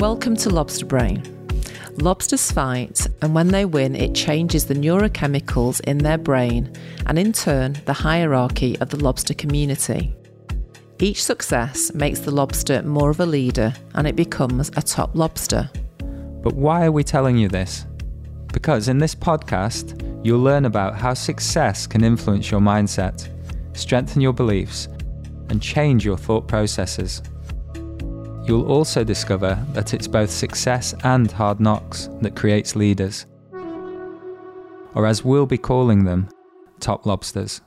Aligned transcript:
Welcome 0.00 0.36
to 0.36 0.50
Lobster 0.50 0.84
Brain. 0.84 1.22
Lobsters 1.96 2.52
fight, 2.52 3.06
and 3.22 3.34
when 3.34 3.48
they 3.48 3.64
win, 3.64 3.96
it 3.96 4.14
changes 4.14 4.66
the 4.66 4.74
neurochemicals 4.74 5.80
in 5.80 5.96
their 5.96 6.18
brain 6.18 6.70
and, 7.06 7.18
in 7.18 7.32
turn, 7.32 7.78
the 7.86 7.94
hierarchy 7.94 8.78
of 8.80 8.90
the 8.90 9.02
lobster 9.02 9.32
community. 9.32 10.14
Each 10.98 11.24
success 11.24 11.94
makes 11.94 12.20
the 12.20 12.30
lobster 12.30 12.82
more 12.82 13.08
of 13.08 13.20
a 13.20 13.26
leader 13.26 13.72
and 13.94 14.06
it 14.06 14.16
becomes 14.16 14.68
a 14.76 14.82
top 14.82 15.14
lobster. 15.14 15.70
But 16.42 16.52
why 16.52 16.84
are 16.84 16.92
we 16.92 17.02
telling 17.02 17.38
you 17.38 17.48
this? 17.48 17.86
Because 18.52 18.88
in 18.88 18.98
this 18.98 19.14
podcast, 19.14 19.98
you'll 20.22 20.40
learn 20.40 20.66
about 20.66 20.96
how 20.96 21.14
success 21.14 21.86
can 21.86 22.04
influence 22.04 22.50
your 22.50 22.60
mindset, 22.60 23.30
strengthen 23.74 24.20
your 24.20 24.34
beliefs, 24.34 24.88
and 25.48 25.62
change 25.62 26.04
your 26.04 26.18
thought 26.18 26.46
processes. 26.46 27.22
You'll 28.46 28.70
also 28.70 29.02
discover 29.02 29.60
that 29.72 29.92
it's 29.92 30.06
both 30.06 30.30
success 30.30 30.94
and 31.02 31.32
hard 31.32 31.58
knocks 31.58 32.08
that 32.20 32.36
creates 32.36 32.76
leaders. 32.76 33.26
Or 34.94 35.04
as 35.04 35.24
we'll 35.24 35.46
be 35.46 35.58
calling 35.58 36.04
them, 36.04 36.28
top 36.78 37.06
lobsters. 37.06 37.60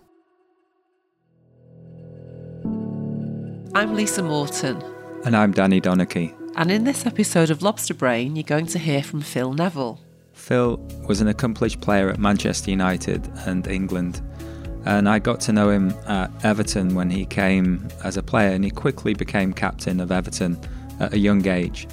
I'm 3.75 3.93
Lisa 3.93 4.23
Morton. 4.23 4.81
And 5.25 5.35
I'm 5.35 5.52
Danny 5.52 5.81
Donachie. 5.81 6.33
And 6.55 6.71
in 6.71 6.85
this 6.85 7.05
episode 7.05 7.49
of 7.49 7.61
Lobster 7.61 7.93
Brain, 7.93 8.38
you're 8.38 8.43
going 8.43 8.67
to 8.67 8.80
hear 8.80 9.03
from 9.03 9.19
Phil 9.19 9.52
Neville. 9.52 9.99
Phil 10.31 10.77
was 11.05 11.19
an 11.19 11.27
accomplished 11.27 11.81
player 11.81 12.09
at 12.09 12.19
Manchester 12.19 12.71
United 12.71 13.30
and 13.45 13.67
England. 13.67 14.21
And 14.85 15.09
I 15.09 15.19
got 15.19 15.39
to 15.41 15.53
know 15.53 15.69
him 15.69 15.93
at 16.07 16.31
Everton 16.43 16.95
when 16.95 17.09
he 17.09 17.25
came 17.25 17.88
as 18.03 18.17
a 18.17 18.23
player, 18.23 18.51
and 18.51 18.63
he 18.63 18.71
quickly 18.71 19.13
became 19.13 19.53
captain 19.53 19.99
of 19.99 20.11
Everton 20.11 20.57
at 20.99 21.13
a 21.13 21.17
young 21.17 21.45
age. 21.47 21.88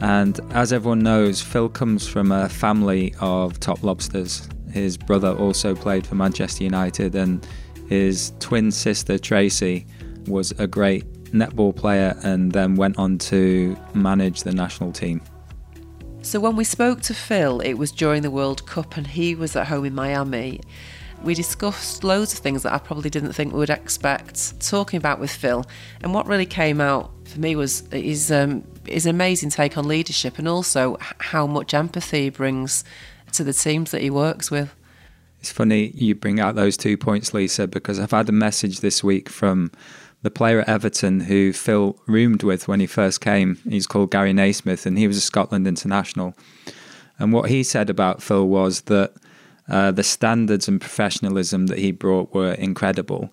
And 0.00 0.40
as 0.52 0.72
everyone 0.72 1.00
knows, 1.00 1.40
Phil 1.40 1.68
comes 1.68 2.06
from 2.06 2.32
a 2.32 2.48
family 2.48 3.14
of 3.20 3.58
top 3.60 3.82
lobsters. 3.82 4.48
His 4.72 4.96
brother 4.96 5.32
also 5.32 5.74
played 5.74 6.06
for 6.06 6.14
Manchester 6.14 6.64
United, 6.64 7.14
and 7.14 7.46
his 7.88 8.32
twin 8.40 8.70
sister 8.70 9.18
Tracey 9.18 9.86
was 10.26 10.52
a 10.52 10.66
great 10.66 11.04
netball 11.32 11.74
player 11.74 12.16
and 12.22 12.52
then 12.52 12.76
went 12.76 12.98
on 12.98 13.18
to 13.18 13.76
manage 13.92 14.42
the 14.42 14.52
national 14.52 14.92
team. 14.92 15.20
So, 16.22 16.40
when 16.40 16.56
we 16.56 16.64
spoke 16.64 17.02
to 17.02 17.14
Phil, 17.14 17.60
it 17.60 17.74
was 17.74 17.92
during 17.92 18.22
the 18.22 18.30
World 18.30 18.66
Cup 18.66 18.96
and 18.96 19.06
he 19.06 19.34
was 19.34 19.54
at 19.56 19.66
home 19.66 19.84
in 19.84 19.94
Miami. 19.94 20.60
We 21.24 21.34
discussed 21.34 22.04
loads 22.04 22.34
of 22.34 22.40
things 22.40 22.62
that 22.64 22.72
I 22.74 22.78
probably 22.78 23.08
didn't 23.08 23.32
think 23.32 23.54
we 23.54 23.58
would 23.58 23.70
expect 23.70 24.60
talking 24.60 24.98
about 24.98 25.18
with 25.18 25.30
Phil. 25.30 25.64
And 26.02 26.12
what 26.12 26.26
really 26.26 26.44
came 26.44 26.82
out 26.82 27.10
for 27.24 27.40
me 27.40 27.56
was 27.56 27.82
his, 27.90 28.30
um, 28.30 28.62
his 28.86 29.06
amazing 29.06 29.48
take 29.48 29.78
on 29.78 29.88
leadership 29.88 30.38
and 30.38 30.46
also 30.46 30.98
how 31.00 31.46
much 31.46 31.72
empathy 31.72 32.24
he 32.24 32.30
brings 32.30 32.84
to 33.32 33.42
the 33.42 33.54
teams 33.54 33.90
that 33.90 34.02
he 34.02 34.10
works 34.10 34.50
with. 34.50 34.74
It's 35.40 35.50
funny 35.50 35.92
you 35.94 36.14
bring 36.14 36.40
out 36.40 36.56
those 36.56 36.76
two 36.76 36.98
points, 36.98 37.32
Lisa, 37.32 37.66
because 37.66 37.98
I've 37.98 38.10
had 38.10 38.28
a 38.28 38.32
message 38.32 38.80
this 38.80 39.02
week 39.02 39.30
from 39.30 39.70
the 40.22 40.30
player 40.30 40.60
at 40.60 40.68
Everton 40.68 41.20
who 41.20 41.54
Phil 41.54 41.98
roomed 42.06 42.42
with 42.42 42.68
when 42.68 42.80
he 42.80 42.86
first 42.86 43.22
came. 43.22 43.58
He's 43.68 43.86
called 43.86 44.10
Gary 44.10 44.32
Naysmith, 44.32 44.84
and 44.84 44.98
he 44.98 45.06
was 45.06 45.16
a 45.16 45.22
Scotland 45.22 45.66
international. 45.66 46.34
And 47.18 47.32
what 47.32 47.50
he 47.50 47.62
said 47.62 47.90
about 47.90 48.22
Phil 48.22 48.46
was 48.46 48.82
that 48.82 49.14
uh, 49.68 49.90
the 49.90 50.02
standards 50.02 50.68
and 50.68 50.80
professionalism 50.80 51.66
that 51.66 51.78
he 51.78 51.92
brought 51.92 52.34
were 52.34 52.52
incredible. 52.52 53.32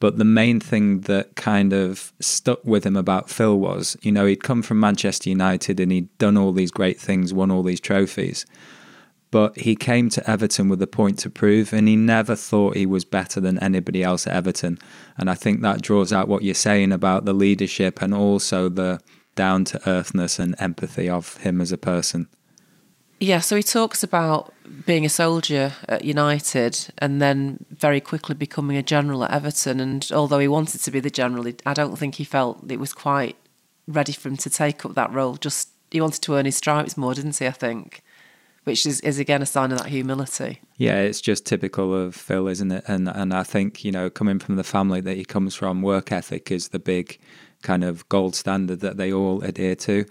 But 0.00 0.18
the 0.18 0.24
main 0.24 0.58
thing 0.58 1.02
that 1.02 1.36
kind 1.36 1.72
of 1.72 2.12
stuck 2.18 2.64
with 2.64 2.84
him 2.84 2.96
about 2.96 3.30
Phil 3.30 3.58
was, 3.58 3.96
you 4.02 4.10
know, 4.10 4.26
he'd 4.26 4.42
come 4.42 4.62
from 4.62 4.80
Manchester 4.80 5.30
United 5.30 5.78
and 5.78 5.92
he'd 5.92 6.18
done 6.18 6.36
all 6.36 6.52
these 6.52 6.72
great 6.72 7.00
things, 7.00 7.32
won 7.32 7.50
all 7.50 7.62
these 7.62 7.80
trophies 7.80 8.44
but 9.32 9.56
he 9.56 9.74
came 9.74 10.10
to 10.10 10.30
Everton 10.30 10.68
with 10.68 10.80
a 10.82 10.86
point 10.86 11.18
to 11.20 11.30
prove, 11.30 11.72
and 11.72 11.88
he 11.88 11.96
never 11.96 12.36
thought 12.36 12.76
he 12.76 12.84
was 12.84 13.04
better 13.04 13.40
than 13.40 13.58
anybody 13.60 14.04
else 14.04 14.26
at 14.26 14.34
Everton. 14.34 14.78
And 15.16 15.30
I 15.30 15.34
think 15.34 15.62
that 15.62 15.80
draws 15.80 16.12
out 16.12 16.28
what 16.28 16.42
you're 16.42 16.54
saying 16.54 16.92
about 16.92 17.24
the 17.24 17.32
leadership 17.32 18.02
and 18.02 18.14
also 18.14 18.68
the 18.68 19.00
down 19.34 19.64
to 19.64 19.80
earthness 19.88 20.38
and 20.38 20.54
empathy 20.58 21.08
of 21.08 21.38
him 21.38 21.62
as 21.62 21.72
a 21.72 21.78
person. 21.78 22.28
Yeah, 23.20 23.40
so 23.40 23.56
he 23.56 23.62
talks 23.62 24.02
about 24.02 24.52
being 24.86 25.04
a 25.04 25.08
soldier 25.08 25.72
at 25.88 26.04
United 26.04 26.92
and 26.98 27.20
then 27.20 27.64
very 27.70 28.00
quickly 28.00 28.34
becoming 28.34 28.76
a 28.76 28.82
general 28.82 29.24
at 29.24 29.30
Everton. 29.30 29.80
And 29.80 30.08
although 30.12 30.38
he 30.38 30.48
wanted 30.48 30.82
to 30.82 30.90
be 30.90 31.00
the 31.00 31.10
general, 31.10 31.46
I 31.66 31.74
don't 31.74 31.96
think 31.96 32.16
he 32.16 32.24
felt 32.24 32.70
it 32.70 32.80
was 32.80 32.92
quite 32.92 33.36
ready 33.86 34.12
for 34.12 34.28
him 34.28 34.36
to 34.38 34.50
take 34.50 34.84
up 34.84 34.94
that 34.94 35.12
role. 35.12 35.36
Just 35.36 35.70
he 35.90 36.00
wanted 36.00 36.22
to 36.22 36.34
earn 36.34 36.46
his 36.46 36.56
stripes 36.56 36.96
more, 36.96 37.14
didn't 37.14 37.36
he? 37.36 37.46
I 37.46 37.50
think 37.50 38.02
which 38.64 38.86
is, 38.86 39.00
is 39.00 39.18
again 39.18 39.42
a 39.42 39.46
sign 39.46 39.72
of 39.72 39.78
that 39.78 39.88
humility. 39.88 40.60
Yeah, 40.76 41.00
it's 41.00 41.20
just 41.20 41.46
typical 41.46 41.94
of 41.94 42.14
Phil, 42.14 42.46
isn't 42.48 42.70
it? 42.70 42.84
And 42.86 43.08
and 43.08 43.34
I 43.34 43.42
think 43.42 43.84
you 43.84 43.92
know, 43.92 44.08
coming 44.08 44.38
from 44.38 44.56
the 44.56 44.64
family 44.64 45.00
that 45.00 45.16
he 45.16 45.24
comes 45.24 45.54
from, 45.54 45.82
work 45.82 46.12
ethic 46.12 46.50
is 46.50 46.68
the 46.68 46.78
big 46.78 47.18
kind 47.62 47.84
of 47.84 48.08
gold 48.08 48.34
standard 48.34 48.80
that 48.80 48.96
they 48.96 49.12
all 49.12 49.42
adhere 49.42 49.74
to. 49.76 50.04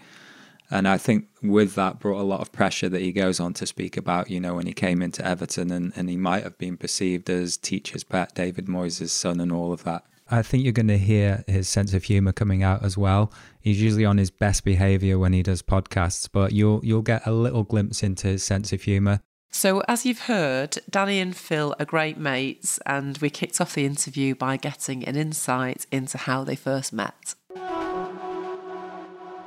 And 0.71 0.87
I 0.87 0.97
think 0.97 1.27
with 1.43 1.75
that 1.75 1.99
brought 1.99 2.21
a 2.21 2.23
lot 2.23 2.39
of 2.39 2.53
pressure 2.53 2.87
that 2.87 3.01
he 3.01 3.11
goes 3.11 3.41
on 3.41 3.53
to 3.55 3.67
speak 3.67 3.97
about, 3.97 4.31
you 4.31 4.39
know, 4.39 4.55
when 4.55 4.65
he 4.65 4.73
came 4.73 5.01
into 5.01 5.25
Everton 5.25 5.69
and, 5.69 5.91
and 5.97 6.09
he 6.09 6.15
might 6.15 6.43
have 6.43 6.57
been 6.57 6.77
perceived 6.77 7.29
as 7.29 7.57
teacher's 7.57 8.05
pet, 8.05 8.33
David 8.33 8.67
Moyes' 8.67 9.09
son, 9.09 9.41
and 9.41 9.51
all 9.51 9.73
of 9.73 9.83
that. 9.83 10.05
I 10.33 10.41
think 10.41 10.63
you're 10.63 10.71
going 10.71 10.87
to 10.87 10.97
hear 10.97 11.43
his 11.45 11.67
sense 11.67 11.93
of 11.93 12.05
humor 12.05 12.31
coming 12.31 12.63
out 12.63 12.83
as 12.85 12.97
well. 12.97 13.33
He's 13.59 13.81
usually 13.81 14.05
on 14.05 14.17
his 14.17 14.31
best 14.31 14.63
behavior 14.63 15.19
when 15.19 15.33
he 15.33 15.43
does 15.43 15.61
podcasts, 15.61 16.29
but 16.31 16.53
you'll 16.53 16.79
you'll 16.85 17.01
get 17.01 17.27
a 17.27 17.33
little 17.33 17.63
glimpse 17.63 18.01
into 18.01 18.29
his 18.29 18.43
sense 18.43 18.71
of 18.71 18.83
humor. 18.83 19.19
So, 19.53 19.83
as 19.89 20.05
you've 20.05 20.21
heard, 20.21 20.77
Danny 20.89 21.19
and 21.19 21.35
Phil 21.35 21.75
are 21.77 21.85
great 21.85 22.17
mates, 22.17 22.79
and 22.85 23.17
we 23.17 23.29
kicked 23.29 23.59
off 23.59 23.73
the 23.73 23.85
interview 23.85 24.33
by 24.33 24.55
getting 24.55 25.03
an 25.03 25.17
insight 25.17 25.85
into 25.91 26.17
how 26.17 26.45
they 26.45 26.55
first 26.55 26.93
met. 26.93 27.35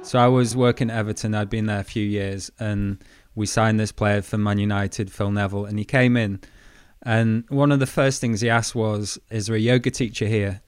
So, 0.05 0.19
I 0.19 0.29
was 0.29 0.55
working 0.55 0.91
at 0.91 0.99
Everton, 0.99 1.35
I'd 1.35 1.49
been 1.49 1.65
there 1.65 1.81
a 1.81 1.85
few 1.85 2.05
years, 2.05 2.51
and 2.61 3.03
we 3.35 3.47
signed 3.47 3.81
this 3.81 3.91
player 3.91 4.21
for 4.21 4.37
Man 4.37 4.59
United, 4.59 5.11
Phil 5.11 5.31
Neville, 5.31 5.65
and 5.65 5.79
he 5.79 5.87
came 5.87 6.15
in. 6.19 6.41
And 7.03 7.45
one 7.49 7.73
of 7.73 7.81
the 7.81 7.87
first 7.87 8.21
things 8.21 8.43
he 8.43 8.51
asked 8.51 8.75
was, 8.75 9.19
Is 9.31 9.47
there 9.47 9.57
a 9.57 9.59
yoga 9.59 9.91
teacher 9.91 10.27
here? 10.27 10.61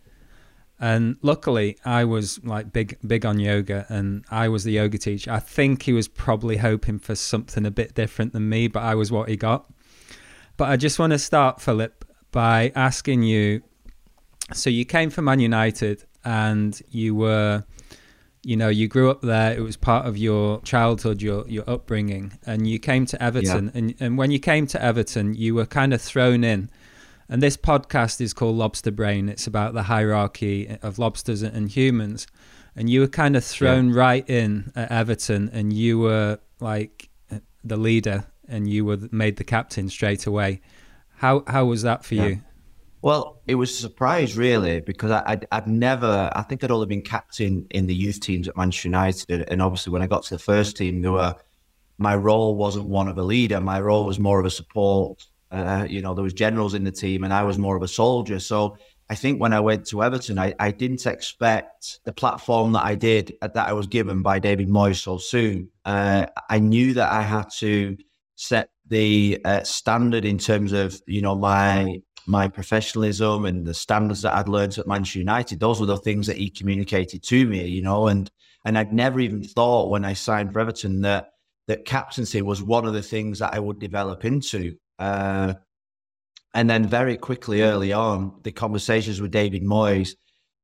And 0.81 1.17
luckily, 1.21 1.77
I 1.85 2.05
was 2.05 2.43
like 2.45 2.73
big, 2.73 2.99
big 3.07 3.27
on 3.27 3.39
yoga, 3.39 3.85
and 3.91 4.25
I 4.31 4.49
was 4.49 4.65
the 4.65 4.73
yoga 4.73 4.97
teacher. 4.97 5.31
I 5.31 5.41
think 5.41 5.83
he 5.83 5.93
was 5.93 6.09
probably 6.09 6.57
hoping 6.57 6.99
for 6.99 7.15
something 7.15 7.67
a 7.67 7.71
bit 7.71 7.95
different 7.95 8.33
than 8.33 8.49
me, 8.49 8.69
but 8.69 8.83
I 8.83 8.95
was 8.95 9.13
what 9.13 9.29
he 9.29 9.37
got. 9.37 9.71
But 10.57 10.71
I 10.71 10.79
just 10.79 10.99
want 10.99 11.13
to 11.13 11.19
start, 11.19 11.61
Philip, 11.61 12.07
by 12.33 12.73
asking 12.75 13.23
you. 13.23 13.63
So 14.55 14.71
you 14.71 14.87
came 14.87 15.11
from 15.11 15.27
Man 15.27 15.41
United, 15.41 16.05
and 16.25 16.81
you 16.91 17.15
were, 17.15 17.65
you 18.47 18.57
know, 18.57 18.69
you 18.69 18.87
grew 18.87 19.11
up 19.11 19.23
there. 19.23 19.53
It 19.57 19.61
was 19.61 19.77
part 19.77 20.07
of 20.07 20.17
your 20.17 20.61
childhood, 20.63 21.21
your 21.21 21.47
your 21.49 21.65
upbringing, 21.69 22.39
and 22.47 22.67
you 22.67 22.79
came 22.79 23.05
to 23.07 23.23
Everton. 23.23 23.67
Yeah. 23.67 23.79
And 23.79 23.95
and 24.01 24.19
when 24.19 24.31
you 24.31 24.39
came 24.39 24.67
to 24.69 24.83
Everton, 24.83 25.35
you 25.35 25.55
were 25.55 25.67
kind 25.67 25.93
of 25.93 26.01
thrown 26.01 26.45
in 26.45 26.71
and 27.29 27.43
this 27.43 27.57
podcast 27.57 28.21
is 28.21 28.33
called 28.33 28.57
Lobster 28.57 28.91
Brain. 28.91 29.29
It's 29.29 29.47
about 29.47 29.75
the 29.75 29.85
hierarchy 29.85 30.79
of 30.83 30.99
lobsters 30.99 31.43
and 31.43 31.69
humans. 31.69 32.27
And 32.77 32.89
you 32.89 33.01
were 33.01 33.09
kind 33.09 33.37
of 33.37 33.45
thrown 33.45 33.89
yeah. 33.89 33.99
right 33.99 34.31
in 34.31 34.73
at 34.77 34.93
Everton, 34.93 35.51
and 35.53 35.73
you 35.73 35.99
were 35.99 36.39
like 36.61 37.09
the 37.65 37.77
leader, 37.77 38.27
and 38.47 38.69
you 38.69 38.85
were 38.85 38.99
made 39.11 39.37
the 39.37 39.45
captain 39.45 39.89
straight 39.89 40.27
away. 40.27 40.61
How 41.17 41.43
how 41.47 41.65
was 41.65 41.83
that 41.83 42.05
for 42.05 42.15
yeah. 42.15 42.27
you? 42.27 42.43
Well, 43.03 43.41
it 43.47 43.55
was 43.55 43.71
a 43.71 43.75
surprise, 43.75 44.37
really, 44.37 44.81
because 44.81 45.11
I, 45.11 45.35
would 45.35 45.47
I'd 45.53 45.69
never, 45.69 46.31
I 46.35 46.43
think 46.43 46.65
I'd 46.65 46.71
only 46.71 46.87
been 46.87 47.03
captain 47.03 47.67
in 47.71 47.87
the 47.87 47.95
youth 47.95 48.21
teams 48.21 48.49
at 48.49 48.57
Manchester 48.57 48.89
United. 48.89 49.49
And 49.49 49.63
obviously, 49.63 49.93
when 49.93 50.03
I 50.03 50.07
got 50.07 50.25
to 50.25 50.35
the 50.35 50.39
first 50.39 50.77
team, 50.77 51.03
there 51.03 51.13
were, 51.13 51.35
my 51.99 52.17
role 52.17 52.57
wasn't 52.57 52.87
one 52.89 53.09
of 53.09 53.17
a 53.19 53.23
leader. 53.23 53.61
My 53.61 53.81
role 53.81 54.05
was 54.05 54.19
more 54.19 54.41
of 54.41 54.47
a 54.47 54.51
support 54.51 55.27
uh, 55.51 55.87
you 55.89 56.03
know, 56.03 56.15
there 56.15 56.25
was 56.25 56.33
generals 56.33 56.75
in 56.75 56.85
the 56.85 56.93
team, 56.93 57.25
and 57.25 57.33
I 57.33 57.43
was 57.45 57.59
more 57.59 57.77
of 57.77 57.83
a 57.83 57.89
soldier. 57.89 58.39
So 58.41 58.77
I 59.09 59.15
think 59.15 59.41
when 59.41 59.53
I 59.53 59.61
went 59.61 59.87
to 59.89 60.03
Everton, 60.03 60.39
I, 60.39 60.55
I 60.59 60.71
didn't 60.73 61.07
expect 61.07 62.01
the 62.05 62.13
platform 62.13 62.73
that 62.73 62.85
I 62.85 62.95
did 62.95 63.35
uh, 63.41 63.49
that 63.49 63.69
I 63.69 63.73
was 63.73 63.87
given 63.87 64.23
by 64.23 64.39
David 64.39 64.69
Moyes 64.69 64.97
so 64.97 65.19
soon. 65.19 65.71
Uh, 65.85 66.27
I 66.51 66.59
knew 66.59 66.95
that 66.95 67.13
I 67.13 67.23
had 67.23 67.47
to 67.59 67.97
set 68.35 68.71
the 68.89 69.41
uh, 69.45 69.63
standard 69.63 70.25
in 70.25 70.39
terms 70.39 70.73
of 70.73 71.01
you 71.07 71.23
know 71.23 71.37
my 71.37 72.03
my 72.27 72.49
professionalism 72.49 73.45
and 73.45 73.67
the 73.67 73.75
standards 73.75 74.23
that 74.23 74.35
I'd 74.35 74.49
learned 74.49 74.79
at 74.79 74.87
Manchester 74.87 75.21
United. 75.21 75.61
Those 75.61 75.81
were 75.81 75.87
the 75.87 75.97
things 75.97 76.27
that 76.27 76.37
he 76.37 76.51
communicated 76.51 77.23
to 77.25 77.47
me, 77.47 77.67
you 77.67 77.83
know, 77.83 78.09
and 78.09 78.31
and 78.65 78.77
I'd 78.77 78.93
never 78.93 79.21
even 79.21 79.43
thought 79.43 79.91
when 79.91 80.05
I 80.05 80.15
signed 80.15 80.53
for 80.53 80.61
Everton 80.61 81.03
that 81.03 81.31
that 81.69 81.85
captaincy 81.85 82.43
was 82.43 82.63
one 82.63 82.87
of 82.87 82.95
the 82.95 83.03
things 83.03 83.39
that 83.39 83.55
I 83.55 83.59
would 83.59 83.79
develop 83.79 84.25
into. 84.25 84.77
Uh, 84.99 85.55
and 86.55 86.71
then 86.71 86.87
very 86.87 87.17
quickly 87.17 87.63
early 87.63 87.93
on, 87.93 88.41
the 88.43 88.53
conversations 88.53 89.21
with 89.21 89.31
David 89.31 89.63
Moyes 89.63 90.11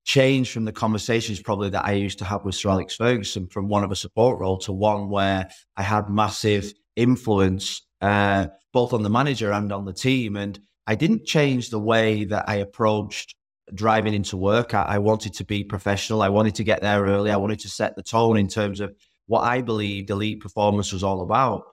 changed 0.05 0.51
from 0.53 0.65
the 0.65 0.73
conversations 0.73 1.41
probably 1.41 1.71
that 1.71 1.85
I 1.85 1.93
used 1.93 2.19
to 2.19 2.25
have 2.25 2.45
with 2.45 2.55
Sir 2.55 2.71
Alex 2.71 2.97
Ferguson 2.97 3.47
from 3.47 3.69
one 3.69 3.85
of 3.85 3.93
a 3.93 3.97
support 3.97 4.41
role 4.41 4.59
to 4.59 4.73
one 4.73 5.11
where 5.11 5.49
I 5.77 5.83
had 5.83 6.09
massive 6.09 6.73
influence 6.97 7.83
uh, 8.01 8.49
both 8.73 8.93
on 8.93 9.03
the 9.03 9.11
manager 9.11 9.53
and 9.53 9.73
on 9.73 9.85
the 9.85 9.93
team. 9.93 10.37
And 10.37 10.59
I 10.87 10.95
didn't 10.95 11.25
change 11.25 11.71
the 11.71 11.79
way 11.79 12.25
that 12.25 12.49
I 12.49 12.57
approached 12.57 13.35
driving 13.73 14.15
into 14.15 14.37
work. 14.37 14.75
I, 14.75 14.83
I 14.83 14.99
wanted 14.99 15.35
to 15.35 15.45
be 15.45 15.65
professional. 15.65 16.23
I 16.23 16.29
wanted 16.29 16.57
to 16.57 16.65
get 16.65 16.83
there 16.83 17.05
early. 17.05 17.31
I 17.31 17.37
wanted 17.37 17.61
to 17.61 17.69
set 17.69 17.97
the 17.97 18.03
tone 18.03 18.37
in 18.37 18.49
terms 18.49 18.81
of 18.81 18.95
what 19.27 19.43
I 19.43 19.63
believed 19.63 20.11
elite 20.11 20.41
performance 20.41 20.93
was 20.93 21.05
all 21.05 21.23
about. 21.23 21.65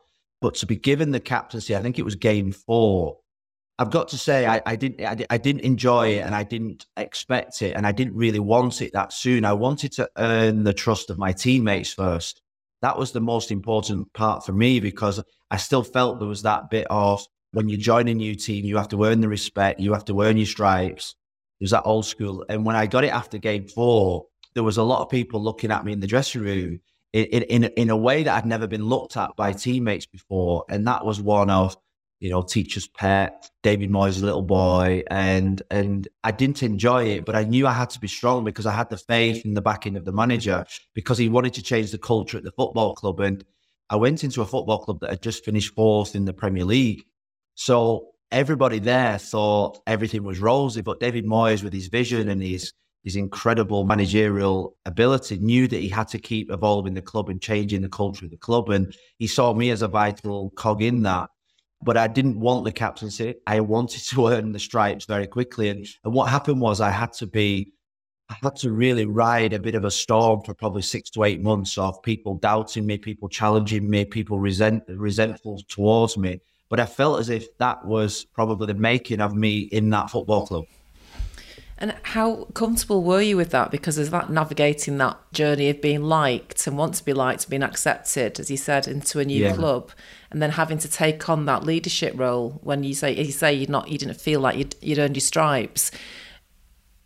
But 0.42 0.56
to 0.56 0.66
be 0.66 0.78
given 0.78 1.12
the 1.12 1.20
captaincy, 1.20 1.76
I 1.76 1.82
think 1.82 2.00
it 2.00 2.06
was 2.06 2.16
game 2.16 2.52
four, 2.52 3.18
I've 3.78 3.92
got 3.92 4.10
to 4.10 4.18
say, 4.18 4.46
I, 4.46 4.62
I 4.66 4.76
didn't, 4.76 5.06
I, 5.06 5.26
I, 5.30 5.38
didn't 5.38 5.62
enjoy 5.62 6.10
it, 6.10 6.20
and 6.20 6.36
I 6.36 6.44
didn't 6.44 6.86
expect 6.98 7.62
it, 7.62 7.76
and 7.76 7.88
I 7.88 7.94
didn't 7.94 8.16
really 8.16 8.40
want 8.40 8.82
it 8.82 8.92
that 8.92 9.14
soon. 9.14 9.46
I 9.46 9.54
wanted 9.54 9.94
to 9.94 10.10
earn 10.18 10.64
the 10.64 10.74
trust 10.74 11.10
of 11.10 11.18
my 11.18 11.32
teammates 11.32 11.94
first. 11.94 12.42
That 12.82 12.98
was 12.98 13.14
the 13.14 13.22
most 13.22 13.52
important 13.52 14.14
part 14.14 14.46
for 14.46 14.52
me 14.52 14.82
because 14.82 15.24
I 15.50 15.58
still 15.58 15.84
felt 15.84 16.20
there 16.20 16.28
was 16.28 16.44
that 16.44 16.70
bit 16.70 16.88
of 16.90 17.26
when 17.52 17.70
you 17.70 17.78
join 17.78 18.08
a 18.08 18.14
new 18.14 18.36
team, 18.36 18.66
you 18.66 18.78
have 18.78 18.90
to 18.90 19.04
earn 19.04 19.22
the 19.22 19.28
respect, 19.28 19.80
you 19.80 19.94
have 19.94 20.06
to 20.06 20.22
earn 20.22 20.38
your 20.38 20.46
stripes. 20.46 21.16
There's 21.60 21.72
that 21.72 21.84
old 21.84 22.06
school. 22.06 22.46
And 22.48 22.66
when 22.66 22.76
I 22.76 22.86
got 22.86 23.04
it 23.04 23.14
after 23.14 23.38
game 23.38 23.68
four, 23.68 24.26
there 24.54 24.64
was 24.64 24.78
a 24.78 24.84
lot 24.84 25.02
of 25.02 25.10
people 25.10 25.42
looking 25.42 25.72
at 25.72 25.84
me 25.84 25.92
in 25.92 26.00
the 26.00 26.08
dressing 26.08 26.42
room 26.42 26.80
in 27.14 27.26
in 27.26 27.64
in 27.64 27.90
a 27.90 27.98
way 27.98 28.24
that 28.24 28.36
I'd 28.36 28.46
never 28.46 28.68
been 28.68 28.86
looked 28.86 29.18
at 29.18 29.36
by 29.36 29.52
teammates 29.52 30.06
before, 30.06 30.64
and 30.70 30.88
that 30.88 31.06
was 31.06 31.20
one 31.20 31.50
of 31.50 31.76
you 32.20 32.30
know, 32.30 32.42
teacher's 32.42 32.88
pet, 32.88 33.50
David 33.64 33.90
Moyes' 33.90 34.22
little 34.22 34.42
boy, 34.42 35.04
and 35.10 35.62
and 35.72 36.08
I 36.24 36.32
didn't 36.32 36.64
enjoy 36.64 37.06
it, 37.06 37.26
but 37.26 37.36
I 37.36 37.44
knew 37.44 37.66
I 37.66 37.72
had 37.72 37.90
to 37.92 38.00
be 38.00 38.08
strong 38.08 38.44
because 38.44 38.66
I 38.66 38.74
had 38.74 38.90
the 38.90 38.98
faith 38.98 39.46
in 39.46 39.54
the 39.54 39.62
backing 39.62 39.96
of 39.96 40.06
the 40.06 40.12
manager 40.12 40.66
because 40.94 41.18
he 41.18 41.30
wanted 41.30 41.54
to 41.54 41.64
change 41.64 41.92
the 41.92 41.98
culture 41.98 42.38
at 42.38 42.44
the 42.44 42.52
football 42.52 42.94
club. 42.94 43.22
And 43.22 43.44
I 43.90 43.96
went 43.96 44.24
into 44.24 44.42
a 44.42 44.46
football 44.46 44.80
club 44.80 45.00
that 45.00 45.12
had 45.12 45.22
just 45.22 45.46
finished 45.46 45.74
fourth 45.74 46.14
in 46.14 46.26
the 46.26 46.34
Premier 46.34 46.66
League. 46.66 47.04
So 47.60 48.12
everybody 48.32 48.80
there 48.80 49.18
thought 49.18 49.82
everything 49.86 50.24
was 50.24 50.40
rosy, 50.40 50.80
but 50.80 51.02
David 51.02 51.26
Moyes, 51.26 51.62
with 51.62 51.74
his 51.74 51.88
vision 51.88 52.30
and 52.30 52.42
his 52.42 52.72
his 53.04 53.18
incredible 53.18 53.84
managerial 53.84 54.78
ability, 54.86 55.40
knew 55.40 55.68
that 55.68 55.82
he 55.82 55.90
had 55.90 56.08
to 56.10 56.20
keep 56.20 56.50
evolving 56.52 56.94
the 56.94 57.02
club 57.02 57.28
and 57.28 57.42
changing 57.42 57.82
the 57.82 57.90
culture 57.90 58.24
of 58.24 58.32
the 58.32 58.38
club. 58.38 58.70
And 58.70 58.96
he 59.18 59.28
saw 59.28 59.54
me 59.54 59.72
as 59.72 59.82
a 59.82 59.90
vital 59.90 60.52
cog 60.52 60.82
in 60.82 61.04
that 61.04 61.30
but 61.82 61.98
I 61.98 62.08
didn't 62.08 62.40
want 62.40 62.66
the 62.66 62.72
captaincy. 62.72 63.36
I 63.48 63.60
wanted 63.62 64.02
to 64.08 64.28
earn 64.32 64.52
the 64.52 64.60
stripes 64.60 65.06
very 65.06 65.28
quickly. 65.28 65.70
And, 65.70 65.86
and 66.04 66.14
what 66.14 66.30
happened 66.30 66.62
was 66.62 66.82
I 66.82 66.92
had 66.92 67.14
to 67.14 67.28
be, 67.28 67.74
I 68.30 68.36
had 68.42 68.56
to 68.58 68.72
really 68.72 69.06
ride 69.06 69.54
a 69.54 69.60
bit 69.60 69.76
of 69.76 69.86
a 69.86 69.92
storm 69.92 70.42
for 70.44 70.54
probably 70.54 70.82
six 70.82 71.10
to 71.12 71.24
eight 71.24 71.42
months 71.42 71.78
of 71.78 72.02
people 72.04 72.36
doubting 72.36 72.86
me, 72.86 72.98
people 72.98 73.30
challenging 73.30 73.90
me, 73.90 74.06
people 74.06 74.40
resent, 74.40 74.84
resentful 74.88 75.62
towards 75.70 76.18
me. 76.18 76.40
But 76.70 76.80
I 76.80 76.86
felt 76.86 77.20
as 77.20 77.30
if 77.30 77.58
that 77.58 77.84
was 77.84 78.26
probably 78.26 78.68
the 78.68 78.80
making 78.80 79.22
of 79.22 79.36
me 79.36 79.60
in 79.60 79.90
that 79.90 80.10
football 80.10 80.46
club. 80.46 80.66
And 81.82 81.96
how 82.04 82.44
comfortable 82.54 83.04
were 83.04 83.22
you 83.22 83.38
with 83.38 83.52
that? 83.52 83.72
Because 83.72 83.98
is 83.98 84.12
that 84.12 84.30
navigating 84.30 84.98
that 84.98 85.18
journey 85.32 85.70
of 85.70 85.82
being 85.82 86.04
liked 86.04 86.68
and 86.68 86.78
want 86.78 86.96
to 86.96 87.06
be 87.06 87.14
liked, 87.14 87.50
being 87.50 87.64
accepted, 87.64 88.38
as 88.38 88.52
you 88.52 88.58
said, 88.58 88.86
into 88.86 89.20
a 89.20 89.26
new 89.26 89.46
yeah. 89.46 89.56
club, 89.56 89.92
and 90.30 90.42
then 90.42 90.52
having 90.52 90.78
to 90.80 90.90
take 90.90 91.30
on 91.30 91.46
that 91.46 91.64
leadership 91.64 92.14
role 92.18 92.60
when 92.64 92.84
you 92.84 92.94
say 92.94 93.16
you 93.16 93.32
say 93.32 93.54
you're 93.54 93.70
not, 93.70 93.88
you 93.88 93.98
didn't 93.98 94.20
feel 94.20 94.42
like 94.42 94.58
you'd, 94.58 94.76
you'd 94.82 95.00
earned 95.00 95.16
your 95.16 95.22
stripes. 95.22 95.90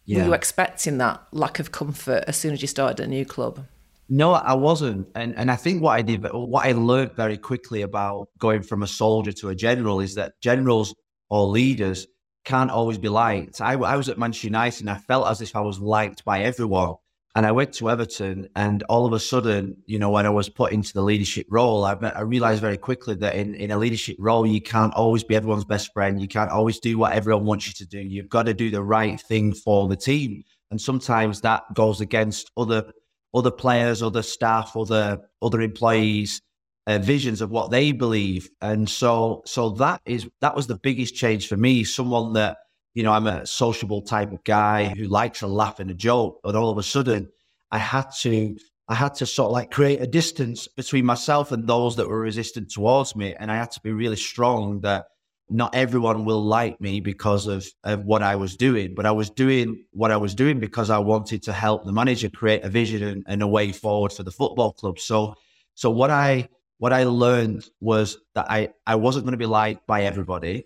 Yeah. 0.06 0.19
Were 0.19 0.25
you 0.25 0.33
expecting 0.33 0.98
that 0.98 1.21
lack 1.31 1.60
of 1.60 1.71
comfort 1.71 2.24
as 2.27 2.36
soon 2.36 2.54
as 2.54 2.62
you 2.63 2.68
started 2.68 3.00
a 3.00 3.07
new 3.07 3.25
club? 3.25 3.65
No, 4.09 4.33
I 4.33 4.53
wasn't, 4.53 5.07
and 5.15 5.33
and 5.38 5.50
I 5.50 5.55
think 5.55 5.81
what 5.81 5.94
I 5.94 6.01
did, 6.01 6.23
what 6.31 6.65
I 6.65 6.73
learned 6.73 7.15
very 7.15 7.38
quickly 7.38 7.81
about 7.81 8.27
going 8.38 8.61
from 8.61 8.83
a 8.83 8.88
soldier 8.88 9.31
to 9.33 9.50
a 9.50 9.55
general 9.55 10.01
is 10.01 10.15
that 10.15 10.33
generals 10.41 10.94
or 11.29 11.47
leaders 11.47 12.05
can't 12.44 12.69
always 12.69 12.97
be 12.97 13.07
liked. 13.07 13.61
I, 13.61 13.73
I 13.73 13.95
was 13.95 14.09
at 14.09 14.17
Manchester 14.17 14.47
United 14.47 14.81
and 14.81 14.89
I 14.89 14.97
felt 14.97 15.27
as 15.27 15.41
if 15.41 15.55
I 15.55 15.61
was 15.61 15.79
liked 15.79 16.25
by 16.25 16.41
everyone. 16.44 16.95
And 17.35 17.47
I 17.47 17.51
went 17.51 17.73
to 17.75 17.89
Everton, 17.89 18.47
and 18.55 18.83
all 18.83 19.07
of 19.07 19.13
a 19.13 19.19
sudden, 19.19 19.77
you 19.88 19.97
know, 19.97 20.11
when 20.11 20.27
I 20.27 20.29
was 20.29 20.50
put 20.50 20.71
into 20.71 20.94
the 20.94 21.01
leadership 21.01 21.47
role, 21.50 21.83
I, 21.83 21.94
I 21.94 22.21
realized 22.21 22.61
very 22.61 22.77
quickly 22.77 23.15
that 23.15 23.33
in, 23.33 23.55
in 23.55 23.71
a 23.71 23.77
leadership 23.79 24.17
role, 24.19 24.45
you 24.45 24.61
can't 24.61 24.94
always 24.94 25.23
be 25.23 25.35
everyone's 25.35 25.65
best 25.65 25.91
friend. 25.94 26.21
You 26.21 26.27
can't 26.27 26.51
always 26.51 26.79
do 26.79 27.00
what 27.00 27.13
everyone 27.13 27.45
wants 27.45 27.67
you 27.67 27.73
to 27.73 27.88
do. 27.88 28.00
You've 28.00 28.29
got 28.29 28.45
to 28.45 28.53
do 28.53 28.69
the 28.69 28.83
right 28.83 29.19
thing 29.19 29.51
for 29.55 29.88
the 29.88 29.95
team. 29.95 30.44
And 30.69 30.79
sometimes 30.79 31.41
that 31.41 31.63
goes 31.73 32.01
against 32.01 32.51
other 32.55 32.91
other 33.33 33.51
players, 33.51 34.01
other 34.01 34.21
staff, 34.21 34.75
other 34.75 35.19
other 35.41 35.62
employees 35.62 36.41
uh, 36.88 37.00
visions 37.00 37.41
of 37.41 37.50
what 37.50 37.71
they 37.71 37.91
believe, 37.91 38.50
and 38.62 38.89
so 38.89 39.41
so 39.45 39.69
that 39.69 40.01
is 40.06 40.27
that 40.41 40.56
was 40.56 40.68
the 40.68 40.77
biggest 40.77 41.15
change 41.15 41.47
for 41.47 41.56
me. 41.56 41.83
Someone 41.83 42.33
that 42.33 42.57
you 42.94 43.03
know 43.03 43.13
I'm 43.13 43.27
a 43.27 43.45
sociable 43.45 44.01
type 44.01 44.31
of 44.31 44.44
guy 44.44 44.89
who 44.89 45.06
likes 45.06 45.41
a 45.41 45.47
laugh 45.47 45.80
and 45.80 45.89
a 45.89 45.94
joke, 45.94 46.41
but 46.44 46.56
all 46.56 46.69
of 46.69 46.77
a 46.77 46.83
sudden 46.83 47.30
I 47.71 47.77
had 47.77 48.07
to 48.21 48.57
I 48.89 48.95
had 48.95 49.13
to 49.15 49.25
sort 49.25 49.47
of 49.47 49.53
like 49.53 49.71
create 49.71 50.01
a 50.01 50.07
distance 50.07 50.68
between 50.68 51.06
myself 51.06 51.53
and 51.53 51.68
those 51.68 51.95
that 51.95 52.09
were 52.09 52.19
resistant 52.19 52.71
towards 52.71 53.15
me, 53.15 53.33
and 53.39 53.50
I 53.50 53.56
had 53.56 53.71
to 53.71 53.81
be 53.81 53.91
really 53.91 54.18
strong 54.18 54.81
that 54.81 55.06
not 55.53 55.75
everyone 55.75 56.25
will 56.25 56.44
like 56.44 56.81
me 56.81 57.00
because 57.00 57.45
of, 57.47 57.65
of 57.83 58.05
what 58.05 58.23
I 58.23 58.35
was 58.35 58.57
doing, 58.57 58.95
but 58.95 59.05
I 59.05 59.11
was 59.11 59.29
doing 59.29 59.85
what 59.91 60.11
I 60.11 60.17
was 60.17 60.33
doing 60.33 60.59
because 60.59 60.89
I 60.89 60.97
wanted 60.97 61.44
to 61.44 61.53
help 61.53 61.85
the 61.85 61.94
manager 61.94 62.29
create 62.29 62.63
a 62.63 62.69
vision 62.69 63.03
and, 63.03 63.23
and 63.27 63.41
a 63.44 63.47
way 63.47 63.71
forward 63.71 64.13
for 64.13 64.23
the 64.23 64.31
football 64.31 64.73
club. 64.73 65.00
So, 65.00 65.35
so 65.75 65.91
what 65.91 66.09
I 66.09 66.50
what 66.79 66.91
I 66.91 67.03
learned 67.03 67.69
was 67.79 68.17
that 68.35 68.47
I, 68.50 68.69
I 68.85 68.95
wasn't 68.95 69.25
going 69.25 69.33
to 69.33 69.38
be 69.38 69.45
liked 69.45 69.88
by 69.88 70.03
everybody 70.03 70.65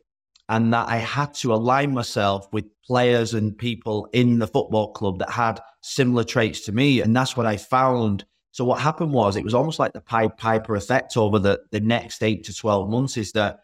and 0.49 0.73
that 0.73 0.87
I 0.87 0.97
had 0.97 1.33
to 1.35 1.53
align 1.53 1.93
myself 1.93 2.47
with 2.51 2.65
players 2.85 3.33
and 3.33 3.57
people 3.57 4.07
in 4.13 4.39
the 4.39 4.47
football 4.47 4.93
club 4.93 5.19
that 5.19 5.29
had 5.29 5.59
similar 5.81 6.23
traits 6.23 6.61
to 6.61 6.71
me. 6.71 7.01
And 7.01 7.15
that's 7.15 7.35
what 7.35 7.45
I 7.45 7.57
found. 7.57 8.25
So 8.51 8.63
what 8.63 8.79
happened 8.79 9.11
was 9.11 9.35
it 9.35 9.43
was 9.43 9.53
almost 9.53 9.77
like 9.77 9.93
the 9.93 10.01
Pied 10.01 10.37
Piper 10.37 10.75
effect 10.75 11.17
over 11.17 11.37
the, 11.37 11.59
the 11.71 11.81
next 11.81 12.23
eight 12.23 12.45
to 12.45 12.53
12 12.55 12.89
months 12.89 13.17
is 13.17 13.33
that 13.33 13.59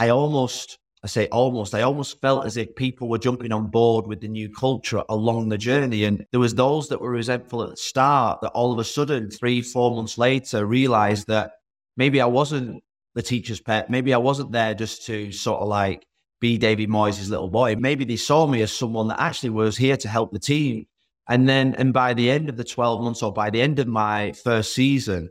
I 0.00 0.08
almost, 0.08 0.78
I 1.04 1.08
say 1.08 1.28
almost, 1.28 1.74
I 1.74 1.82
almost 1.82 2.22
felt 2.22 2.46
as 2.46 2.56
if 2.56 2.74
people 2.74 3.06
were 3.10 3.18
jumping 3.18 3.52
on 3.52 3.66
board 3.66 4.06
with 4.06 4.22
the 4.22 4.28
new 4.28 4.48
culture 4.48 5.04
along 5.10 5.50
the 5.50 5.58
journey. 5.58 6.04
And 6.04 6.24
there 6.30 6.40
was 6.40 6.54
those 6.54 6.88
that 6.88 7.02
were 7.02 7.10
resentful 7.10 7.62
at 7.62 7.70
the 7.70 7.76
start 7.76 8.40
that 8.40 8.52
all 8.52 8.72
of 8.72 8.78
a 8.78 8.84
sudden, 8.84 9.30
three, 9.30 9.60
four 9.60 9.94
months 9.94 10.16
later, 10.16 10.64
realized 10.64 11.26
that 11.28 11.52
maybe 11.98 12.18
I 12.18 12.26
wasn't 12.26 12.82
the 13.14 13.20
teacher's 13.20 13.60
pet. 13.60 13.90
Maybe 13.90 14.14
I 14.14 14.16
wasn't 14.16 14.52
there 14.52 14.72
just 14.72 15.04
to 15.04 15.30
sort 15.32 15.60
of 15.60 15.68
like 15.68 16.06
be 16.40 16.56
David 16.56 16.88
Moyes' 16.88 17.28
little 17.28 17.50
boy. 17.50 17.76
Maybe 17.76 18.06
they 18.06 18.16
saw 18.16 18.46
me 18.46 18.62
as 18.62 18.72
someone 18.72 19.08
that 19.08 19.20
actually 19.20 19.50
was 19.50 19.76
here 19.76 19.98
to 19.98 20.08
help 20.08 20.32
the 20.32 20.38
team. 20.38 20.86
And 21.28 21.46
then, 21.46 21.74
and 21.74 21.92
by 21.92 22.14
the 22.14 22.30
end 22.30 22.48
of 22.48 22.56
the 22.56 22.64
12 22.64 23.02
months 23.02 23.22
or 23.22 23.34
by 23.34 23.50
the 23.50 23.60
end 23.60 23.78
of 23.78 23.86
my 23.86 24.32
first 24.32 24.72
season, 24.72 25.28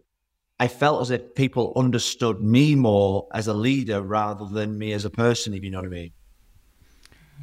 I 0.59 0.67
felt 0.67 1.01
as 1.01 1.09
if 1.09 1.35
people 1.35 1.71
understood 1.75 2.41
me 2.41 2.75
more 2.75 3.27
as 3.33 3.47
a 3.47 3.53
leader 3.53 4.01
rather 4.01 4.45
than 4.45 4.77
me 4.77 4.91
as 4.91 5.05
a 5.05 5.09
person, 5.09 5.53
if 5.53 5.63
you 5.63 5.71
know 5.71 5.79
what 5.79 5.87
I 5.87 5.89
mean. 5.89 6.11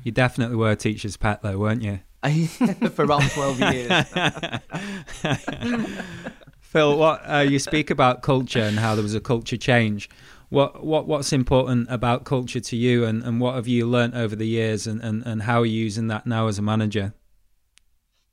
You 0.05 0.13
definitely 0.13 0.57
were 0.57 0.71
a 0.71 0.77
teacher's 0.77 1.17
pet, 1.17 1.43
though, 1.43 1.59
weren't 1.59 1.83
you? 1.83 2.01
For 2.91 3.05
around 3.05 3.31
12 3.31 3.61
years. 3.61 4.05
Phil, 6.61 6.99
what 6.99 7.23
uh, 7.25 7.39
you 7.39 7.59
speak 7.59 7.91
about 7.91 8.23
culture 8.23 8.61
and 8.61 8.79
how 8.79 8.95
there 8.95 9.03
was 9.03 9.15
a 9.15 9.21
culture 9.21 9.57
change. 9.57 10.11
What 10.49 10.85
what 10.85 11.07
what's 11.07 11.33
important 11.33 11.89
about 11.91 12.25
culture 12.25 12.61
to 12.61 12.77
you, 12.77 13.05
and, 13.05 13.23
and 13.23 13.41
what 13.41 13.55
have 13.55 13.67
you 13.67 13.87
learnt 13.87 14.15
over 14.15 14.37
the 14.37 14.47
years, 14.47 14.87
and, 14.87 15.01
and, 15.01 15.25
and 15.27 15.43
how 15.43 15.63
are 15.63 15.67
you 15.67 15.79
using 15.83 16.09
that 16.09 16.27
now 16.27 16.49
as 16.49 16.59
a 16.59 16.63
manager? 16.63 17.15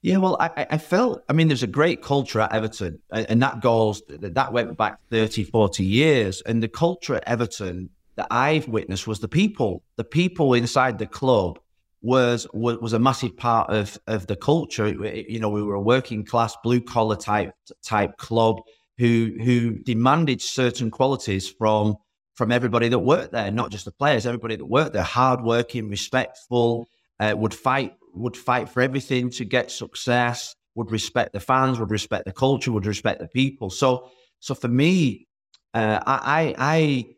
Yeah, 0.03 0.17
well, 0.17 0.35
I, 0.37 0.67
I 0.69 0.77
felt, 0.77 1.23
I 1.29 1.33
mean, 1.33 1.47
there's 1.47 1.63
a 1.63 1.67
great 1.67 2.01
culture 2.01 2.41
at 2.41 2.53
Everton, 2.53 2.99
and 3.09 3.41
that 3.41 3.61
goes, 3.61 4.01
that 4.09 4.51
went 4.51 4.77
back 4.77 4.99
30, 5.09 5.45
40 5.45 5.85
years. 5.85 6.41
And 6.41 6.61
the 6.61 6.67
culture 6.67 7.15
at 7.15 7.23
Everton 7.25 7.89
that 8.17 8.27
I've 8.29 8.67
witnessed 8.67 9.07
was 9.07 9.21
the 9.21 9.29
people, 9.29 9.81
the 9.95 10.03
people 10.03 10.55
inside 10.55 10.99
the 10.99 11.07
club 11.07 11.57
was 12.01 12.45
was 12.53 12.79
was 12.79 12.91
a 12.91 12.99
massive 12.99 13.37
part 13.37 13.69
of 13.69 13.97
of 14.07 14.27
the 14.27 14.35
culture. 14.35 14.89
You 14.89 15.39
know, 15.39 15.47
we 15.47 15.63
were 15.63 15.75
a 15.75 15.81
working 15.81 16.25
class, 16.25 16.53
blue 16.61 16.81
collar 16.81 17.15
type 17.15 17.53
type 17.81 18.17
club 18.17 18.57
who 18.97 19.31
who 19.41 19.79
demanded 19.79 20.41
certain 20.41 20.91
qualities 20.91 21.49
from 21.49 21.95
from 22.35 22.51
everybody 22.51 22.89
that 22.89 22.99
worked 22.99 23.31
there, 23.31 23.49
not 23.51 23.71
just 23.71 23.85
the 23.85 23.91
players, 23.91 24.25
everybody 24.25 24.57
that 24.57 24.65
worked 24.65 24.91
there. 24.91 25.01
Hardworking, 25.01 25.87
respectful, 25.87 26.89
uh, 27.21 27.33
would 27.37 27.53
fight 27.53 27.93
would 28.13 28.37
fight 28.37 28.69
for 28.69 28.81
everything 28.81 29.29
to 29.31 29.45
get 29.45 29.71
success. 29.71 30.55
Would 30.75 30.91
respect 30.91 31.33
the 31.33 31.39
fans, 31.39 31.79
would 31.79 31.91
respect 31.91 32.25
the 32.25 32.31
culture, 32.31 32.71
would 32.71 32.87
respect 32.87 33.19
the 33.19 33.27
people. 33.27 33.69
So 33.69 34.09
so 34.39 34.55
for 34.55 34.67
me, 34.67 35.27
uh, 35.73 35.99
I 36.05 36.55
I 36.57 37.15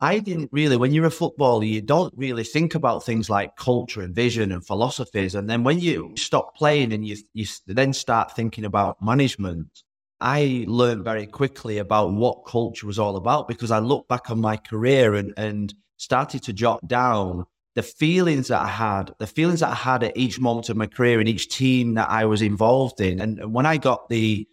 I 0.00 0.20
didn't 0.20 0.50
really, 0.52 0.76
when 0.76 0.92
you're 0.92 1.06
a 1.06 1.10
footballer, 1.10 1.64
you 1.64 1.82
don't 1.82 2.14
really 2.16 2.44
think 2.44 2.76
about 2.76 3.04
things 3.04 3.28
like 3.28 3.56
culture 3.56 4.00
and 4.00 4.14
vision 4.14 4.52
and 4.52 4.64
philosophies. 4.64 5.34
And 5.34 5.50
then 5.50 5.64
when 5.64 5.80
you 5.80 6.12
stop 6.16 6.54
playing 6.54 6.92
and 6.92 7.04
you, 7.04 7.16
you 7.34 7.46
then 7.66 7.92
start 7.92 8.36
thinking 8.36 8.64
about 8.64 9.02
management, 9.02 9.82
I 10.20 10.64
learned 10.68 11.02
very 11.02 11.26
quickly 11.26 11.78
about 11.78 12.12
what 12.12 12.46
culture 12.46 12.86
was 12.86 13.00
all 13.00 13.16
about 13.16 13.48
because 13.48 13.72
I 13.72 13.80
looked 13.80 14.08
back 14.08 14.30
on 14.30 14.40
my 14.40 14.56
career 14.56 15.16
and, 15.16 15.34
and 15.36 15.74
started 15.96 16.44
to 16.44 16.52
jot 16.52 16.86
down 16.86 17.44
the 17.78 17.82
feelings 17.84 18.48
that 18.48 18.60
I 18.60 18.66
had, 18.66 19.14
the 19.20 19.26
feelings 19.28 19.60
that 19.60 19.70
I 19.70 19.76
had 19.76 20.02
at 20.02 20.16
each 20.16 20.40
moment 20.40 20.68
of 20.68 20.76
my 20.76 20.88
career 20.88 21.20
in 21.20 21.28
each 21.28 21.48
team 21.48 21.94
that 21.94 22.10
I 22.10 22.24
was 22.24 22.42
involved 22.42 23.00
in. 23.00 23.20
And 23.20 23.54
when 23.54 23.66
I 23.66 23.76
got 23.76 24.08
the 24.08 24.48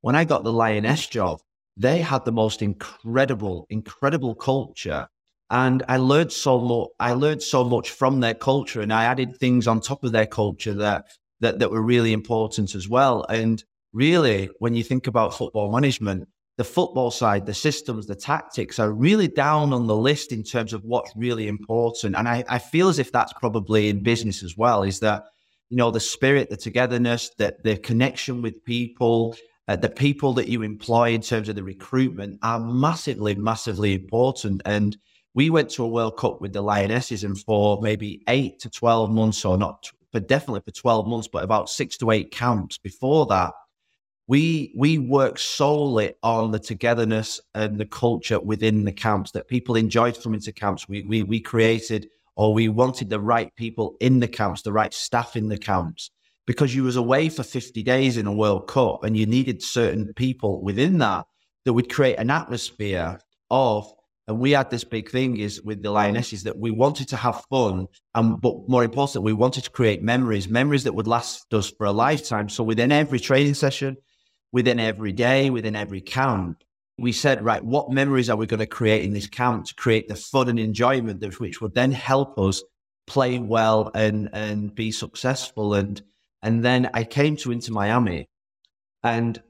when 0.00 0.16
I 0.16 0.24
got 0.24 0.42
the 0.42 0.52
Lioness 0.52 1.06
job, 1.06 1.38
they 1.76 1.98
had 2.00 2.24
the 2.24 2.32
most 2.32 2.62
incredible, 2.62 3.68
incredible 3.70 4.34
culture. 4.34 5.06
And 5.50 5.84
I 5.88 5.98
learned 5.98 6.32
so 6.32 6.58
much. 6.58 6.88
I 6.98 7.12
learned 7.12 7.44
so 7.44 7.62
much 7.62 7.90
from 7.90 8.18
their 8.18 8.34
culture, 8.34 8.80
and 8.80 8.92
I 8.92 9.04
added 9.04 9.36
things 9.36 9.68
on 9.68 9.80
top 9.80 10.02
of 10.02 10.10
their 10.10 10.26
culture 10.26 10.74
that 10.74 11.06
that 11.38 11.60
that 11.60 11.70
were 11.70 11.80
really 11.80 12.12
important 12.12 12.74
as 12.74 12.88
well. 12.88 13.24
And 13.28 13.62
really, 13.92 14.50
when 14.58 14.74
you 14.74 14.82
think 14.82 15.06
about 15.06 15.38
football 15.38 15.70
management, 15.70 16.26
the 16.56 16.64
football 16.64 17.10
side, 17.10 17.46
the 17.46 17.54
systems, 17.54 18.06
the 18.06 18.14
tactics 18.14 18.78
are 18.78 18.92
really 18.92 19.26
down 19.26 19.72
on 19.72 19.86
the 19.86 19.96
list 19.96 20.32
in 20.32 20.42
terms 20.42 20.72
of 20.72 20.84
what's 20.84 21.12
really 21.16 21.48
important. 21.48 22.14
And 22.14 22.28
I, 22.28 22.44
I 22.48 22.58
feel 22.58 22.88
as 22.88 22.98
if 22.98 23.10
that's 23.10 23.32
probably 23.32 23.88
in 23.88 24.02
business 24.02 24.42
as 24.42 24.56
well. 24.56 24.84
Is 24.84 25.00
that 25.00 25.24
you 25.70 25.76
know 25.76 25.90
the 25.90 26.00
spirit, 26.00 26.50
the 26.50 26.56
togetherness, 26.56 27.30
that 27.38 27.64
the 27.64 27.76
connection 27.76 28.40
with 28.40 28.64
people, 28.64 29.34
uh, 29.66 29.76
the 29.76 29.88
people 29.88 30.32
that 30.34 30.48
you 30.48 30.62
employ 30.62 31.12
in 31.12 31.22
terms 31.22 31.48
of 31.48 31.56
the 31.56 31.64
recruitment 31.64 32.38
are 32.42 32.60
massively, 32.60 33.34
massively 33.34 33.94
important. 33.94 34.62
And 34.64 34.96
we 35.34 35.50
went 35.50 35.70
to 35.70 35.82
a 35.82 35.88
World 35.88 36.16
Cup 36.16 36.40
with 36.40 36.52
the 36.52 36.62
Lionesses, 36.62 37.24
and 37.24 37.36
for 37.36 37.80
maybe 37.80 38.22
eight 38.28 38.60
to 38.60 38.70
12 38.70 39.10
months, 39.10 39.44
or 39.44 39.58
not, 39.58 39.90
but 40.12 40.28
definitely 40.28 40.60
for 40.60 40.70
12 40.70 41.08
months, 41.08 41.26
but 41.26 41.42
about 41.42 41.68
six 41.68 41.96
to 41.96 42.12
eight 42.12 42.30
camps 42.30 42.78
before 42.78 43.26
that, 43.26 43.52
we 44.26 44.72
we 44.76 44.98
worked 44.98 45.40
solely 45.40 46.14
on 46.22 46.50
the 46.50 46.58
togetherness 46.58 47.40
and 47.54 47.78
the 47.78 47.84
culture 47.84 48.40
within 48.40 48.84
the 48.84 48.92
camps 48.92 49.32
that 49.32 49.48
people 49.48 49.76
enjoyed 49.76 50.20
coming 50.22 50.40
to 50.40 50.52
camps. 50.52 50.88
We 50.88 51.02
we 51.02 51.22
we 51.22 51.40
created 51.40 52.08
or 52.36 52.54
we 52.54 52.68
wanted 52.68 53.10
the 53.10 53.20
right 53.20 53.54
people 53.54 53.96
in 54.00 54.20
the 54.20 54.28
camps, 54.28 54.62
the 54.62 54.72
right 54.72 54.94
staff 54.94 55.36
in 55.36 55.48
the 55.48 55.58
camps 55.58 56.10
because 56.46 56.74
you 56.74 56.84
was 56.84 56.96
away 56.96 57.28
for 57.28 57.42
50 57.42 57.82
days 57.82 58.16
in 58.16 58.26
a 58.26 58.32
World 58.32 58.66
Cup 58.66 59.04
and 59.04 59.16
you 59.16 59.26
needed 59.26 59.62
certain 59.62 60.12
people 60.14 60.62
within 60.62 60.98
that 60.98 61.26
that 61.64 61.72
would 61.72 61.92
create 61.92 62.18
an 62.18 62.30
atmosphere 62.30 63.18
of 63.50 63.90
and 64.26 64.38
we 64.38 64.52
had 64.52 64.70
this 64.70 64.84
big 64.84 65.10
thing 65.10 65.36
is 65.36 65.60
with 65.62 65.82
the 65.82 65.90
lionesses 65.90 66.44
that 66.44 66.58
we 66.58 66.70
wanted 66.70 67.08
to 67.08 67.16
have 67.16 67.44
fun 67.50 67.86
and 68.14 68.40
but 68.40 68.54
more 68.68 68.84
importantly 68.84 69.32
we 69.32 69.36
wanted 69.36 69.64
to 69.64 69.70
create 69.70 70.02
memories 70.02 70.48
memories 70.48 70.84
that 70.84 70.94
would 70.94 71.06
last 71.06 71.52
us 71.52 71.70
for 71.70 71.86
a 71.86 71.92
lifetime 71.92 72.48
so 72.48 72.64
within 72.64 72.90
every 72.90 73.20
training 73.20 73.54
session 73.54 73.96
within 74.54 74.80
every 74.80 75.12
day 75.12 75.50
within 75.50 75.76
every 75.76 76.00
camp 76.00 76.64
we 76.98 77.12
said 77.12 77.44
right 77.44 77.64
what 77.64 77.90
memories 77.90 78.30
are 78.30 78.36
we 78.36 78.46
going 78.46 78.60
to 78.60 78.66
create 78.66 79.04
in 79.04 79.12
this 79.12 79.26
camp 79.26 79.66
to 79.66 79.74
create 79.74 80.08
the 80.08 80.14
fun 80.14 80.48
and 80.48 80.58
enjoyment 80.58 81.38
which 81.38 81.60
would 81.60 81.74
then 81.74 81.92
help 81.92 82.38
us 82.38 82.62
play 83.06 83.38
well 83.38 83.90
and 83.94 84.30
and 84.32 84.74
be 84.74 84.90
successful 84.90 85.74
and 85.74 86.00
and 86.44 86.62
then 86.62 86.90
I 86.92 87.04
came 87.04 87.36
to 87.38 87.52
Inter 87.52 87.72
Miami 87.72 88.28
and 89.02 89.42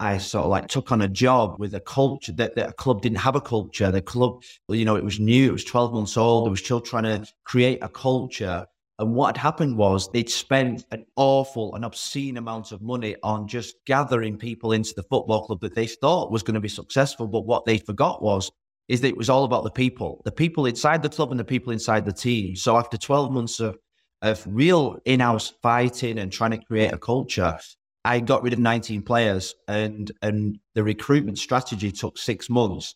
I 0.00 0.18
sort 0.18 0.46
of 0.46 0.50
like 0.50 0.66
took 0.66 0.90
on 0.90 1.00
a 1.00 1.08
job 1.08 1.60
with 1.60 1.74
a 1.74 1.80
culture 1.80 2.32
that, 2.32 2.56
that 2.56 2.70
a 2.70 2.72
club 2.72 3.02
didn't 3.02 3.18
have 3.18 3.36
a 3.36 3.40
culture. 3.40 3.92
The 3.92 4.02
club, 4.02 4.42
you 4.68 4.84
know, 4.84 4.96
it 4.96 5.04
was 5.04 5.20
new, 5.20 5.48
it 5.48 5.52
was 5.52 5.64
12 5.64 5.92
months 5.92 6.16
old, 6.16 6.46
they 6.46 6.50
was 6.50 6.58
still 6.58 6.80
trying 6.80 7.04
to 7.04 7.24
create 7.44 7.78
a 7.82 7.88
culture. 7.88 8.66
And 9.00 9.14
what 9.14 9.34
had 9.34 9.42
happened 9.42 9.78
was 9.78 10.10
they'd 10.12 10.28
spent 10.28 10.84
an 10.90 11.06
awful, 11.16 11.74
an 11.74 11.84
obscene 11.84 12.36
amount 12.36 12.70
of 12.70 12.82
money 12.82 13.16
on 13.22 13.48
just 13.48 13.76
gathering 13.86 14.36
people 14.36 14.72
into 14.72 14.92
the 14.94 15.02
football 15.04 15.46
club 15.46 15.60
that 15.62 15.74
they 15.74 15.86
thought 15.86 16.30
was 16.30 16.42
going 16.42 16.54
to 16.54 16.60
be 16.60 16.68
successful. 16.68 17.26
But 17.26 17.46
what 17.46 17.64
they 17.64 17.78
forgot 17.78 18.22
was, 18.22 18.52
is 18.88 19.00
that 19.00 19.08
it 19.08 19.16
was 19.16 19.30
all 19.30 19.44
about 19.44 19.64
the 19.64 19.70
people, 19.70 20.20
the 20.26 20.32
people 20.32 20.66
inside 20.66 21.02
the 21.02 21.08
club 21.08 21.30
and 21.30 21.40
the 21.40 21.44
people 21.44 21.72
inside 21.72 22.04
the 22.04 22.12
team. 22.12 22.54
So 22.56 22.76
after 22.76 22.98
12 22.98 23.32
months 23.32 23.58
of 23.58 23.78
of 24.22 24.44
real 24.46 24.98
in-house 25.06 25.54
fighting 25.62 26.18
and 26.18 26.30
trying 26.30 26.50
to 26.50 26.58
create 26.58 26.92
a 26.92 26.98
culture, 26.98 27.58
I 28.04 28.20
got 28.20 28.42
rid 28.42 28.52
of 28.52 28.58
19 28.58 29.02
players 29.02 29.54
and 29.66 30.12
and 30.20 30.58
the 30.74 30.84
recruitment 30.84 31.38
strategy 31.38 31.90
took 31.90 32.18
six 32.18 32.50
months. 32.50 32.94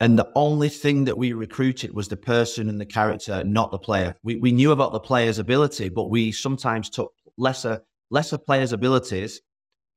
And 0.00 0.18
the 0.18 0.30
only 0.34 0.68
thing 0.68 1.04
that 1.04 1.16
we 1.16 1.32
recruited 1.32 1.94
was 1.94 2.08
the 2.08 2.16
person 2.16 2.68
and 2.68 2.80
the 2.80 2.86
character, 2.86 3.44
not 3.44 3.70
the 3.70 3.78
player. 3.78 4.16
We 4.22 4.36
we 4.36 4.52
knew 4.52 4.72
about 4.72 4.92
the 4.92 5.00
player's 5.00 5.38
ability, 5.38 5.88
but 5.88 6.10
we 6.10 6.32
sometimes 6.32 6.90
took 6.90 7.12
lesser 7.36 7.82
lesser 8.10 8.38
players' 8.38 8.72
abilities, 8.72 9.40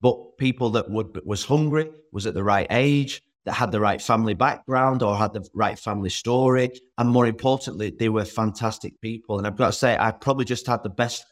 but 0.01 0.37
people 0.37 0.69
that 0.71 0.89
would 0.89 1.19
was 1.25 1.45
hungry, 1.45 1.89
was 2.11 2.27
at 2.27 2.35
the 2.35 2.43
right 2.43 2.67
age, 2.69 3.21
that 3.47 3.53
had 3.53 3.71
the 3.71 3.79
right 3.79 4.01
family 4.01 4.33
background 4.33 5.01
or 5.01 5.15
had 5.15 5.33
the 5.33 5.47
right 5.53 5.79
family 5.79 6.09
story. 6.09 6.69
And 6.97 7.09
more 7.09 7.25
importantly, 7.25 7.89
they 7.97 8.09
were 8.09 8.25
fantastic 8.25 8.99
people. 8.99 9.37
And 9.37 9.47
I've 9.47 9.55
got 9.55 9.67
to 9.67 9.71
say, 9.71 9.97
I 9.97 10.11
probably 10.11 10.43
just 10.43 10.67
had 10.67 10.83
the 10.83 10.89
best, 10.89 11.25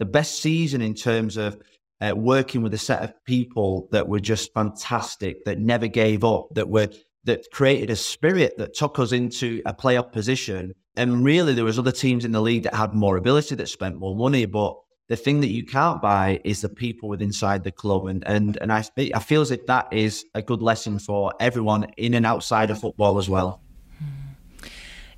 the 0.00 0.04
best 0.04 0.42
season 0.42 0.82
in 0.82 0.94
terms 0.94 1.36
of 1.36 1.56
uh, 2.00 2.14
working 2.16 2.62
with 2.62 2.74
a 2.74 2.78
set 2.78 3.02
of 3.02 3.14
people 3.24 3.88
that 3.92 4.08
were 4.08 4.18
just 4.18 4.52
fantastic, 4.52 5.44
that 5.44 5.60
never 5.60 5.86
gave 5.86 6.24
up, 6.24 6.48
that 6.54 6.68
were 6.68 6.88
that 7.24 7.50
created 7.52 7.90
a 7.90 7.96
spirit 7.96 8.56
that 8.58 8.74
took 8.74 8.98
us 8.98 9.12
into 9.12 9.62
a 9.66 9.74
playoff 9.74 10.12
position. 10.12 10.72
And 10.96 11.24
really, 11.24 11.54
there 11.54 11.64
was 11.64 11.78
other 11.78 11.92
teams 11.92 12.24
in 12.24 12.32
the 12.32 12.40
league 12.40 12.64
that 12.64 12.74
had 12.74 12.94
more 12.94 13.16
ability, 13.16 13.54
that 13.54 13.68
spent 13.68 13.98
more 13.98 14.14
money, 14.14 14.44
but 14.46 14.76
the 15.08 15.16
thing 15.16 15.40
that 15.40 15.48
you 15.48 15.64
can't 15.64 16.00
buy 16.00 16.40
is 16.44 16.60
the 16.60 16.68
people 16.68 17.08
with 17.08 17.20
inside 17.20 17.64
the 17.64 17.72
club, 17.72 18.06
and 18.06 18.26
and 18.26 18.56
and 18.60 18.72
I 18.72 18.84
I 19.14 19.18
feel 19.20 19.42
as 19.42 19.50
if 19.50 19.66
that 19.66 19.92
is 19.92 20.24
a 20.34 20.42
good 20.42 20.62
lesson 20.62 20.98
for 20.98 21.32
everyone 21.40 21.84
in 21.96 22.14
and 22.14 22.24
outside 22.24 22.70
of 22.70 22.80
football 22.80 23.18
as 23.18 23.28
well. 23.28 23.62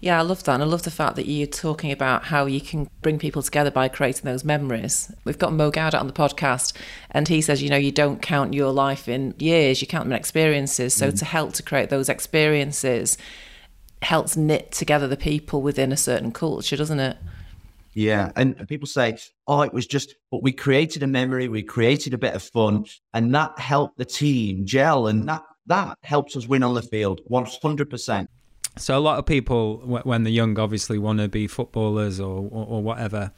Yeah, 0.05 0.19
I 0.19 0.23
love 0.23 0.45
that. 0.45 0.53
And 0.53 0.63
I 0.63 0.67
love 0.67 0.83
the 0.83 0.91
fact 0.91 1.17
that 1.17 1.27
you're 1.27 1.47
talking 1.47 1.91
about 1.91 2.25
how 2.25 2.45
you 2.45 2.61
can 2.61 2.91
bring 3.01 3.19
people 3.19 3.41
together 3.41 3.71
by 3.71 3.89
creating 3.89 4.31
those 4.31 4.45
memories. 4.45 5.11
We've 5.25 5.39
got 5.39 5.55
Mo 5.55 5.71
Gawdat 5.71 5.99
on 5.99 6.07
the 6.07 6.13
podcast, 6.13 6.75
and 7.13 7.27
he 7.27 7.41
says, 7.41 7.63
you 7.63 7.71
know, 7.71 7.79
you 7.79 7.91
don't 7.91 8.21
count 8.21 8.53
your 8.53 8.71
life 8.71 9.09
in 9.09 9.35
years, 9.39 9.81
you 9.81 9.87
count 9.87 10.05
them 10.05 10.13
in 10.13 10.19
experiences. 10.19 10.93
So 10.93 11.11
mm. 11.11 11.19
to 11.19 11.25
help 11.25 11.55
to 11.55 11.63
create 11.63 11.89
those 11.89 12.11
experiences 12.11 13.17
helps 14.03 14.37
knit 14.37 14.73
together 14.73 15.09
the 15.09 15.17
people 15.17 15.63
within 15.63 15.91
a 15.91 15.97
certain 15.97 16.33
culture, 16.33 16.77
doesn't 16.77 17.01
it? 17.01 17.17
Yeah. 17.95 18.31
And 18.37 18.69
people 18.69 18.87
say, 18.87 19.17
oh, 19.47 19.63
it 19.63 19.73
was 19.73 19.87
just, 19.87 20.17
but 20.31 20.43
we 20.43 20.53
created 20.53 21.03
a 21.03 21.07
memory, 21.07 21.49
we 21.49 21.63
created 21.63 22.13
a 22.13 22.19
bit 22.19 22.35
of 22.35 22.43
fun, 22.43 22.85
and 23.15 23.35
that 23.35 23.59
helped 23.59 23.97
the 23.97 24.05
team 24.05 24.67
gel. 24.67 25.07
And 25.07 25.27
that, 25.31 25.45
that 25.65 25.97
helps 26.03 26.37
us 26.37 26.47
win 26.47 26.63
on 26.63 26.75
the 26.75 26.83
field 26.83 27.23
100%. 27.31 28.27
So 28.77 28.99
a 28.99 29.01
lot 29.01 29.19
of 29.19 29.27
people, 29.27 29.79
when 30.05 30.25
they're 30.25 30.33
young, 30.33 30.59
obviously 30.59 30.99
want 30.99 31.21
to 31.21 31.29
be 31.29 31.47
footballers 31.47 32.19
or, 32.19 32.49
or, 32.51 32.67
or 32.67 32.83
whatever. 32.83 33.33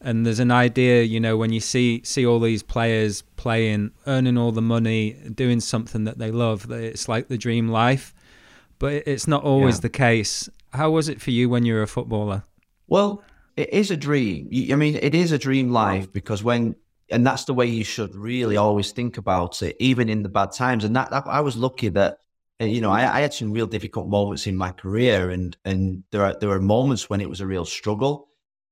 And 0.00 0.24
there's 0.24 0.38
an 0.38 0.50
idea, 0.50 1.02
you 1.02 1.20
know, 1.20 1.36
when 1.36 1.52
you 1.52 1.60
see 1.60 2.02
see 2.04 2.24
all 2.24 2.38
these 2.40 2.62
players 2.62 3.22
playing, 3.36 3.90
earning 4.06 4.38
all 4.38 4.52
the 4.52 4.62
money, 4.62 5.12
doing 5.34 5.60
something 5.60 6.04
that 6.04 6.18
they 6.18 6.30
love, 6.30 6.68
that 6.68 6.80
it's 6.80 7.08
like 7.08 7.28
the 7.28 7.36
dream 7.36 7.68
life. 7.68 8.14
But 8.78 9.02
it's 9.06 9.26
not 9.26 9.42
always 9.42 9.78
yeah. 9.78 9.82
the 9.82 9.88
case. 9.90 10.48
How 10.72 10.90
was 10.90 11.08
it 11.08 11.20
for 11.20 11.32
you 11.32 11.48
when 11.48 11.64
you 11.64 11.74
were 11.74 11.82
a 11.82 11.88
footballer? 11.88 12.44
Well, 12.86 13.24
it 13.56 13.70
is 13.72 13.90
a 13.90 13.96
dream. 13.96 14.48
I 14.70 14.76
mean, 14.76 14.94
it 14.94 15.14
is 15.14 15.32
a 15.32 15.38
dream 15.38 15.70
life 15.70 16.12
because 16.12 16.44
when, 16.44 16.76
and 17.10 17.26
that's 17.26 17.44
the 17.44 17.54
way 17.54 17.66
you 17.66 17.82
should 17.82 18.14
really 18.14 18.56
always 18.56 18.92
think 18.92 19.18
about 19.18 19.62
it, 19.62 19.76
even 19.80 20.08
in 20.08 20.22
the 20.22 20.28
bad 20.28 20.52
times. 20.52 20.84
And 20.84 20.94
that, 20.94 21.12
I 21.12 21.40
was 21.40 21.56
lucky 21.56 21.88
that, 21.88 22.18
you 22.60 22.80
know, 22.80 22.90
I, 22.90 23.18
I, 23.18 23.20
had 23.20 23.32
some 23.32 23.52
real 23.52 23.66
difficult 23.66 24.08
moments 24.08 24.46
in 24.46 24.56
my 24.56 24.72
career, 24.72 25.30
and 25.30 25.56
and 25.64 26.02
there 26.10 26.24
are 26.24 26.36
there 26.38 26.48
were 26.48 26.60
moments 26.60 27.08
when 27.08 27.20
it 27.20 27.28
was 27.28 27.40
a 27.40 27.46
real 27.46 27.64
struggle. 27.64 28.28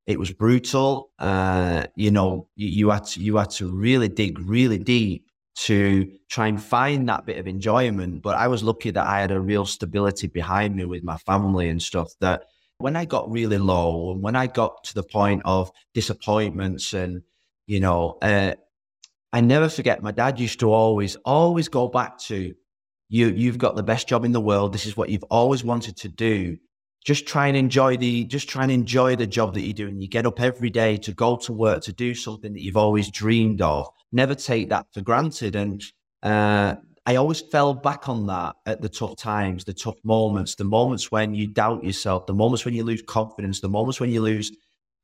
It 0.07 0.19
was 0.19 0.33
brutal. 0.33 1.11
Uh, 1.19 1.87
you 1.95 2.11
know, 2.11 2.49
you, 2.57 2.69
you 2.69 2.91
had 2.91 3.05
to 3.05 3.21
you 3.21 3.37
had 3.37 3.51
to 3.51 3.71
really 3.71 4.09
dig 4.09 4.39
really 4.41 4.79
deep 4.79 5.27
to 5.57 6.11
try 6.29 6.49
and 6.49 6.63
find 6.63 7.09
that 7.09 7.25
bit 7.27 7.39
of 7.39 7.47
enjoyment. 7.47 8.23
But 8.23 8.37
I 8.37 8.49
was 8.49 8.63
lucky 8.63 8.91
that 8.91 9.07
I 9.07 9.21
had 9.21 9.31
a 9.31 9.41
real 9.41 9.65
stability 9.65 10.27
behind 10.27 10.77
me 10.77 10.85
with 10.85 11.03
my 11.03 11.17
family 11.19 11.69
and 11.69 11.83
stuff 11.83 12.13
that 12.21 12.45
when 12.79 12.95
I 12.95 13.07
got 13.07 13.31
really 13.31 13.57
low 13.57 14.13
and 14.13 14.23
when 14.23 14.37
I 14.37 14.49
got 14.49 14.85
to 14.85 14.95
the 14.95 15.03
point 15.03 15.43
of 15.47 15.73
disappointments 15.95 16.93
and, 16.93 17.23
you 17.67 17.81
know, 17.81 18.19
uh, 18.21 18.55
I 19.33 19.41
never 19.41 19.71
forget 19.71 20.03
my 20.03 20.13
dad 20.13 20.39
used 20.39 20.61
to 20.61 20.73
always, 20.73 21.17
always 21.25 21.69
go 21.69 21.89
back 21.89 22.19
to 22.21 22.55
you, 23.09 23.29
you've 23.29 23.59
got 23.59 23.77
the 23.77 23.83
best 23.83 24.09
job 24.09 24.25
in 24.25 24.33
the 24.33 24.41
world. 24.41 24.73
This 24.73 24.87
is 24.87 24.97
what 24.97 25.09
you've 25.09 25.25
always 25.25 25.63
wanted 25.65 25.97
to 25.99 26.09
do. 26.09 26.57
Just 27.05 27.27
try 27.27 27.47
and 27.47 27.57
enjoy 27.57 27.97
the, 27.97 28.25
just 28.25 28.49
try 28.49 28.65
and 28.65 28.73
enjoy 28.73 29.15
the 29.15 29.27
job 29.27 29.55
that 29.55 29.61
you're 29.61 29.73
doing. 29.73 30.01
You 30.01 30.09
get 30.09 30.27
up 30.27 30.41
every 30.41 30.71
day 30.71 30.97
to 30.99 31.13
go 31.13 31.37
to 31.37 31.53
work, 31.53 31.83
to 31.83 31.93
do 31.93 32.15
something 32.15 32.53
that 32.53 32.63
you've 32.63 32.77
always 32.77 33.11
dreamed 33.11 33.63
of. 33.63 33.89
Never 34.11 34.35
take 34.35 34.71
that 34.71 34.87
for 34.93 35.03
granted. 35.03 35.55
And, 35.55 35.83
uh, 36.23 36.77
I 37.09 37.15
always 37.15 37.41
fell 37.41 37.73
back 37.73 38.09
on 38.09 38.27
that 38.27 38.57
at 38.67 38.83
the 38.83 38.89
tough 38.89 39.15
times, 39.17 39.65
the 39.65 39.73
tough 39.73 39.95
moments, 40.03 40.57
the 40.57 40.65
moments 40.65 41.13
when 41.13 41.37
you 41.37 41.47
doubt 41.47 41.85
yourself, 41.85 42.27
the 42.27 42.35
moments 42.35 42.65
when 42.65 42.75
you 42.75 42.83
lose 42.83 43.03
confidence, 43.03 43.61
the 43.61 43.69
moments 43.69 44.01
when 44.01 44.11
you 44.11 44.21
lose 44.21 44.51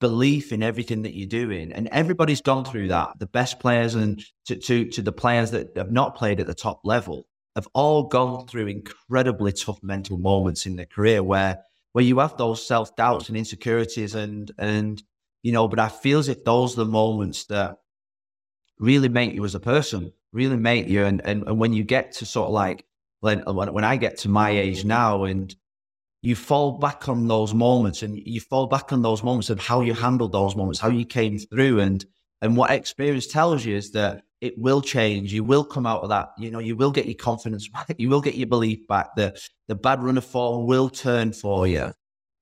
belief 0.00 0.50
in 0.52 0.64
everything 0.64 1.02
that 1.02 1.14
you're 1.14 1.28
doing. 1.28 1.72
And 1.72 1.86
everybody's 1.92 2.40
gone 2.40 2.64
through 2.64 2.88
that. 2.88 3.20
The 3.20 3.26
best 3.26 3.60
players 3.60 3.94
and 3.94 4.20
to, 4.46 4.56
to, 4.56 4.84
to 4.86 5.00
the 5.00 5.12
players 5.12 5.52
that 5.52 5.76
have 5.76 5.92
not 5.92 6.16
played 6.16 6.40
at 6.40 6.48
the 6.48 6.54
top 6.54 6.80
level 6.82 7.24
have 7.54 7.68
all 7.74 8.04
gone 8.04 8.46
through 8.46 8.66
incredibly 8.66 9.52
tough 9.52 9.82
mental 9.82 10.18
moments 10.18 10.66
in 10.66 10.76
their 10.76 10.86
career 10.86 11.22
where 11.22 11.58
where 11.92 12.04
you 12.04 12.18
have 12.20 12.36
those 12.38 12.66
self 12.66 12.96
doubts 12.96 13.28
and 13.28 13.36
insecurities 13.36 14.14
and 14.14 14.50
and 14.58 15.02
you 15.42 15.52
know, 15.52 15.68
but 15.68 15.78
I 15.78 15.88
feel 15.88 16.20
as 16.20 16.28
if 16.28 16.44
those 16.44 16.74
are 16.74 16.84
the 16.84 16.90
moments 16.90 17.44
that 17.46 17.78
really 18.78 19.08
make 19.08 19.34
you 19.34 19.44
as 19.44 19.54
a 19.54 19.60
person, 19.60 20.12
really 20.32 20.56
make 20.56 20.88
you. 20.88 21.04
And, 21.04 21.20
and, 21.24 21.42
and 21.46 21.58
when 21.58 21.72
you 21.72 21.82
get 21.82 22.12
to 22.12 22.26
sort 22.26 22.48
of 22.48 22.54
like, 22.54 22.86
when, 23.20 23.40
when 23.40 23.84
I 23.84 23.96
get 23.96 24.18
to 24.18 24.28
my 24.28 24.50
age 24.50 24.84
now 24.84 25.24
and 25.24 25.54
you 26.22 26.36
fall 26.36 26.78
back 26.78 27.08
on 27.08 27.26
those 27.26 27.52
moments 27.54 28.02
and 28.02 28.16
you 28.16 28.40
fall 28.40 28.66
back 28.66 28.92
on 28.92 29.02
those 29.02 29.22
moments 29.22 29.50
of 29.50 29.60
how 29.60 29.80
you 29.80 29.94
handled 29.94 30.32
those 30.32 30.56
moments, 30.56 30.80
how 30.80 30.88
you 30.88 31.04
came 31.04 31.38
through 31.38 31.80
and, 31.80 32.04
and 32.40 32.56
what 32.56 32.70
experience 32.70 33.26
tells 33.26 33.64
you 33.64 33.76
is 33.76 33.92
that 33.92 34.22
it 34.42 34.58
will 34.58 34.82
change. 34.82 35.32
You 35.32 35.44
will 35.44 35.64
come 35.64 35.86
out 35.86 36.02
of 36.02 36.08
that. 36.08 36.32
You 36.36 36.50
know, 36.50 36.58
you 36.58 36.74
will 36.74 36.90
get 36.90 37.06
your 37.06 37.14
confidence 37.14 37.68
back. 37.72 37.94
You 37.96 38.10
will 38.10 38.20
get 38.20 38.34
your 38.34 38.48
belief 38.48 38.86
back. 38.88 39.14
The 39.16 39.40
the 39.68 39.76
bad 39.76 40.02
run 40.02 40.18
of 40.18 40.24
form 40.24 40.66
will 40.66 40.90
turn 40.90 41.32
for 41.32 41.66
you. 41.66 41.92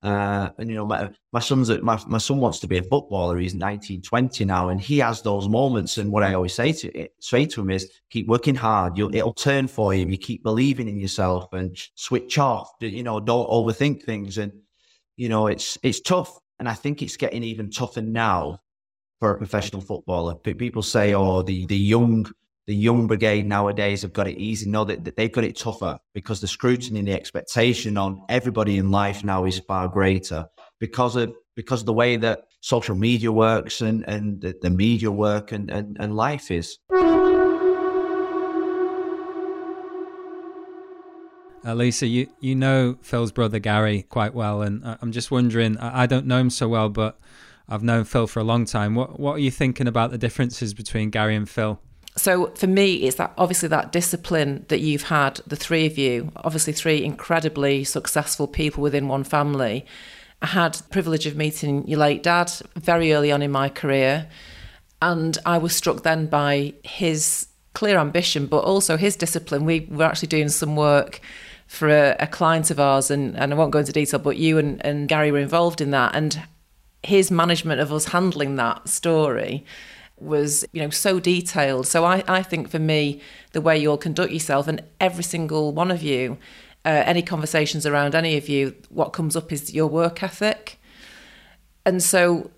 Uh, 0.03 0.49
and 0.57 0.67
you 0.67 0.75
know, 0.75 0.85
my, 0.85 1.11
my 1.31 1.39
son's 1.39 1.69
my 1.81 2.01
my 2.07 2.17
son 2.17 2.39
wants 2.39 2.59
to 2.59 2.67
be 2.67 2.79
a 2.79 2.83
footballer. 2.83 3.37
He's 3.37 3.53
19, 3.53 4.01
20 4.01 4.45
now, 4.45 4.69
and 4.69 4.81
he 4.81 4.97
has 4.97 5.21
those 5.21 5.47
moments. 5.47 5.99
And 5.99 6.11
what 6.11 6.23
I 6.23 6.33
always 6.33 6.55
say 6.55 6.71
to 6.73 7.07
say 7.19 7.45
to 7.45 7.61
him 7.61 7.69
is, 7.69 7.87
keep 8.09 8.27
working 8.27 8.55
hard. 8.55 8.97
You'll 8.97 9.13
it'll 9.13 9.33
turn 9.33 9.67
for 9.67 9.93
you. 9.93 10.07
You 10.07 10.17
keep 10.17 10.41
believing 10.41 10.89
in 10.89 10.99
yourself 10.99 11.53
and 11.53 11.77
switch 11.93 12.39
off. 12.39 12.71
You 12.79 13.03
know, 13.03 13.19
don't 13.19 13.47
overthink 13.47 14.01
things. 14.01 14.39
And 14.39 14.51
you 15.17 15.29
know, 15.29 15.45
it's 15.45 15.77
it's 15.83 16.01
tough, 16.01 16.35
and 16.57 16.67
I 16.67 16.73
think 16.73 17.03
it's 17.03 17.15
getting 17.15 17.43
even 17.43 17.69
tougher 17.69 18.01
now 18.01 18.59
for 19.21 19.31
a 19.31 19.37
professional 19.37 19.81
footballer. 19.83 20.33
People 20.33 20.81
say, 20.81 21.13
"Oh, 21.13 21.43
the 21.43 21.67
the 21.67 21.77
young 21.77 22.25
the 22.65 22.75
young 22.75 23.05
brigade 23.05 23.45
nowadays 23.45 24.01
have 24.01 24.13
got 24.13 24.27
it 24.27 24.37
easy. 24.39 24.67
No, 24.67 24.83
that 24.83 25.15
they've 25.15 25.31
got 25.31 25.43
it 25.43 25.55
tougher 25.55 25.99
because 26.13 26.41
the 26.41 26.47
scrutiny 26.47 26.99
and 26.99 27.07
the 27.07 27.13
expectation 27.13 27.97
on 27.97 28.23
everybody 28.29 28.77
in 28.79 28.89
life 28.89 29.23
now 29.23 29.45
is 29.45 29.59
far 29.59 29.87
greater 29.87 30.47
because 30.79 31.15
of 31.15 31.33
because 31.55 31.81
of 31.81 31.85
the 31.85 31.93
way 31.93 32.17
that 32.17 32.45
social 32.61 32.95
media 32.95 33.31
works 33.31 33.81
and 33.81 34.03
and 34.07 34.41
the, 34.41 34.55
the 34.63 34.71
media 34.71 35.11
work 35.11 35.51
and, 35.51 35.69
and 35.69 35.97
and 35.99 36.15
life 36.15 36.49
is. 36.49 36.79
Uh, 41.63 41.75
Lisa, 41.75 42.07
you, 42.07 42.27
you 42.39 42.55
know 42.55 42.97
Phil's 43.03 43.31
brother 43.31 43.59
Gary 43.59 44.01
quite 44.01 44.33
well, 44.33 44.63
and 44.63 44.81
I'm 44.99 45.11
just 45.11 45.29
wondering. 45.29 45.77
I 45.77 46.07
don't 46.07 46.25
know 46.25 46.39
him 46.39 46.49
so 46.49 46.67
well, 46.67 46.89
but 46.89 47.19
I've 47.69 47.83
known 47.83 48.03
Phil 48.03 48.27
for 48.27 48.39
a 48.39 48.43
long 48.43 48.65
time. 48.65 48.95
What 48.95 49.19
what 49.19 49.33
are 49.33 49.39
you 49.39 49.51
thinking 49.51 49.87
about 49.87 50.11
the 50.11 50.17
differences 50.17 50.73
between 50.73 51.09
Gary 51.09 51.35
and 51.35 51.49
Phil? 51.49 51.79
So 52.17 52.47
for 52.55 52.67
me, 52.67 52.95
it's 52.95 53.15
that 53.17 53.33
obviously 53.37 53.69
that 53.69 53.91
discipline 53.91 54.65
that 54.67 54.79
you've 54.79 55.03
had, 55.03 55.39
the 55.47 55.55
three 55.55 55.85
of 55.85 55.97
you, 55.97 56.31
obviously 56.35 56.73
three 56.73 57.03
incredibly 57.03 57.83
successful 57.83 58.47
people 58.47 58.83
within 58.83 59.07
one 59.07 59.23
family. 59.23 59.85
I 60.41 60.47
had 60.47 60.73
the 60.73 60.83
privilege 60.89 61.25
of 61.25 61.37
meeting 61.37 61.87
your 61.87 61.99
late 61.99 62.23
dad 62.23 62.51
very 62.75 63.13
early 63.13 63.31
on 63.31 63.41
in 63.41 63.51
my 63.51 63.69
career, 63.69 64.27
and 65.01 65.37
I 65.45 65.57
was 65.57 65.75
struck 65.75 66.03
then 66.03 66.25
by 66.25 66.73
his 66.83 67.47
clear 67.73 67.97
ambition, 67.97 68.47
but 68.47 68.65
also 68.65 68.97
his 68.97 69.15
discipline. 69.15 69.65
We 69.65 69.87
were 69.89 70.03
actually 70.03 70.27
doing 70.27 70.49
some 70.49 70.75
work 70.75 71.21
for 71.67 71.87
a, 71.87 72.17
a 72.19 72.27
client 72.27 72.71
of 72.71 72.79
ours, 72.79 73.09
and, 73.09 73.37
and 73.37 73.53
I 73.53 73.55
won't 73.55 73.71
go 73.71 73.79
into 73.79 73.93
detail, 73.93 74.19
but 74.19 74.35
you 74.35 74.57
and, 74.57 74.83
and 74.85 75.07
Gary 75.07 75.31
were 75.31 75.39
involved 75.39 75.79
in 75.79 75.91
that, 75.91 76.13
and 76.15 76.41
his 77.03 77.31
management 77.31 77.81
of 77.81 77.91
us 77.91 78.05
handling 78.05 78.55
that 78.57 78.87
story 78.87 79.65
was 80.17 80.63
you 80.71 80.81
know 80.81 80.89
so 80.89 81.19
detailed. 81.19 81.87
So 81.87 82.05
I, 82.05 82.23
I 82.27 82.43
think 82.43 82.69
for 82.69 82.79
me 82.79 83.21
the 83.53 83.61
way 83.61 83.77
you'll 83.77 83.97
conduct 83.97 84.31
yourself 84.31 84.67
and 84.67 84.83
every 84.99 85.23
single 85.23 85.71
one 85.71 85.91
of 85.91 86.03
you 86.03 86.37
uh, 86.85 87.03
any 87.05 87.21
conversations 87.21 87.85
around 87.85 88.15
any 88.15 88.37
of 88.37 88.49
you 88.49 88.75
what 88.89 89.13
comes 89.13 89.35
up 89.35 89.51
is 89.51 89.73
your 89.73 89.87
work 89.87 90.23
ethic. 90.23 90.79
And 91.85 92.01
so 92.01 92.51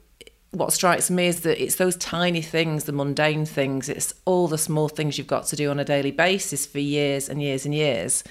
what 0.51 0.71
strikes 0.71 1.09
me 1.09 1.27
is 1.27 1.41
that 1.41 1.61
it's 1.61 1.75
those 1.75 1.95
tiny 1.97 2.41
things 2.41 2.83
the 2.83 2.91
mundane 2.91 3.43
things 3.43 3.89
it's 3.89 4.13
all 4.25 4.47
the 4.47 4.57
small 4.57 4.87
things 4.87 5.17
you've 5.17 5.25
got 5.25 5.45
to 5.45 5.55
do 5.55 5.71
on 5.71 5.79
a 5.79 5.83
daily 5.83 6.11
basis 6.11 6.65
for 6.65 6.77
years 6.77 7.27
and 7.27 7.41
years 7.41 7.65
and 7.65 7.73
years 7.73 8.23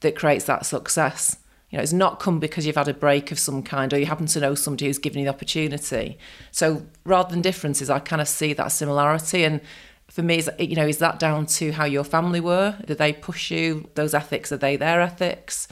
that 0.00 0.14
creates 0.14 0.44
that 0.44 0.66
success 0.66 1.38
you 1.70 1.76
know, 1.76 1.82
it's 1.82 1.92
not 1.92 2.18
come 2.18 2.40
because 2.40 2.66
you've 2.66 2.76
had 2.76 2.88
a 2.88 2.94
break 2.94 3.30
of 3.30 3.38
some 3.38 3.62
kind 3.62 3.92
or 3.92 3.98
you 3.98 4.06
happen 4.06 4.26
to 4.26 4.40
know 4.40 4.54
somebody 4.56 4.86
who's 4.86 4.98
given 4.98 5.20
you 5.20 5.24
the 5.26 5.32
opportunity. 5.32 6.18
So 6.50 6.84
rather 7.04 7.30
than 7.30 7.42
differences, 7.42 7.88
I 7.88 8.00
kind 8.00 8.20
of 8.20 8.26
see 8.26 8.52
that 8.54 8.68
similarity. 8.68 9.44
And 9.44 9.60
for 10.08 10.22
me, 10.22 10.38
is 10.38 10.50
you 10.58 10.74
know, 10.74 10.86
is 10.86 10.98
that 10.98 11.20
down 11.20 11.46
to 11.46 11.70
how 11.70 11.84
your 11.84 12.02
family 12.02 12.40
were? 12.40 12.76
Did 12.86 12.98
they 12.98 13.12
push 13.12 13.52
you? 13.52 13.88
Those 13.94 14.14
ethics 14.14 14.50
are 14.50 14.56
they 14.56 14.76
their 14.76 15.00
ethics? 15.00 15.68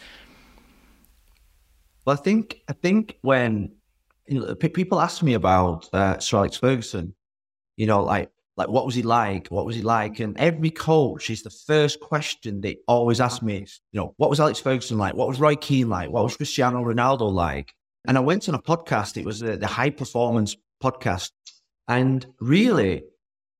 Well, 2.05 2.17
I 2.17 2.23
think 2.23 2.63
I 2.69 2.75
think 2.75 3.19
when 3.23 3.73
you 4.29 4.41
know, 4.41 4.55
people 4.55 5.01
ask 5.01 5.23
me 5.23 5.35
about 5.35 5.89
uh, 5.93 6.19
Sir 6.21 6.37
Alex 6.39 6.59
Ferguson, 6.59 7.15
you 7.77 7.87
know, 7.87 8.05
like 8.05 8.31
like, 8.59 8.68
what 8.68 8.85
was 8.85 8.97
he 8.97 9.03
like? 9.03 9.47
What 9.49 9.64
was 9.64 9.77
he 9.77 9.83
like? 9.83 10.18
And 10.18 10.37
every 10.37 10.71
coach 10.71 11.31
is 11.31 11.44
the 11.44 11.51
first 11.51 12.01
question 12.01 12.61
they 12.61 12.79
always 12.88 13.21
ask 13.21 13.40
me, 13.40 13.64
you 13.92 14.01
know, 14.01 14.14
what 14.16 14.29
was 14.29 14.40
Alex 14.40 14.59
Ferguson 14.59 14.99
like? 14.99 15.14
What 15.14 15.29
was 15.29 15.38
Roy 15.38 15.55
Keane 15.55 15.88
like? 15.88 16.11
What 16.11 16.25
was 16.25 16.37
Cristiano 16.37 16.83
Ronaldo 16.83 17.33
like? 17.33 17.73
And 18.09 18.18
I 18.18 18.21
went 18.21 18.49
on 18.49 18.57
a 18.57 18.59
podcast. 18.59 19.16
It 19.16 19.25
was 19.25 19.38
the, 19.38 19.57
the 19.57 19.68
high 19.68 19.90
performance 19.90 20.57
podcast. 20.83 21.31
And 21.87 22.27
really, 22.40 23.05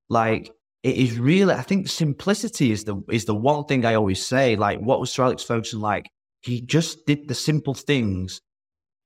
like, 0.08 0.50
it 0.82 0.96
is 0.96 1.16
really, 1.16 1.54
I 1.54 1.62
think 1.62 1.87
simplicity 1.88 2.72
is 2.72 2.82
the, 2.82 3.00
is 3.08 3.24
the 3.24 3.37
one 3.37 3.66
thing 3.66 3.84
I 3.84 3.94
always 3.94 4.26
say. 4.26 4.56
Like, 4.56 4.80
what 4.80 4.98
was 4.98 5.12
Sir 5.12 5.22
Alex 5.22 5.44
Ferguson 5.44 5.80
like? 5.80 6.11
He 6.40 6.61
just 6.61 7.06
did 7.06 7.28
the 7.28 7.34
simple 7.37 7.74
things 7.74 8.40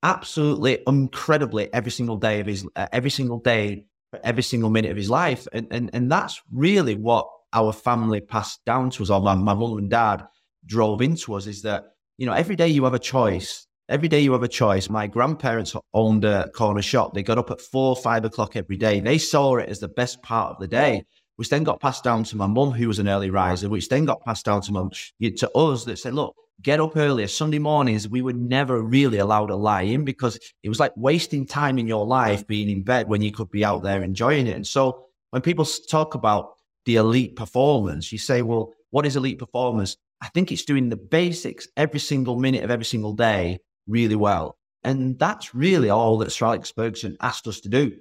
absolutely 0.03 0.83
incredibly 0.87 1.73
every 1.75 1.91
single 1.91 2.17
day 2.17 2.41
of 2.41 2.47
his, 2.47 2.67
uh, 2.77 2.87
every 2.93 3.11
single 3.11 3.39
day 3.39 3.85
every 4.23 4.43
single 4.43 4.71
minute 4.71 4.91
of 4.91 4.97
his 4.97 5.11
life. 5.11 5.47
And, 5.53 5.67
and, 5.71 5.91
and 5.93 6.11
that's 6.11 6.41
really 6.53 6.95
what 6.95 7.29
our 7.53 7.73
family 7.73 8.21
passed 8.21 8.65
down 8.65 8.91
to 8.91 9.03
us, 9.03 9.11
or 9.11 9.21
my, 9.21 9.35
my 9.35 9.55
mum 9.55 9.79
and 9.79 9.91
dad 9.91 10.25
drove 10.65 11.03
into 11.03 11.35
us, 11.35 11.47
is 11.47 11.63
that, 11.63 11.85
you 12.19 12.27
know, 12.27 12.33
every 12.33 12.57
day 12.57 12.69
you 12.69 12.85
have 12.85 12.95
a 12.95 12.99
choice. 12.99 13.67
Every 13.89 14.09
day 14.09 14.21
you 14.21 14.33
have 14.33 14.43
a 14.43 14.49
choice. 14.49 14.89
My 14.89 15.07
grandparents 15.07 15.75
owned 15.93 16.25
a 16.25 16.49
corner 16.51 16.81
shop. 16.81 17.13
They 17.13 17.23
got 17.23 17.37
up 17.37 17.51
at 17.51 17.61
four, 17.61 17.95
five 17.97 18.25
o'clock 18.25 18.57
every 18.57 18.77
day. 18.77 19.01
They 19.01 19.19
saw 19.19 19.57
it 19.57 19.69
as 19.69 19.81
the 19.81 19.89
best 19.89 20.23
part 20.23 20.53
of 20.53 20.61
the 20.61 20.69
day 20.69 21.05
which 21.37 21.49
then 21.49 21.65
got 21.65 21.81
passed 21.81 22.05
down 22.05 22.25
to 22.25 22.37
my 22.37 22.47
mum, 22.47 22.71
who 22.71 22.89
was 22.89 22.99
an 22.99 23.09
early 23.09 23.31
riser, 23.31 23.69
which 23.69 23.89
then 23.89 24.05
got 24.05 24.25
passed 24.25 24.45
down 24.45 24.61
to 24.63 24.73
mum, 24.73 24.91
to 25.21 25.51
us 25.53 25.85
that 25.85 25.99
said, 25.99 26.15
look, 26.15 26.37
get 26.61 26.81
up 26.81 26.97
earlier. 26.97 27.27
Sunday 27.27 27.59
mornings, 27.59 28.09
we 28.09 28.23
were 28.23 28.33
never 28.33 28.83
really 28.83 29.19
allowed 29.19 29.47
to 29.47 29.57
lie 29.57 29.83
in 29.83 30.05
because 30.05 30.39
it 30.63 30.69
was 30.69 30.79
like 30.79 30.93
wasting 30.97 31.47
time 31.47 31.79
in 31.79 31.87
your 31.87 32.07
life 32.07 32.47
being 32.47 32.71
in 32.71 32.83
bed 32.83 33.09
when 33.09 33.23
you 33.23 33.33
could 33.33 33.51
be 33.51 33.65
out 33.65 33.83
there 33.83 34.03
enjoying 34.03 34.47
it. 34.47 34.57
And 34.57 34.67
so 34.67 35.07
when 35.31 35.43
people 35.43 35.65
talk 35.65 36.15
about 36.15 36.55
the 36.85 36.97
elite 36.97 37.37
performance, 37.37 38.13
you 38.13 38.19
say, 38.19 38.43
well, 38.43 38.73
what 38.91 39.07
is 39.07 39.17
elite 39.17 39.39
performance? 39.39 39.97
I 40.21 40.29
think 40.29 40.53
it's 40.53 40.65
doing 40.65 40.89
the 40.89 40.97
basics 40.97 41.67
every 41.77 42.01
single 42.01 42.39
minute 42.39 42.63
of 42.63 42.71
every 42.71 42.85
single 42.85 43.15
day 43.15 43.59
really 43.89 44.17
well. 44.17 44.57
And 44.85 45.19
that's 45.19 45.55
really 45.55 45.91
all 45.91 46.19
that 46.19 46.31
Sir 46.31 46.47
Alex 46.47 46.71
Ferguson 46.71 47.17
asked 47.21 47.47
us 47.49 47.61
to 47.61 47.69
do 47.69 47.97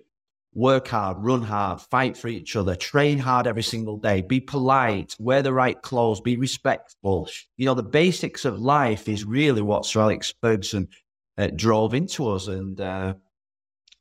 work 0.53 0.89
hard, 0.89 1.17
run 1.19 1.41
hard, 1.41 1.79
fight 1.81 2.17
for 2.17 2.27
each 2.27 2.55
other, 2.55 2.75
train 2.75 3.17
hard 3.17 3.47
every 3.47 3.63
single 3.63 3.97
day, 3.97 4.21
be 4.21 4.39
polite, 4.39 5.15
wear 5.19 5.41
the 5.41 5.53
right 5.53 5.81
clothes, 5.81 6.19
be 6.19 6.35
respectful. 6.35 7.29
You 7.57 7.65
know, 7.65 7.73
the 7.73 7.83
basics 7.83 8.43
of 8.45 8.59
life 8.59 9.07
is 9.07 9.23
really 9.23 9.61
what 9.61 9.85
Sir 9.85 10.01
Alex 10.01 10.33
Ferguson 10.41 10.89
uh, 11.37 11.47
drove 11.55 11.93
into 11.93 12.27
us. 12.29 12.47
And 12.47 12.79
uh, 12.81 13.13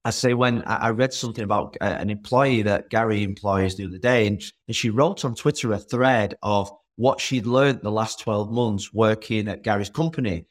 I 0.05 0.11
say, 0.11 0.35
when 0.35 0.63
I, 0.63 0.77
I 0.77 0.91
read 0.91 1.13
something 1.13 1.45
about 1.45 1.77
uh, 1.81 1.85
an 1.85 2.11
employee 2.11 2.63
that 2.63 2.91
Gary 2.91 3.23
employs 3.23 3.77
the 3.77 3.87
other 3.87 3.99
day, 3.99 4.27
and, 4.27 4.43
and 4.67 4.75
she 4.75 4.91
wrote 4.91 5.25
on 5.25 5.35
Twitter 5.35 5.73
a 5.73 5.79
thread 5.79 6.35
of 6.43 6.71
what 6.97 7.21
she'd 7.21 7.47
learned 7.47 7.81
the 7.83 7.91
last 7.91 8.21
12 8.21 8.51
months 8.51 8.93
working 8.93 9.49
at 9.49 9.63
Gary's 9.63 9.89
company. 9.89 10.47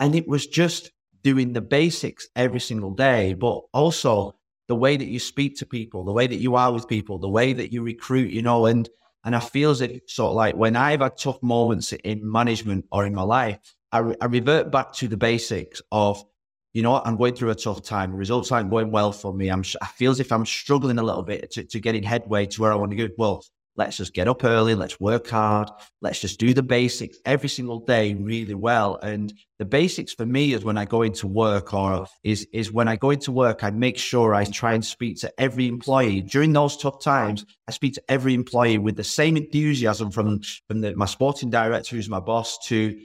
And 0.00 0.14
it 0.14 0.26
was 0.26 0.46
just 0.46 0.90
doing 1.22 1.52
the 1.52 1.62
basics 1.62 2.28
every 2.36 2.60
single 2.60 2.90
day, 2.90 3.34
but 3.34 3.62
also 3.72 4.34
the 4.68 4.76
way 4.76 4.96
that 4.96 5.06
you 5.06 5.18
speak 5.18 5.56
to 5.58 5.66
people, 5.66 6.04
the 6.04 6.12
way 6.12 6.26
that 6.26 6.36
you 6.36 6.56
are 6.56 6.72
with 6.72 6.88
people, 6.88 7.18
the 7.18 7.28
way 7.28 7.52
that 7.52 7.72
you 7.72 7.82
recruit, 7.82 8.30
you 8.30 8.42
know, 8.42 8.66
and 8.66 8.88
and 9.24 9.34
I 9.34 9.40
feel 9.40 9.70
as 9.70 9.80
if 9.80 10.02
sort 10.06 10.30
of 10.30 10.36
like 10.36 10.54
when 10.54 10.76
I've 10.76 11.00
had 11.00 11.16
tough 11.16 11.42
moments 11.42 11.92
in 11.92 12.30
management 12.30 12.84
or 12.92 13.06
in 13.06 13.14
my 13.14 13.22
life, 13.22 13.58
I, 13.90 13.98
re- 13.98 14.16
I 14.20 14.26
revert 14.26 14.70
back 14.70 14.92
to 14.94 15.08
the 15.08 15.16
basics 15.16 15.80
of, 15.90 16.22
you 16.74 16.82
know, 16.82 17.00
I'm 17.02 17.16
going 17.16 17.34
through 17.34 17.50
a 17.50 17.54
tough 17.54 17.82
time. 17.82 18.14
Results 18.14 18.52
aren't 18.52 18.68
going 18.68 18.90
well 18.90 19.12
for 19.12 19.32
me. 19.32 19.48
I'm 19.48 19.64
I 19.80 19.86
feel 19.86 20.10
as 20.10 20.20
if 20.20 20.30
I'm 20.30 20.44
struggling 20.44 20.98
a 20.98 21.02
little 21.02 21.22
bit 21.22 21.50
to, 21.52 21.64
to 21.64 21.80
getting 21.80 22.02
headway 22.02 22.46
to 22.46 22.60
where 22.60 22.72
I 22.72 22.74
want 22.74 22.90
to 22.90 22.96
go. 22.96 23.08
Well, 23.16 23.44
Let's 23.76 23.96
just 23.96 24.14
get 24.14 24.28
up 24.28 24.44
early. 24.44 24.76
Let's 24.76 25.00
work 25.00 25.28
hard. 25.28 25.68
Let's 26.00 26.20
just 26.20 26.38
do 26.38 26.54
the 26.54 26.62
basics 26.62 27.18
every 27.24 27.48
single 27.48 27.80
day 27.80 28.14
really 28.14 28.54
well. 28.54 28.96
And 29.02 29.32
the 29.58 29.64
basics 29.64 30.14
for 30.14 30.24
me 30.24 30.52
is 30.52 30.64
when 30.64 30.78
I 30.78 30.84
go 30.84 31.02
into 31.02 31.26
work 31.26 31.74
or 31.74 32.06
is, 32.22 32.46
is 32.52 32.70
when 32.70 32.86
I 32.86 32.94
go 32.94 33.10
into 33.10 33.32
work, 33.32 33.64
I 33.64 33.70
make 33.70 33.98
sure 33.98 34.32
I 34.32 34.44
try 34.44 34.74
and 34.74 34.84
speak 34.84 35.20
to 35.20 35.40
every 35.40 35.66
employee 35.66 36.20
during 36.20 36.52
those 36.52 36.76
tough 36.76 37.02
times. 37.02 37.44
I 37.66 37.72
speak 37.72 37.94
to 37.94 38.02
every 38.08 38.34
employee 38.34 38.78
with 38.78 38.96
the 38.96 39.04
same 39.04 39.36
enthusiasm 39.36 40.12
from, 40.12 40.40
from 40.68 40.80
the, 40.80 40.94
my 40.94 41.06
sporting 41.06 41.50
director, 41.50 41.96
who's 41.96 42.08
my 42.08 42.20
boss 42.20 42.58
to, 42.68 42.96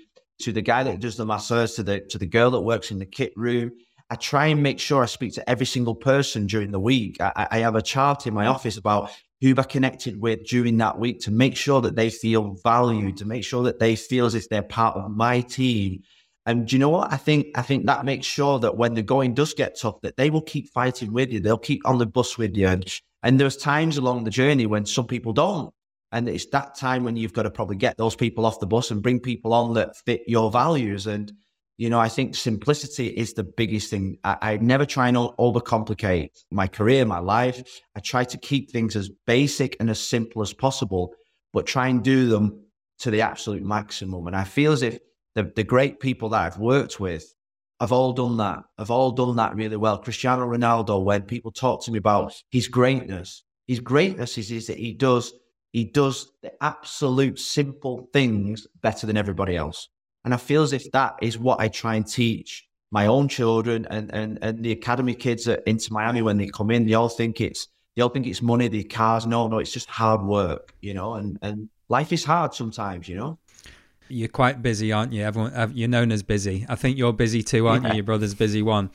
to 0.42 0.52
the 0.52 0.62
guy 0.62 0.84
that 0.84 1.00
does 1.00 1.18
the 1.18 1.26
massage, 1.26 1.74
to 1.74 1.84
the, 1.84 2.02
to 2.02 2.20
the 2.20 2.28
girl 2.28 2.52
that 2.52 2.62
works 2.62 2.92
in 2.92 3.00
the 3.00 3.08
kit 3.08 3.34
room. 3.36 3.72
I 4.12 4.16
try 4.16 4.48
and 4.48 4.64
make 4.64 4.80
sure 4.80 5.04
I 5.04 5.08
speak 5.08 5.34
to 5.34 5.50
every 5.50 5.68
single 5.68 5.96
person 5.96 6.48
during 6.48 6.72
the 6.72 6.80
week. 6.80 7.18
I, 7.22 7.48
I 7.52 7.58
have 7.60 7.76
a 7.76 7.82
chart 7.82 8.26
in 8.26 8.34
my 8.34 8.48
office 8.48 8.78
about 8.78 9.12
who 9.42 9.56
I 9.58 9.64
connected 9.64 10.20
with 10.22 10.46
during 10.46 10.78
that 10.78 11.00
week 11.00 11.22
to 11.22 11.32
make 11.32 11.56
sure 11.56 11.82
that 11.82 11.96
they 11.96 12.10
feel 12.10 12.56
valued, 12.64 13.18
to 13.18 13.26
make 13.26 13.44
sure 13.44 13.64
that 13.64 13.80
they 13.80 13.96
feel 13.96 14.26
as 14.26 14.36
if 14.36 14.50
they're 14.50 14.62
part 14.62 14.98
of 14.98 15.12
my 15.12 15.42
team. 15.42 16.02
And 16.46 16.68
do 16.68 16.76
you 16.76 16.80
know 16.80 16.90
what? 16.90 17.14
I 17.14 17.18
think 17.18 17.48
I 17.56 17.62
think 17.62 17.86
that 17.86 18.06
makes 18.06 18.26
sure 18.26 18.60
that 18.60 18.76
when 18.76 18.96
the 18.96 19.04
going 19.04 19.34
does 19.34 19.54
get 19.54 19.80
tough, 19.80 20.02
that 20.02 20.18
they 20.18 20.30
will 20.30 20.42
keep 20.42 20.70
fighting 20.74 21.14
with 21.14 21.32
you. 21.32 21.40
They'll 21.40 21.58
keep 21.58 21.82
on 21.86 22.00
the 22.00 22.06
bus 22.06 22.38
with 22.38 22.56
you. 22.58 22.68
And, 22.68 22.92
and 23.24 23.40
there's 23.40 23.58
times 23.58 23.98
along 23.98 24.24
the 24.24 24.32
journey 24.32 24.66
when 24.66 24.86
some 24.86 25.08
people 25.08 25.34
don't. 25.34 25.74
And 26.12 26.28
it's 26.28 26.48
that 26.48 26.76
time 26.76 27.04
when 27.04 27.18
you've 27.18 27.34
got 27.34 27.44
to 27.44 27.52
probably 27.52 27.76
get 27.76 27.98
those 27.98 28.16
people 28.16 28.46
off 28.46 28.60
the 28.60 28.66
bus 28.66 28.90
and 28.90 29.04
bring 29.04 29.20
people 29.20 29.54
on 29.54 29.76
that 29.76 29.96
fit 30.06 30.22
your 30.28 30.50
values. 30.50 31.06
And 31.06 31.32
you 31.80 31.90
know, 31.90 31.98
I 31.98 32.10
think 32.10 32.36
simplicity 32.36 33.08
is 33.08 33.34
the 33.34 33.46
biggest 33.46 33.90
thing. 33.90 34.18
I, 34.26 34.38
I, 34.42 34.58
never 34.58 34.86
try 34.86 35.08
and 35.08 35.16
overcomplicate 35.16 36.28
my 36.52 36.68
career, 36.68 37.06
my 37.06 37.20
life. 37.20 37.64
I 37.96 38.02
try 38.02 38.26
to 38.26 38.38
keep 38.38 38.70
things 38.70 38.98
as 38.98 39.10
basic 39.26 39.78
and 39.80 39.90
as 39.90 39.98
simple 39.98 40.42
as 40.42 40.52
possible, 40.52 41.14
but 41.54 41.66
try 41.66 41.88
and 41.88 42.04
do 42.04 42.28
them 42.28 42.66
to 43.00 43.12
the 43.12 43.22
absolute 43.22 43.64
maximum. 43.64 44.28
And 44.28 44.36
I 44.36 44.44
feel 44.44 44.74
as 44.74 44.82
if 44.82 45.00
the, 45.36 45.54
the 45.56 45.64
great 45.64 46.02
people 46.02 46.28
that 46.30 46.42
I've 46.42 46.60
worked 46.60 47.00
with 47.00 47.24
have 47.80 47.94
all 47.94 48.12
done 48.12 48.36
that, 48.36 48.60
have 48.78 48.92
all 48.92 49.12
done 49.12 49.38
that 49.38 49.56
really 49.56 49.78
well. 49.78 50.00
Cristiano 50.00 50.46
Ronaldo, 50.46 51.02
when 51.02 51.22
people 51.22 51.54
talk 51.54 51.86
to 51.86 51.92
me 51.92 51.98
about 51.98 52.34
his 52.52 52.68
greatness, 52.68 53.46
his 53.68 53.80
greatness 53.80 54.38
is, 54.38 54.52
is 54.52 54.68
that 54.68 54.78
he 54.78 54.94
does 54.94 55.32
he 55.72 55.86
does 55.86 56.30
the 56.42 56.52
absolute 56.62 57.40
simple 57.40 58.10
things 58.12 58.68
better 58.82 59.08
than 59.08 59.16
everybody 59.16 59.56
else. 59.56 59.88
And 60.26 60.34
I 60.34 60.38
feel 60.38 60.64
as 60.64 60.74
if 60.74 60.92
that 60.92 61.16
is 61.22 61.38
what 61.38 61.60
I 61.60 61.68
try 61.68 61.96
and 61.96 62.06
teach 62.06 62.68
my 62.92 63.08
own 63.08 63.28
children 63.28 63.88
and, 63.90 64.14
and, 64.14 64.40
and 64.42 64.64
the 64.64 64.72
academy 64.72 65.14
kids 65.14 65.48
at 65.48 65.64
Inter 65.66 65.94
Miami 65.94 66.22
when 66.22 66.38
they 66.38 66.48
come 66.48 66.72
in. 66.72 66.86
They 66.86 66.94
all 66.94 67.10
think 67.10 67.40
it's 67.42 67.68
they 67.96 68.02
all 68.02 68.10
think 68.10 68.28
it's 68.28 68.42
money, 68.42 68.68
the 68.68 68.84
cars. 68.84 69.26
No, 69.26 69.48
no, 69.48 69.60
it's 69.60 69.72
just 69.72 69.90
hard 69.90 70.22
work, 70.22 70.74
you 70.82 70.94
know. 70.94 71.16
And 71.16 71.38
and 71.42 71.70
life 71.90 72.14
is 72.14 72.24
hard 72.24 72.54
sometimes, 72.54 73.08
you 73.08 73.16
know. 73.16 73.40
You're 74.08 74.28
quite 74.28 74.62
busy, 74.62 74.92
aren't 74.92 75.14
you? 75.14 75.24
Everyone, 75.24 75.72
you're 75.76 75.88
known 75.88 76.12
as 76.12 76.24
busy. 76.24 76.66
I 76.68 76.76
think 76.76 76.98
you're 76.98 77.14
busy 77.14 77.44
too, 77.44 77.68
aren't 77.68 77.84
yeah. 77.84 77.90
you? 77.90 77.96
Your 77.98 78.04
brother's 78.04 78.34
busy 78.34 78.64
one. 78.64 78.90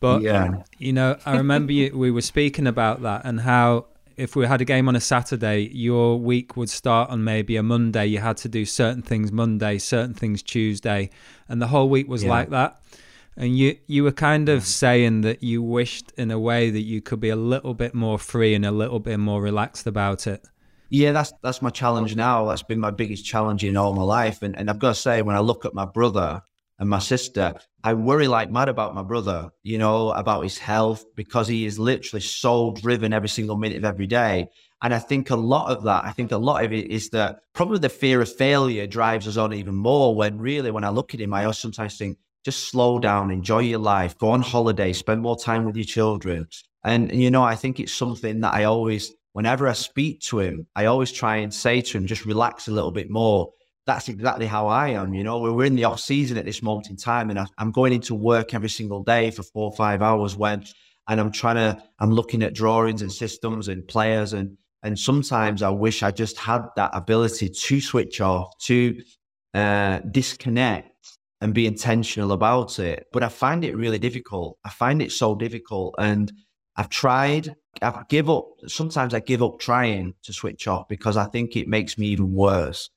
But 0.00 0.22
yeah. 0.22 0.62
you 0.78 0.92
know, 0.92 1.16
I 1.26 1.36
remember 1.36 1.72
you, 1.72 1.96
we 1.96 2.10
were 2.10 2.22
speaking 2.22 2.66
about 2.66 3.02
that 3.02 3.22
and 3.24 3.40
how 3.40 3.86
if 4.18 4.34
we 4.34 4.46
had 4.46 4.60
a 4.60 4.64
game 4.64 4.88
on 4.88 4.96
a 4.96 5.00
Saturday, 5.00 5.70
your 5.72 6.18
week 6.18 6.56
would 6.56 6.68
start 6.68 7.08
on 7.08 7.22
maybe 7.22 7.56
a 7.56 7.62
Monday. 7.62 8.06
You 8.06 8.18
had 8.18 8.36
to 8.38 8.48
do 8.48 8.64
certain 8.64 9.00
things 9.00 9.30
Monday, 9.30 9.78
certain 9.78 10.12
things 10.12 10.42
Tuesday, 10.42 11.10
and 11.48 11.62
the 11.62 11.68
whole 11.68 11.88
week 11.88 12.08
was 12.08 12.24
yeah. 12.24 12.30
like 12.30 12.50
that. 12.50 12.82
And 13.36 13.56
you 13.56 13.78
you 13.86 14.02
were 14.02 14.12
kind 14.12 14.48
of 14.48 14.62
mm. 14.62 14.66
saying 14.66 15.20
that 15.20 15.44
you 15.44 15.62
wished 15.62 16.12
in 16.16 16.32
a 16.32 16.38
way 16.38 16.68
that 16.68 16.80
you 16.80 17.00
could 17.00 17.20
be 17.20 17.28
a 17.28 17.36
little 17.36 17.74
bit 17.74 17.94
more 17.94 18.18
free 18.18 18.54
and 18.56 18.66
a 18.66 18.72
little 18.72 18.98
bit 18.98 19.18
more 19.18 19.40
relaxed 19.40 19.86
about 19.86 20.26
it. 20.26 20.44
Yeah, 20.90 21.12
that's 21.12 21.32
that's 21.40 21.62
my 21.62 21.70
challenge 21.70 22.16
now. 22.16 22.46
That's 22.46 22.64
been 22.64 22.80
my 22.80 22.90
biggest 22.90 23.24
challenge 23.24 23.62
in 23.62 23.76
all 23.76 23.94
my 23.94 24.02
life. 24.02 24.42
And 24.42 24.58
and 24.58 24.68
I've 24.68 24.80
got 24.80 24.88
to 24.88 25.00
say, 25.00 25.22
when 25.22 25.36
I 25.36 25.40
look 25.40 25.64
at 25.64 25.74
my 25.74 25.84
brother, 25.84 26.42
and 26.78 26.88
my 26.88 26.98
sister. 26.98 27.54
I 27.82 27.94
worry 27.94 28.28
like 28.28 28.50
mad 28.50 28.68
about 28.68 28.94
my 28.94 29.02
brother, 29.02 29.50
you 29.62 29.78
know, 29.78 30.10
about 30.10 30.42
his 30.42 30.58
health 30.58 31.04
because 31.16 31.48
he 31.48 31.66
is 31.66 31.78
literally 31.78 32.20
so 32.20 32.72
driven 32.72 33.12
every 33.12 33.28
single 33.28 33.56
minute 33.56 33.78
of 33.78 33.84
every 33.84 34.06
day. 34.06 34.48
And 34.82 34.94
I 34.94 34.98
think 34.98 35.30
a 35.30 35.36
lot 35.36 35.70
of 35.70 35.84
that, 35.84 36.04
I 36.04 36.12
think 36.12 36.30
a 36.30 36.38
lot 36.38 36.64
of 36.64 36.72
it 36.72 36.90
is 36.90 37.10
that 37.10 37.40
probably 37.52 37.78
the 37.78 37.88
fear 37.88 38.20
of 38.20 38.32
failure 38.32 38.86
drives 38.86 39.26
us 39.26 39.36
on 39.36 39.52
even 39.52 39.74
more. 39.74 40.14
When 40.14 40.38
really, 40.38 40.70
when 40.70 40.84
I 40.84 40.90
look 40.90 41.14
at 41.14 41.20
him, 41.20 41.34
I 41.34 41.50
sometimes 41.50 41.98
think, 41.98 42.18
just 42.44 42.70
slow 42.70 43.00
down, 43.00 43.32
enjoy 43.32 43.58
your 43.58 43.80
life, 43.80 44.16
go 44.16 44.30
on 44.30 44.40
holiday, 44.40 44.92
spend 44.92 45.20
more 45.20 45.36
time 45.36 45.64
with 45.64 45.76
your 45.76 45.84
children. 45.84 46.46
And, 46.84 47.12
you 47.12 47.30
know, 47.30 47.42
I 47.42 47.56
think 47.56 47.80
it's 47.80 47.92
something 47.92 48.40
that 48.40 48.54
I 48.54 48.64
always, 48.64 49.12
whenever 49.32 49.66
I 49.66 49.72
speak 49.72 50.20
to 50.22 50.38
him, 50.38 50.66
I 50.76 50.86
always 50.86 51.10
try 51.10 51.36
and 51.38 51.52
say 51.52 51.80
to 51.80 51.98
him, 51.98 52.06
just 52.06 52.24
relax 52.24 52.68
a 52.68 52.72
little 52.72 52.92
bit 52.92 53.10
more 53.10 53.50
that's 53.88 54.10
exactly 54.10 54.44
how 54.44 54.66
I 54.66 54.90
am. 54.90 55.14
You 55.14 55.24
know, 55.24 55.38
we're 55.38 55.64
in 55.64 55.74
the 55.74 55.84
off 55.84 56.00
season 56.00 56.36
at 56.36 56.44
this 56.44 56.62
moment 56.62 56.90
in 56.90 56.96
time, 56.96 57.30
and 57.30 57.38
I, 57.38 57.46
am 57.58 57.72
going 57.72 57.94
into 57.94 58.14
work 58.14 58.52
every 58.52 58.68
single 58.68 59.02
day 59.02 59.30
for 59.30 59.42
four 59.42 59.70
or 59.70 59.76
five 59.76 60.02
hours 60.02 60.36
when, 60.36 60.64
and 61.08 61.18
I'm 61.18 61.32
trying 61.32 61.56
to, 61.56 61.82
I'm 61.98 62.12
looking 62.12 62.42
at 62.42 62.52
drawings 62.52 63.00
and 63.00 63.10
systems 63.10 63.66
and 63.66 63.88
players, 63.88 64.34
and 64.34 64.58
and 64.82 64.98
sometimes 64.98 65.62
I 65.62 65.70
wish 65.70 66.02
I 66.02 66.10
just 66.10 66.36
had 66.36 66.66
that 66.76 66.90
ability 66.92 67.48
to 67.48 67.80
switch 67.80 68.20
off, 68.20 68.56
to 68.64 69.00
uh, 69.54 70.00
disconnect, 70.10 71.18
and 71.40 71.54
be 71.54 71.66
intentional 71.66 72.32
about 72.32 72.78
it. 72.78 73.06
But 73.10 73.22
I 73.22 73.28
find 73.28 73.64
it 73.64 73.74
really 73.74 73.98
difficult. 73.98 74.58
I 74.66 74.68
find 74.68 75.00
it 75.00 75.12
so 75.12 75.34
difficult, 75.34 75.94
and 75.98 76.30
I've 76.76 76.90
tried. 76.90 77.56
I've 77.80 78.06
give 78.08 78.28
up. 78.28 78.48
Sometimes 78.66 79.14
I 79.14 79.20
give 79.20 79.42
up 79.42 79.60
trying 79.60 80.12
to 80.24 80.34
switch 80.34 80.68
off 80.68 80.88
because 80.88 81.16
I 81.16 81.24
think 81.24 81.56
it 81.56 81.68
makes 81.68 81.96
me 81.96 82.08
even 82.08 82.34
worse 82.34 82.90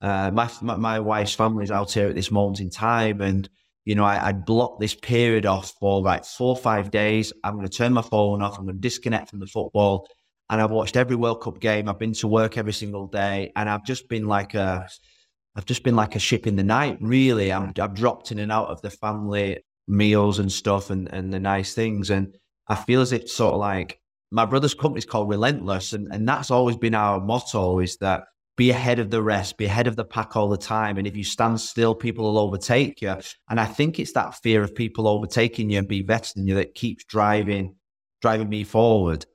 uh, 0.00 0.30
my, 0.30 0.50
my, 0.60 0.76
my 0.76 1.00
wife's 1.00 1.34
family's 1.34 1.70
out 1.70 1.92
here 1.92 2.08
at 2.08 2.14
this 2.14 2.30
moment 2.30 2.60
in 2.60 2.70
time, 2.70 3.20
and 3.20 3.48
you 3.84 3.94
know 3.94 4.04
I, 4.04 4.28
I'd 4.28 4.44
block 4.44 4.78
this 4.78 4.94
period 4.94 5.46
off 5.46 5.72
for 5.80 6.02
like 6.02 6.24
four 6.24 6.48
or 6.48 6.56
five 6.56 6.90
days. 6.90 7.32
I'm 7.42 7.54
going 7.54 7.66
to 7.66 7.72
turn 7.76 7.92
my 7.92 8.02
phone 8.02 8.42
off. 8.42 8.58
I'm 8.58 8.64
going 8.64 8.76
to 8.76 8.80
disconnect 8.80 9.30
from 9.30 9.40
the 9.40 9.46
football, 9.46 10.08
and 10.50 10.60
I've 10.60 10.70
watched 10.70 10.96
every 10.96 11.16
World 11.16 11.42
Cup 11.42 11.60
game. 11.60 11.88
I've 11.88 11.98
been 11.98 12.12
to 12.14 12.28
work 12.28 12.58
every 12.58 12.74
single 12.74 13.06
day, 13.06 13.52
and 13.56 13.70
I've 13.70 13.84
just 13.84 14.08
been 14.08 14.26
like 14.26 14.54
a, 14.54 14.86
I've 15.54 15.64
just 15.64 15.82
been 15.82 15.96
like 15.96 16.14
a 16.14 16.20
ship 16.20 16.46
in 16.46 16.56
the 16.56 16.64
night. 16.64 16.98
Really, 17.00 17.52
I'm 17.52 17.72
I've 17.80 17.94
dropped 17.94 18.32
in 18.32 18.38
and 18.38 18.52
out 18.52 18.68
of 18.68 18.82
the 18.82 18.90
family 18.90 19.60
meals 19.88 20.38
and 20.38 20.52
stuff, 20.52 20.90
and 20.90 21.12
and 21.12 21.32
the 21.32 21.40
nice 21.40 21.72
things, 21.72 22.10
and 22.10 22.36
I 22.68 22.74
feel 22.74 23.00
as 23.00 23.12
if 23.12 23.30
sort 23.30 23.54
of 23.54 23.60
like 23.60 23.98
my 24.30 24.44
brother's 24.44 24.74
company 24.74 24.98
is 24.98 25.06
called 25.06 25.30
Relentless, 25.30 25.94
and 25.94 26.08
and 26.12 26.28
that's 26.28 26.50
always 26.50 26.76
been 26.76 26.94
our 26.94 27.18
motto 27.18 27.78
is 27.78 27.96
that 27.98 28.24
be 28.56 28.70
ahead 28.70 28.98
of 28.98 29.10
the 29.10 29.22
rest, 29.22 29.58
be 29.58 29.66
ahead 29.66 29.86
of 29.86 29.96
the 29.96 30.04
pack 30.04 30.34
all 30.34 30.48
the 30.48 30.56
time. 30.56 30.96
And 30.96 31.06
if 31.06 31.14
you 31.14 31.24
stand 31.24 31.60
still, 31.60 31.94
people 31.94 32.24
will 32.24 32.38
overtake 32.38 33.02
you. 33.02 33.14
And 33.48 33.60
I 33.60 33.66
think 33.66 34.00
it's 34.00 34.14
that 34.14 34.34
fear 34.36 34.62
of 34.62 34.74
people 34.74 35.06
overtaking 35.06 35.68
you 35.70 35.78
and 35.78 35.86
be 35.86 36.02
better 36.02 36.32
than 36.34 36.46
you 36.46 36.54
that 36.54 36.74
keeps 36.74 37.04
driving, 37.04 37.76
driving 38.22 38.48
me 38.48 38.64
forward. 38.64 39.26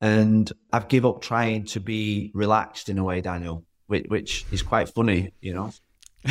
And 0.00 0.52
I've 0.72 0.88
give 0.88 1.06
up 1.06 1.22
trying 1.22 1.64
to 1.66 1.80
be 1.80 2.32
relaxed 2.34 2.88
in 2.88 2.98
a 2.98 3.04
way, 3.04 3.20
Daniel, 3.20 3.64
which, 3.86 4.06
which 4.08 4.44
is 4.50 4.62
quite 4.62 4.88
funny, 4.88 5.32
you 5.40 5.54
know. 5.54 5.72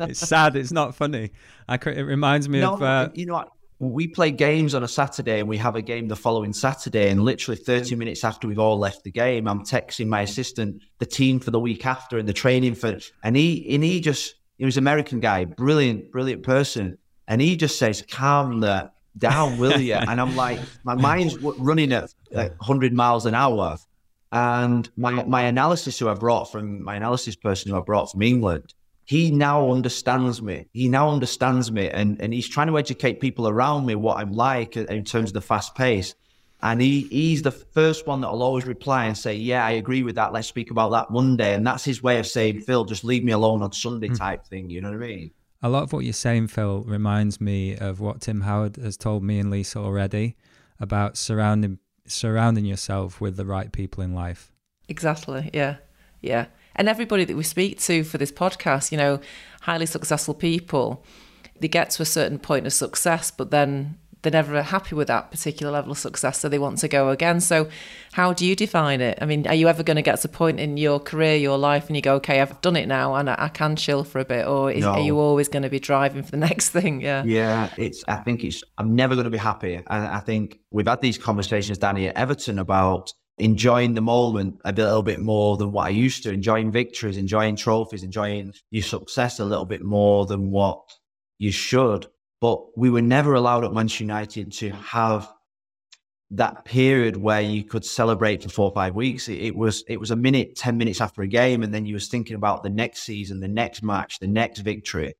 it's 0.00 0.18
sad. 0.18 0.56
It's 0.56 0.72
not 0.72 0.94
funny. 0.94 1.32
I, 1.68 1.74
it 1.74 2.02
reminds 2.02 2.48
me 2.48 2.60
no, 2.60 2.74
of. 2.74 2.82
Uh, 2.82 3.10
you 3.14 3.26
know 3.26 3.34
what? 3.34 3.50
We 3.80 4.06
play 4.06 4.30
games 4.30 4.74
on 4.74 4.84
a 4.84 4.88
Saturday 4.88 5.40
and 5.40 5.48
we 5.48 5.56
have 5.56 5.74
a 5.74 5.80
game 5.80 6.06
the 6.06 6.14
following 6.14 6.52
Saturday. 6.52 7.08
And 7.08 7.24
literally 7.24 7.56
30 7.56 7.96
minutes 7.96 8.22
after 8.24 8.46
we've 8.46 8.58
all 8.58 8.78
left 8.78 9.04
the 9.04 9.10
game, 9.10 9.48
I'm 9.48 9.64
texting 9.64 10.06
my 10.06 10.20
assistant 10.20 10.82
the 10.98 11.06
team 11.06 11.40
for 11.40 11.50
the 11.50 11.58
week 11.58 11.86
after 11.86 12.18
and 12.18 12.28
the 12.28 12.34
training 12.34 12.74
for, 12.74 12.98
and 13.24 13.36
he, 13.36 13.74
and 13.74 13.82
he 13.82 14.00
just, 14.00 14.34
he 14.58 14.66
was 14.66 14.76
an 14.76 14.84
American 14.84 15.18
guy, 15.18 15.46
brilliant, 15.46 16.12
brilliant 16.12 16.42
person. 16.42 16.98
And 17.26 17.40
he 17.40 17.56
just 17.56 17.78
says, 17.78 18.04
calm 18.06 18.60
the 18.60 18.90
down, 19.16 19.56
will 19.56 19.80
you? 19.80 19.94
and 20.08 20.20
I'm 20.20 20.36
like, 20.36 20.60
my 20.84 20.94
mind's 20.94 21.38
running 21.38 21.92
at 21.92 22.12
like 22.30 22.50
100 22.58 22.92
miles 22.92 23.24
an 23.24 23.34
hour. 23.34 23.78
And 24.30 24.90
my, 24.98 25.24
my 25.24 25.42
analysis 25.42 25.98
who 25.98 26.08
I 26.10 26.14
brought 26.14 26.52
from 26.52 26.84
my 26.84 26.96
analysis 26.96 27.34
person 27.34 27.70
who 27.70 27.78
I 27.78 27.80
brought 27.80 28.12
from 28.12 28.20
England, 28.20 28.74
he 29.04 29.30
now 29.30 29.72
understands 29.72 30.40
me. 30.40 30.68
He 30.72 30.88
now 30.88 31.10
understands 31.10 31.72
me, 31.72 31.88
and 31.88 32.20
and 32.20 32.32
he's 32.32 32.48
trying 32.48 32.68
to 32.68 32.78
educate 32.78 33.20
people 33.20 33.48
around 33.48 33.86
me 33.86 33.94
what 33.94 34.18
I'm 34.18 34.32
like 34.32 34.76
in 34.76 35.04
terms 35.04 35.30
of 35.30 35.34
the 35.34 35.40
fast 35.40 35.74
pace. 35.74 36.14
And 36.62 36.80
he 36.80 37.02
he's 37.10 37.42
the 37.42 37.50
first 37.50 38.06
one 38.06 38.20
that'll 38.20 38.42
always 38.42 38.66
reply 38.66 39.06
and 39.06 39.16
say, 39.16 39.34
"Yeah, 39.34 39.64
I 39.64 39.72
agree 39.72 40.02
with 40.02 40.14
that. 40.16 40.32
Let's 40.32 40.48
speak 40.48 40.70
about 40.70 40.90
that 40.90 41.10
Monday." 41.10 41.54
And 41.54 41.66
that's 41.66 41.84
his 41.84 42.02
way 42.02 42.18
of 42.18 42.26
saying, 42.26 42.60
"Phil, 42.60 42.84
just 42.84 43.02
leave 43.02 43.24
me 43.24 43.32
alone 43.32 43.62
on 43.62 43.72
Sunday," 43.72 44.08
mm. 44.08 44.18
type 44.18 44.46
thing. 44.46 44.70
You 44.70 44.80
know 44.80 44.90
what 44.90 45.02
I 45.02 45.06
mean? 45.06 45.30
A 45.62 45.68
lot 45.68 45.82
of 45.82 45.92
what 45.92 46.04
you're 46.04 46.12
saying, 46.12 46.46
Phil, 46.46 46.82
reminds 46.82 47.40
me 47.40 47.76
of 47.76 48.00
what 48.00 48.20
Tim 48.20 48.42
Howard 48.42 48.76
has 48.76 48.96
told 48.96 49.22
me 49.22 49.38
and 49.38 49.50
Lisa 49.50 49.78
already 49.78 50.36
about 50.78 51.16
surrounding 51.16 51.78
surrounding 52.06 52.64
yourself 52.64 53.20
with 53.20 53.36
the 53.36 53.44
right 53.44 53.72
people 53.72 54.04
in 54.04 54.14
life. 54.14 54.52
Exactly. 54.88 55.50
Yeah. 55.52 55.76
Yeah 56.20 56.46
and 56.80 56.88
everybody 56.88 57.26
that 57.26 57.36
we 57.36 57.42
speak 57.42 57.78
to 57.78 58.02
for 58.04 58.16
this 58.16 58.32
podcast, 58.32 58.90
you 58.90 58.96
know, 58.96 59.20
highly 59.60 59.84
successful 59.84 60.32
people, 60.32 61.04
they 61.60 61.68
get 61.68 61.90
to 61.90 62.02
a 62.02 62.06
certain 62.06 62.38
point 62.38 62.66
of 62.66 62.72
success, 62.72 63.30
but 63.30 63.50
then 63.50 63.98
they're 64.22 64.32
never 64.32 64.62
happy 64.62 64.94
with 64.94 65.08
that 65.08 65.30
particular 65.30 65.70
level 65.70 65.92
of 65.92 65.98
success, 65.98 66.40
so 66.40 66.48
they 66.48 66.58
want 66.58 66.78
to 66.78 66.88
go 66.88 67.10
again. 67.10 67.42
So, 67.42 67.68
how 68.12 68.32
do 68.32 68.46
you 68.46 68.56
define 68.56 69.02
it? 69.02 69.18
I 69.20 69.26
mean, 69.26 69.46
are 69.46 69.54
you 69.54 69.68
ever 69.68 69.82
going 69.82 69.96
to 69.96 70.02
get 70.02 70.20
to 70.20 70.28
a 70.28 70.30
point 70.30 70.58
in 70.58 70.78
your 70.78 70.98
career, 70.98 71.36
your 71.36 71.58
life, 71.58 71.88
and 71.88 71.96
you 71.96 72.02
go, 72.02 72.14
okay, 72.14 72.40
I've 72.40 72.58
done 72.62 72.76
it 72.76 72.88
now, 72.88 73.14
and 73.14 73.28
I, 73.28 73.36
I 73.38 73.48
can 73.48 73.76
chill 73.76 74.02
for 74.02 74.18
a 74.18 74.24
bit, 74.24 74.46
or 74.46 74.70
is, 74.70 74.80
no. 74.80 74.92
are 74.92 75.00
you 75.00 75.18
always 75.18 75.48
going 75.48 75.64
to 75.64 75.70
be 75.70 75.80
driving 75.80 76.22
for 76.22 76.30
the 76.30 76.36
next 76.48 76.70
thing? 76.70 77.02
Yeah, 77.02 77.22
yeah. 77.24 77.68
It's. 77.76 78.02
I 78.08 78.16
think 78.16 78.42
it's. 78.42 78.62
I'm 78.78 78.96
never 78.96 79.16
going 79.16 79.24
to 79.24 79.30
be 79.30 79.36
happy. 79.36 79.74
And 79.74 79.86
I 79.86 80.20
think 80.20 80.60
we've 80.70 80.88
had 80.88 81.02
these 81.02 81.18
conversations, 81.18 81.76
Danny, 81.76 82.08
at 82.08 82.16
Everton 82.16 82.58
about 82.58 83.12
enjoying 83.40 83.94
the 83.94 84.00
moment 84.00 84.60
a 84.64 84.72
little 84.72 85.02
bit 85.02 85.20
more 85.20 85.56
than 85.56 85.72
what 85.72 85.86
I 85.86 85.90
used 85.90 86.22
to, 86.22 86.32
enjoying 86.32 86.70
victories, 86.70 87.16
enjoying 87.16 87.56
trophies, 87.56 88.02
enjoying 88.02 88.52
your 88.70 88.82
success 88.82 89.40
a 89.40 89.44
little 89.44 89.64
bit 89.64 89.82
more 89.82 90.26
than 90.26 90.50
what 90.50 90.80
you 91.38 91.50
should. 91.50 92.06
But 92.40 92.78
we 92.78 92.90
were 92.90 93.02
never 93.02 93.34
allowed 93.34 93.64
at 93.64 93.72
Manchester 93.72 94.04
United 94.04 94.52
to 94.52 94.70
have 94.70 95.32
that 96.32 96.64
period 96.64 97.16
where 97.16 97.40
you 97.40 97.64
could 97.64 97.84
celebrate 97.84 98.42
for 98.42 98.48
four 98.50 98.66
or 98.66 98.74
five 98.74 98.94
weeks. 98.94 99.28
It, 99.28 99.38
it, 99.38 99.56
was 99.56 99.82
it 99.88 99.98
was 99.98 100.10
a 100.10 100.16
minute, 100.16 100.54
ten 100.54 100.78
minutes 100.78 101.00
after 101.00 101.22
a 101.22 101.26
game, 101.26 101.62
and 101.62 101.74
then 101.74 101.86
you 101.86 101.94
was 101.94 102.08
thinking 102.08 102.36
about 102.36 102.62
the 102.62 102.70
next 102.70 103.02
season, 103.02 103.40
the 103.40 103.48
next 103.48 103.82
match, 103.82 104.18
the 104.20 104.28
next 104.28 104.60
victory. 104.60 105.14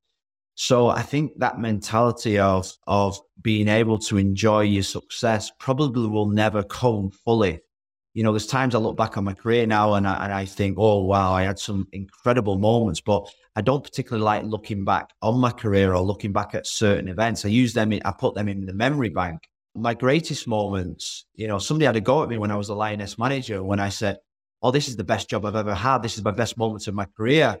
So 0.55 0.89
I 0.89 1.01
think 1.01 1.39
that 1.39 1.59
mentality 1.59 2.37
of 2.37 2.71
of 2.85 3.19
being 3.41 3.67
able 3.67 3.97
to 3.99 4.17
enjoy 4.17 4.61
your 4.61 4.83
success 4.83 5.51
probably 5.59 6.07
will 6.07 6.29
never 6.29 6.63
come 6.63 7.09
fully. 7.09 7.61
You 8.13 8.23
know, 8.23 8.33
there's 8.33 8.47
times 8.47 8.75
I 8.75 8.79
look 8.79 8.97
back 8.97 9.17
on 9.17 9.23
my 9.23 9.33
career 9.33 9.65
now 9.65 9.93
and 9.93 10.05
I, 10.05 10.25
and 10.25 10.33
I 10.33 10.43
think, 10.43 10.77
oh 10.77 11.03
wow, 11.03 11.33
I 11.33 11.43
had 11.43 11.57
some 11.57 11.87
incredible 11.93 12.57
moments, 12.57 12.99
but 12.99 13.25
I 13.55 13.61
don't 13.61 13.83
particularly 13.83 14.23
like 14.23 14.43
looking 14.43 14.83
back 14.83 15.09
on 15.21 15.39
my 15.39 15.51
career 15.51 15.93
or 15.93 16.01
looking 16.01 16.33
back 16.33 16.53
at 16.53 16.67
certain 16.67 17.07
events. 17.07 17.45
I 17.45 17.49
use 17.49 17.73
them, 17.73 17.93
in, 17.93 18.01
I 18.03 18.11
put 18.11 18.35
them 18.35 18.49
in 18.49 18.65
the 18.65 18.73
memory 18.73 19.09
bank. 19.09 19.47
My 19.75 19.93
greatest 19.93 20.45
moments, 20.47 21.25
you 21.35 21.47
know, 21.47 21.57
somebody 21.57 21.85
had 21.85 21.95
a 21.95 22.01
go 22.01 22.23
at 22.23 22.29
me 22.29 22.37
when 22.37 22.51
I 22.51 22.57
was 22.57 22.67
a 22.67 22.75
Lioness 22.75 23.17
manager 23.17 23.63
when 23.63 23.79
I 23.79 23.87
said, 23.87 24.17
oh, 24.61 24.71
this 24.71 24.89
is 24.89 24.97
the 24.97 25.03
best 25.05 25.29
job 25.29 25.45
I've 25.45 25.55
ever 25.55 25.73
had. 25.73 26.03
This 26.03 26.17
is 26.17 26.23
my 26.23 26.31
best 26.31 26.57
moments 26.57 26.87
of 26.87 26.93
my 26.93 27.05
career. 27.17 27.57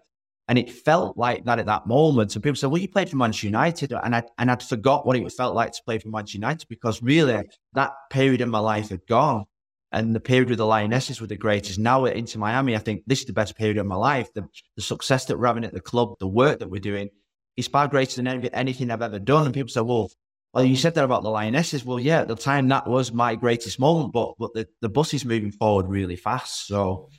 And 0.49 0.57
it 0.57 0.69
felt 0.69 1.17
like 1.17 1.45
that 1.45 1.59
at 1.59 1.65
that 1.67 1.87
moment. 1.87 2.35
And 2.35 2.43
people 2.43 2.57
said, 2.57 2.71
well, 2.71 2.81
you 2.81 2.89
played 2.89 3.09
for 3.09 3.15
Manchester 3.15 3.47
United. 3.47 3.93
And, 3.93 4.13
I, 4.13 4.23
and 4.37 4.51
I'd 4.51 4.61
forgot 4.61 5.05
what 5.05 5.15
it 5.15 5.31
felt 5.31 5.55
like 5.55 5.71
to 5.71 5.81
play 5.85 5.97
for 5.97 6.09
Manchester 6.09 6.39
United 6.39 6.67
because 6.67 7.01
really 7.01 7.41
that 7.73 7.91
period 8.09 8.41
in 8.41 8.49
my 8.49 8.59
life 8.59 8.89
had 8.89 9.07
gone 9.07 9.45
and 9.91 10.15
the 10.15 10.19
period 10.19 10.49
with 10.49 10.57
the 10.57 10.65
Lionesses 10.65 11.19
were 11.19 11.27
the 11.27 11.35
greatest. 11.35 11.79
Now 11.79 12.01
we're 12.01 12.13
into 12.13 12.39
Miami. 12.39 12.75
I 12.75 12.79
think 12.79 13.03
this 13.07 13.19
is 13.19 13.25
the 13.25 13.33
best 13.33 13.57
period 13.57 13.77
of 13.77 13.85
my 13.85 13.95
life. 13.95 14.33
The, 14.33 14.47
the 14.75 14.81
success 14.81 15.25
that 15.25 15.37
we're 15.37 15.47
having 15.47 15.65
at 15.65 15.73
the 15.73 15.81
club, 15.81 16.15
the 16.19 16.27
work 16.27 16.59
that 16.59 16.69
we're 16.69 16.79
doing, 16.79 17.09
is 17.57 17.67
far 17.67 17.87
greater 17.87 18.15
than 18.15 18.27
any, 18.27 18.53
anything 18.53 18.89
I've 18.89 19.01
ever 19.01 19.19
done. 19.19 19.45
And 19.45 19.53
people 19.53 19.69
say, 19.69 19.81
well, 19.81 20.09
well, 20.53 20.65
you 20.65 20.75
said 20.75 20.95
that 20.95 21.03
about 21.05 21.23
the 21.23 21.29
Lionesses. 21.29 21.85
Well, 21.85 21.99
yeah, 21.99 22.21
at 22.21 22.27
the 22.27 22.35
time 22.35 22.67
that 22.69 22.87
was 22.87 23.13
my 23.13 23.35
greatest 23.35 23.79
moment, 23.79 24.11
but 24.11 24.33
but 24.37 24.53
the, 24.53 24.67
the 24.81 24.89
bus 24.89 25.13
is 25.13 25.25
moving 25.25 25.51
forward 25.51 25.87
really 25.87 26.17
fast. 26.17 26.67
So 26.67 27.09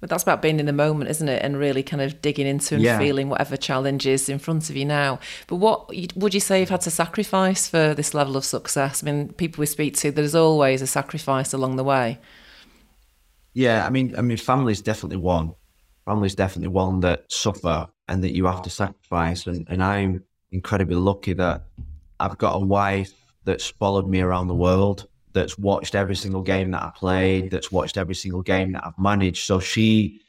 but 0.00 0.08
that's 0.08 0.22
about 0.22 0.40
being 0.40 0.58
in 0.58 0.66
the 0.66 0.72
moment, 0.72 1.10
isn't 1.10 1.28
it? 1.28 1.42
And 1.42 1.58
really 1.58 1.82
kind 1.82 2.00
of 2.00 2.22
digging 2.22 2.46
into 2.46 2.74
and 2.74 2.82
yeah. 2.82 2.98
feeling 2.98 3.28
whatever 3.28 3.56
challenge 3.56 4.06
is 4.06 4.28
in 4.28 4.38
front 4.38 4.70
of 4.70 4.76
you 4.76 4.86
now. 4.86 5.20
But 5.46 5.56
what 5.56 5.88
would 6.16 6.32
you 6.32 6.40
say 6.40 6.60
you've 6.60 6.70
had 6.70 6.80
to 6.82 6.90
sacrifice 6.90 7.68
for 7.68 7.94
this 7.94 8.14
level 8.14 8.36
of 8.36 8.44
success? 8.44 9.02
I 9.02 9.06
mean, 9.06 9.32
people 9.34 9.60
we 9.60 9.66
speak 9.66 9.96
to, 9.98 10.10
there's 10.10 10.34
always 10.34 10.80
a 10.80 10.86
sacrifice 10.86 11.52
along 11.52 11.76
the 11.76 11.84
way. 11.84 12.18
Yeah, 13.52 13.86
I 13.86 13.90
mean, 13.90 14.14
I 14.16 14.22
mean, 14.22 14.38
family's 14.38 14.80
definitely 14.80 15.18
one. 15.18 15.54
Family 16.06 16.26
is 16.26 16.34
definitely 16.34 16.68
one 16.68 17.00
that 17.00 17.30
suffer 17.30 17.88
and 18.08 18.24
that 18.24 18.34
you 18.34 18.46
have 18.46 18.62
to 18.62 18.70
sacrifice. 18.70 19.46
And, 19.46 19.66
and 19.68 19.82
I'm 19.82 20.24
incredibly 20.50 20.96
lucky 20.96 21.34
that 21.34 21.64
I've 22.18 22.38
got 22.38 22.56
a 22.56 22.64
wife 22.64 23.12
that's 23.44 23.68
followed 23.68 24.08
me 24.08 24.20
around 24.20 24.48
the 24.48 24.54
world 24.54 25.08
that's 25.32 25.58
watched 25.58 25.94
every 25.94 26.16
single 26.16 26.42
game 26.42 26.70
that 26.72 26.82
I 26.82 26.90
played, 26.94 27.50
that's 27.50 27.70
watched 27.70 27.96
every 27.96 28.14
single 28.14 28.42
game 28.42 28.72
that 28.72 28.84
I've 28.84 28.98
managed. 28.98 29.46
So 29.46 29.60
she 29.60 30.20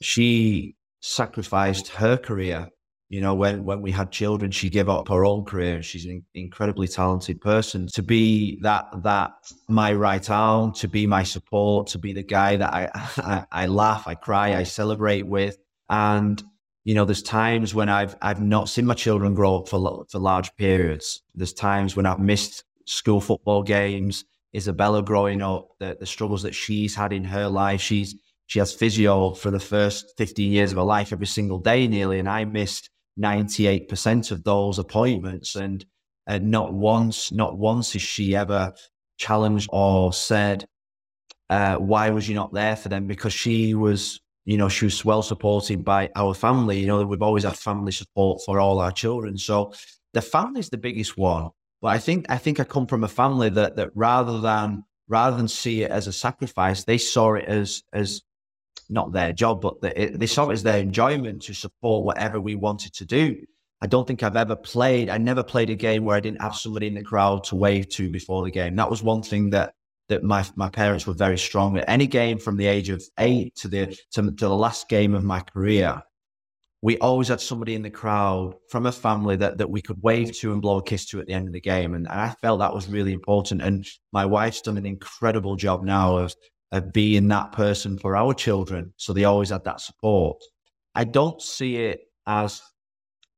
she 0.00 0.76
sacrificed 1.00 1.88
her 1.88 2.16
career. 2.16 2.68
You 3.08 3.20
know, 3.20 3.34
when 3.34 3.64
when 3.64 3.82
we 3.82 3.90
had 3.90 4.10
children, 4.10 4.50
she 4.50 4.70
gave 4.70 4.88
up 4.88 5.08
her 5.08 5.24
own 5.24 5.44
career. 5.44 5.82
She's 5.82 6.06
an 6.06 6.24
incredibly 6.34 6.88
talented 6.88 7.40
person. 7.40 7.88
To 7.94 8.02
be 8.02 8.58
that 8.62 8.86
that 9.02 9.32
my 9.68 9.92
right 9.92 10.28
arm, 10.30 10.72
to 10.74 10.88
be 10.88 11.06
my 11.06 11.22
support, 11.22 11.88
to 11.88 11.98
be 11.98 12.12
the 12.12 12.22
guy 12.22 12.56
that 12.56 12.72
I 12.72 12.90
I, 12.94 13.64
I 13.64 13.66
laugh, 13.66 14.08
I 14.08 14.14
cry, 14.14 14.56
I 14.56 14.62
celebrate 14.64 15.26
with, 15.26 15.58
and 15.90 16.42
you 16.84 16.94
know, 16.94 17.04
there's 17.04 17.22
times 17.22 17.74
when 17.74 17.88
I've 17.88 18.14
I've 18.20 18.42
not 18.42 18.68
seen 18.68 18.86
my 18.86 18.94
children 18.94 19.34
grow 19.34 19.56
up 19.58 19.68
for 19.68 20.04
for 20.08 20.18
large 20.18 20.54
periods. 20.56 21.22
There's 21.34 21.52
times 21.52 21.96
when 21.96 22.06
I've 22.06 22.20
missed 22.20 22.64
school 22.86 23.20
football 23.20 23.62
games. 23.62 24.24
Isabella 24.54 25.02
growing 25.02 25.42
up, 25.42 25.68
the, 25.80 25.96
the 25.98 26.06
struggles 26.06 26.42
that 26.42 26.54
she's 26.54 26.94
had 26.94 27.12
in 27.12 27.24
her 27.24 27.48
life. 27.48 27.80
She's 27.80 28.14
she 28.46 28.58
has 28.58 28.74
physio 28.74 29.32
for 29.32 29.50
the 29.50 29.60
first 29.60 30.12
15 30.18 30.52
years 30.52 30.70
of 30.70 30.76
her 30.76 30.84
life 30.84 31.12
every 31.12 31.26
single 31.26 31.58
day 31.58 31.88
nearly, 31.88 32.18
and 32.18 32.28
I 32.28 32.44
missed 32.44 32.90
98% 33.18 34.30
of 34.30 34.44
those 34.44 34.78
appointments. 34.78 35.54
And, 35.54 35.84
and 36.26 36.50
not 36.50 36.72
once, 36.72 37.32
not 37.32 37.58
once 37.58 37.92
has 37.92 38.02
she 38.02 38.34
ever 38.36 38.72
challenged 39.16 39.68
or 39.72 40.12
said, 40.12 40.66
uh, 41.50 41.76
why 41.76 42.10
was 42.10 42.28
you 42.28 42.34
not 42.34 42.52
there 42.52 42.76
for 42.76 42.88
them? 42.88 43.06
Because 43.06 43.32
she 43.32 43.74
was, 43.74 44.20
you 44.44 44.56
know, 44.56 44.68
she 44.68 44.86
was 44.86 45.04
well 45.04 45.22
supported 45.22 45.84
by 45.84 46.10
our 46.16 46.34
family. 46.34 46.80
You 46.80 46.86
know, 46.86 47.04
we've 47.04 47.22
always 47.22 47.44
had 47.44 47.56
family 47.56 47.92
support 47.92 48.42
for 48.44 48.60
all 48.60 48.80
our 48.80 48.92
children. 48.92 49.38
So 49.38 49.72
the 50.12 50.22
family 50.22 50.60
is 50.60 50.70
the 50.70 50.78
biggest 50.78 51.16
one. 51.16 51.50
But 51.84 51.90
I 51.90 51.98
think 51.98 52.24
I 52.30 52.38
think 52.38 52.60
I 52.60 52.64
come 52.64 52.86
from 52.86 53.04
a 53.04 53.08
family 53.08 53.50
that 53.50 53.76
that 53.76 53.90
rather 53.94 54.40
than 54.40 54.84
rather 55.06 55.36
than 55.36 55.48
see 55.48 55.82
it 55.82 55.90
as 55.90 56.06
a 56.06 56.14
sacrifice, 56.14 56.84
they 56.84 56.96
saw 56.96 57.34
it 57.34 57.44
as 57.44 57.82
as 57.92 58.22
not 58.88 59.12
their 59.12 59.34
job, 59.34 59.60
but 59.60 59.82
the, 59.82 60.12
they 60.14 60.26
saw 60.26 60.48
it 60.48 60.54
as 60.54 60.62
their 60.62 60.78
enjoyment 60.78 61.42
to 61.42 61.52
support 61.52 62.06
whatever 62.06 62.40
we 62.40 62.54
wanted 62.54 62.94
to 62.94 63.04
do. 63.04 63.36
I 63.82 63.86
don't 63.86 64.08
think 64.08 64.22
I've 64.22 64.34
ever 64.34 64.56
played. 64.56 65.10
I 65.10 65.18
never 65.18 65.42
played 65.42 65.68
a 65.68 65.74
game 65.74 66.06
where 66.06 66.16
I 66.16 66.20
didn't 66.20 66.40
have 66.40 66.56
somebody 66.56 66.86
in 66.86 66.94
the 66.94 67.02
crowd 67.02 67.44
to 67.44 67.56
wave 67.56 67.90
to 67.90 68.08
before 68.08 68.44
the 68.44 68.50
game. 68.50 68.76
That 68.76 68.88
was 68.88 69.02
one 69.02 69.22
thing 69.22 69.50
that 69.50 69.74
that 70.08 70.22
my 70.22 70.42
my 70.56 70.70
parents 70.70 71.06
were 71.06 71.12
very 71.12 71.36
strong 71.36 71.76
at. 71.76 71.84
Any 71.86 72.06
game 72.06 72.38
from 72.38 72.56
the 72.56 72.66
age 72.66 72.88
of 72.88 73.04
eight 73.18 73.56
to 73.56 73.68
the 73.68 73.94
to, 74.12 74.22
to 74.22 74.48
the 74.48 74.56
last 74.56 74.88
game 74.88 75.14
of 75.14 75.22
my 75.22 75.40
career, 75.40 76.02
we 76.84 76.98
always 76.98 77.28
had 77.28 77.40
somebody 77.40 77.74
in 77.74 77.80
the 77.80 77.88
crowd 77.88 78.54
from 78.68 78.84
a 78.84 78.92
family 78.92 79.36
that, 79.36 79.56
that 79.56 79.70
we 79.70 79.80
could 79.80 79.96
wave 80.02 80.38
to 80.38 80.52
and 80.52 80.60
blow 80.60 80.76
a 80.76 80.82
kiss 80.82 81.06
to 81.06 81.18
at 81.18 81.26
the 81.26 81.32
end 81.32 81.46
of 81.46 81.54
the 81.54 81.60
game. 81.60 81.94
And, 81.94 82.06
and 82.06 82.20
I 82.20 82.34
felt 82.42 82.58
that 82.58 82.74
was 82.74 82.88
really 82.88 83.14
important. 83.14 83.62
And 83.62 83.86
my 84.12 84.26
wife's 84.26 84.60
done 84.60 84.76
an 84.76 84.84
incredible 84.84 85.56
job 85.56 85.82
now 85.82 86.18
of, 86.18 86.34
of 86.72 86.92
being 86.92 87.26
that 87.28 87.52
person 87.52 87.96
for 87.98 88.14
our 88.14 88.34
children. 88.34 88.92
So 88.98 89.14
they 89.14 89.24
always 89.24 89.48
had 89.48 89.64
that 89.64 89.80
support. 89.80 90.36
I 90.94 91.04
don't 91.04 91.40
see 91.40 91.78
it 91.78 92.00
as 92.26 92.60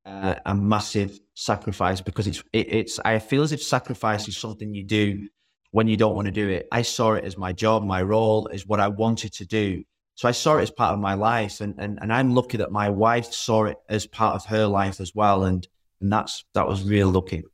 uh, 0.04 0.34
a 0.44 0.52
massive 0.52 1.16
sacrifice 1.34 2.00
because 2.00 2.26
it's, 2.26 2.42
it, 2.52 2.72
it's, 2.72 2.98
I 3.04 3.20
feel 3.20 3.44
as 3.44 3.52
if 3.52 3.62
sacrifice 3.62 4.26
is 4.26 4.36
something 4.36 4.74
you 4.74 4.82
do 4.82 5.28
when 5.70 5.86
you 5.86 5.96
don't 5.96 6.16
want 6.16 6.26
to 6.26 6.32
do 6.32 6.48
it. 6.48 6.66
I 6.72 6.82
saw 6.82 7.12
it 7.12 7.24
as 7.24 7.38
my 7.38 7.52
job, 7.52 7.84
my 7.84 8.02
role, 8.02 8.48
is 8.48 8.66
what 8.66 8.80
I 8.80 8.88
wanted 8.88 9.34
to 9.34 9.46
do. 9.46 9.84
So 10.16 10.28
I 10.28 10.32
saw 10.32 10.56
it 10.56 10.62
as 10.62 10.70
part 10.70 10.94
of 10.94 10.98
my 10.98 11.14
life, 11.14 11.60
and, 11.60 11.74
and, 11.78 11.98
and 12.00 12.12
I'm 12.12 12.34
lucky 12.34 12.56
that 12.56 12.72
my 12.72 12.88
wife 12.88 13.32
saw 13.32 13.64
it 13.64 13.76
as 13.88 14.06
part 14.06 14.34
of 14.34 14.46
her 14.46 14.66
life 14.66 14.98
as 15.00 15.14
well, 15.14 15.44
and 15.44 15.66
and 16.00 16.12
that's 16.12 16.44
that 16.54 16.66
was 16.66 16.84
real 16.84 17.08
lucky. 17.08 17.44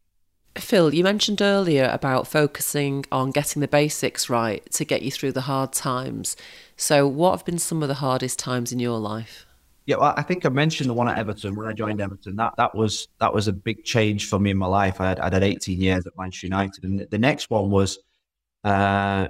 Phil, 0.57 0.93
you 0.93 1.03
mentioned 1.03 1.41
earlier 1.41 1.89
about 1.93 2.27
focusing 2.27 3.05
on 3.11 3.31
getting 3.31 3.61
the 3.61 3.69
basics 3.69 4.29
right 4.29 4.65
to 4.73 4.85
get 4.85 5.03
you 5.03 5.11
through 5.11 5.33
the 5.33 5.43
hard 5.43 5.73
times. 5.73 6.37
So, 6.77 7.07
what 7.07 7.33
have 7.33 7.45
been 7.45 7.59
some 7.59 7.83
of 7.83 7.89
the 7.89 7.95
hardest 7.95 8.39
times 8.39 8.71
in 8.71 8.79
your 8.79 8.99
life? 8.99 9.47
Yeah, 9.87 9.97
well, 9.97 10.15
I 10.17 10.23
think 10.23 10.47
I 10.47 10.49
mentioned 10.49 10.89
the 10.89 10.95
one 10.95 11.09
at 11.09 11.19
Everton 11.19 11.57
when 11.57 11.67
I 11.67 11.73
joined 11.73 12.01
Everton. 12.01 12.37
That 12.37 12.55
that 12.59 12.75
was 12.75 13.09
that 13.19 13.35
was 13.35 13.49
a 13.49 13.53
big 13.53 13.85
change 13.85 14.29
for 14.29 14.39
me 14.39 14.51
in 14.51 14.59
my 14.59 14.67
life. 14.67 15.01
I 15.01 15.09
had, 15.09 15.21
I 15.21 15.35
had 15.35 15.43
18 15.43 15.81
years 15.81 16.07
at 16.07 16.13
Manchester 16.17 16.47
United, 16.47 16.85
and 16.85 17.01
the 17.11 17.19
next 17.19 17.51
one 17.51 17.71
was 17.71 17.99
uh, 18.63 19.29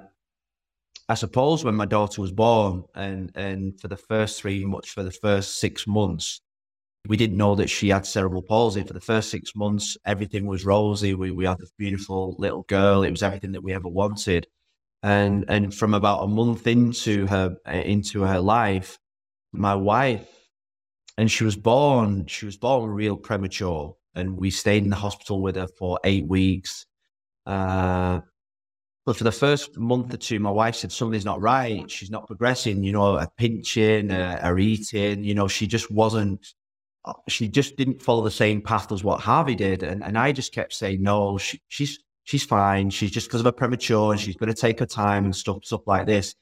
I 1.09 1.15
suppose 1.15 1.65
when 1.65 1.75
my 1.75 1.87
daughter 1.87 2.21
was 2.21 2.33
born, 2.33 2.85
and 2.95 3.33
and 3.35 3.79
for 3.81 3.89
the 3.89 3.97
first 3.97 4.41
three 4.41 4.65
much 4.65 4.91
for 4.91 5.03
the 5.03 5.11
first 5.11 5.59
six 5.59 5.87
months, 5.87 6.41
we 7.09 7.17
didn't 7.17 7.37
know 7.37 7.55
that 7.57 7.71
she 7.71 7.89
had 7.89 8.07
cerebral 8.07 8.43
palsy. 8.43 8.83
For 8.83 8.95
the 8.95 9.01
first 9.01 9.31
six 9.31 9.55
months, 9.57 9.97
everything 10.07 10.47
was 10.47 10.65
rosy. 10.65 11.15
We 11.15 11.31
we 11.33 11.45
had 11.47 11.59
this 11.59 11.73
beautiful 11.79 12.37
little 12.39 12.63
girl. 12.65 13.03
It 13.03 13.11
was 13.11 13.23
everything 13.23 13.53
that 13.53 13.63
we 13.63 13.73
ever 13.73 13.89
wanted. 13.89 14.47
And 15.03 15.45
and 15.49 15.75
from 15.75 15.95
about 15.95 16.23
a 16.25 16.29
month 16.29 16.67
into 16.67 17.27
her 17.27 17.57
into 17.67 18.23
her 18.23 18.41
life, 18.41 18.99
my 19.53 19.75
wife, 19.75 20.29
and 21.19 21.31
she 21.31 21.45
was 21.45 21.57
born. 21.57 22.27
She 22.27 22.47
was 22.47 22.57
born 22.57 22.91
real 22.91 23.17
premature, 23.17 23.97
and 24.15 24.37
we 24.39 24.51
stayed 24.51 24.85
in 24.85 24.91
the 24.91 24.97
hospital 24.97 25.43
with 25.43 25.57
her 25.57 25.69
for 25.79 25.99
eight 26.05 26.27
weeks. 26.29 26.87
Uh, 27.47 28.21
but 29.05 29.17
for 29.17 29.25
the 29.25 29.33
first 29.33 29.77
month 29.77 30.15
or 30.15 30.17
two, 30.17 30.39
my 30.39 30.51
wife 30.51 30.77
said 30.77 30.93
something's 30.93 31.25
not 31.25 31.41
right. 31.41 31.91
She's 31.91 32.11
not 32.11 32.27
progressing. 32.27 32.85
You 32.85 32.93
know, 32.93 33.17
her 33.17 33.29
pinching, 33.37 34.11
her, 34.11 34.39
her 34.41 34.59
eating. 34.59 35.25
You 35.25 35.35
know, 35.35 35.49
she 35.49 35.67
just 35.67 35.91
wasn't. 35.91 36.47
She 37.29 37.49
just 37.49 37.77
didn't 37.77 38.01
follow 38.01 38.23
the 38.23 38.31
same 38.31 38.63
path 38.63 38.93
as 38.93 39.03
what 39.03 39.21
Harvey 39.21 39.57
did, 39.57 39.83
and 39.83 40.05
and 40.05 40.17
I 40.17 40.33
just 40.33 40.55
kept 40.55 40.73
saying 40.73 41.03
no. 41.03 41.39
She, 41.39 41.61
she's 41.69 41.99
she's 42.25 42.45
fine. 42.45 42.91
She's 42.91 43.11
just 43.11 43.29
because 43.29 43.41
of 43.41 43.47
her 43.47 43.53
premature 43.53 44.13
and 44.13 44.21
she's 44.21 44.37
going 44.37 44.53
to 44.53 44.61
take 44.61 44.79
her 44.79 44.87
time 44.87 45.25
and 45.25 45.35
stuff, 45.35 45.65
stuff 45.65 45.83
like 45.87 46.07
this. 46.07 46.35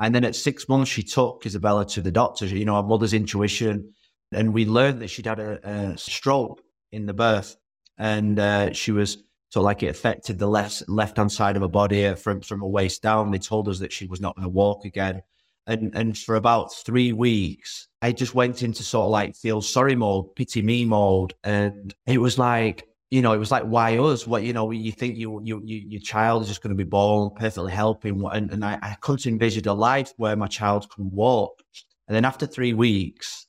And 0.00 0.14
then 0.14 0.24
at 0.24 0.36
six 0.36 0.68
months, 0.68 0.90
she 0.90 1.02
took 1.02 1.44
Isabella 1.44 1.84
to 1.86 2.00
the 2.00 2.12
doctor, 2.12 2.46
you 2.46 2.64
know, 2.64 2.76
our 2.76 2.82
mother's 2.82 3.12
intuition. 3.12 3.92
And 4.32 4.54
we 4.54 4.64
learned 4.64 5.02
that 5.02 5.08
she'd 5.08 5.26
had 5.26 5.40
a, 5.40 5.68
a 5.68 5.98
stroke 5.98 6.62
in 6.92 7.06
the 7.06 7.14
birth 7.14 7.56
and 7.96 8.38
uh, 8.38 8.72
she 8.72 8.92
was 8.92 9.18
of 9.56 9.64
like 9.64 9.82
it 9.82 9.88
affected 9.88 10.38
the 10.38 10.46
left 10.46 10.88
left 10.88 11.16
hand 11.16 11.32
side 11.32 11.56
of 11.56 11.62
her 11.62 11.68
body 11.68 12.06
uh, 12.06 12.14
from, 12.14 12.40
from 12.40 12.60
her 12.60 12.66
waist 12.66 13.02
down. 13.02 13.30
They 13.30 13.38
told 13.38 13.68
us 13.68 13.78
that 13.78 13.92
she 13.92 14.06
was 14.06 14.20
not 14.20 14.36
going 14.36 14.44
to 14.44 14.50
walk 14.50 14.84
again. 14.84 15.22
And, 15.66 15.94
and 15.94 16.16
for 16.16 16.36
about 16.36 16.72
three 16.72 17.12
weeks, 17.12 17.88
I 18.00 18.12
just 18.12 18.34
went 18.34 18.62
into 18.62 18.82
sort 18.82 19.04
of 19.04 19.10
like 19.10 19.36
feel 19.36 19.60
sorry 19.60 19.94
mode, 19.94 20.34
pity 20.34 20.62
me 20.62 20.86
mode. 20.86 21.34
And 21.44 21.94
it 22.06 22.18
was 22.18 22.38
like, 22.38 22.88
you 23.10 23.20
know, 23.20 23.32
it 23.32 23.38
was 23.38 23.50
like, 23.50 23.64
why 23.64 23.98
us? 23.98 24.26
What, 24.26 24.44
you 24.44 24.54
know, 24.54 24.70
you 24.70 24.92
think 24.92 25.16
you, 25.16 25.40
you, 25.44 25.60
you 25.64 25.84
your 25.88 26.00
child 26.00 26.42
is 26.42 26.48
just 26.48 26.62
going 26.62 26.74
to 26.74 26.84
be 26.84 26.88
born 26.88 27.30
perfectly 27.36 27.72
healthy. 27.72 28.08
And, 28.08 28.50
and 28.50 28.64
I, 28.64 28.78
I 28.80 28.96
couldn't 29.00 29.26
envision 29.26 29.68
a 29.68 29.74
life 29.74 30.12
where 30.16 30.36
my 30.36 30.46
child 30.46 30.90
can 30.90 31.10
walk. 31.10 31.62
And 32.06 32.14
then 32.14 32.24
after 32.24 32.46
three 32.46 32.72
weeks, 32.72 33.46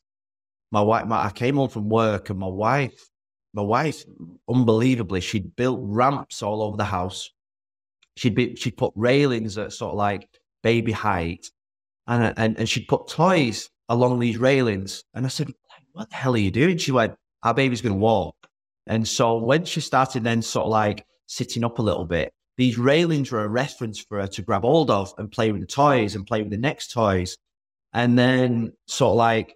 my 0.72 0.82
wife, 0.82 1.06
my, 1.08 1.26
I 1.26 1.32
came 1.32 1.56
home 1.56 1.70
from 1.70 1.90
work 1.90 2.30
and 2.30 2.40
my 2.40 2.48
wife, 2.48 3.10
my 3.54 3.62
wife, 3.62 4.06
unbelievably, 4.48 5.22
she'd 5.22 5.56
built 5.56 5.80
ramps 5.82 6.42
all 6.44 6.62
over 6.62 6.78
the 6.78 6.86
house. 6.86 7.30
She'd 8.16 8.36
be, 8.36 8.56
she'd 8.56 8.78
put 8.78 8.94
railings 8.96 9.58
at 9.58 9.74
sort 9.74 9.92
of 9.92 9.98
like 9.98 10.28
baby 10.62 10.92
height 10.92 11.50
and, 12.08 12.34
and, 12.38 12.58
and 12.60 12.70
she'd 12.70 12.88
put 12.88 13.08
toys 13.08 13.70
along 13.88 14.20
these 14.20 14.38
railings. 14.38 15.04
And 15.14 15.26
I 15.26 15.30
said, 15.30 15.52
what 15.94 16.10
the 16.10 16.16
hell 16.16 16.34
are 16.34 16.38
you 16.38 16.52
doing? 16.52 16.78
She 16.78 16.92
went, 16.92 17.16
our 17.44 17.54
baby's 17.54 17.82
going 17.82 17.96
to 17.96 18.00
walk. 18.00 18.36
And 18.88 19.08
so 19.08 19.38
when 19.38 19.66
she 19.66 19.82
started 19.82 20.24
then 20.24 20.42
sort 20.42 20.66
of 20.66 20.72
like 20.72 21.06
sitting 21.28 21.64
up 21.64 21.80
a 21.80 21.84
little 21.84 22.06
bit, 22.06 22.34
these 22.58 22.78
railings 22.78 23.32
were 23.32 23.44
a 23.44 23.48
reference 23.48 24.00
for 24.00 24.20
her 24.20 24.28
to 24.28 24.42
grab 24.42 24.64
hold 24.64 24.92
of 24.92 25.14
and 25.18 25.32
play 25.32 25.52
with 25.52 25.62
the 25.62 25.68
toys 25.68 26.16
and 26.16 26.28
play 26.28 26.42
with 26.42 26.52
the 26.52 26.58
next 26.58 26.92
toys. 26.92 27.38
And 27.94 28.20
then 28.20 28.74
sort 28.88 29.12
of 29.12 29.18
like 29.18 29.56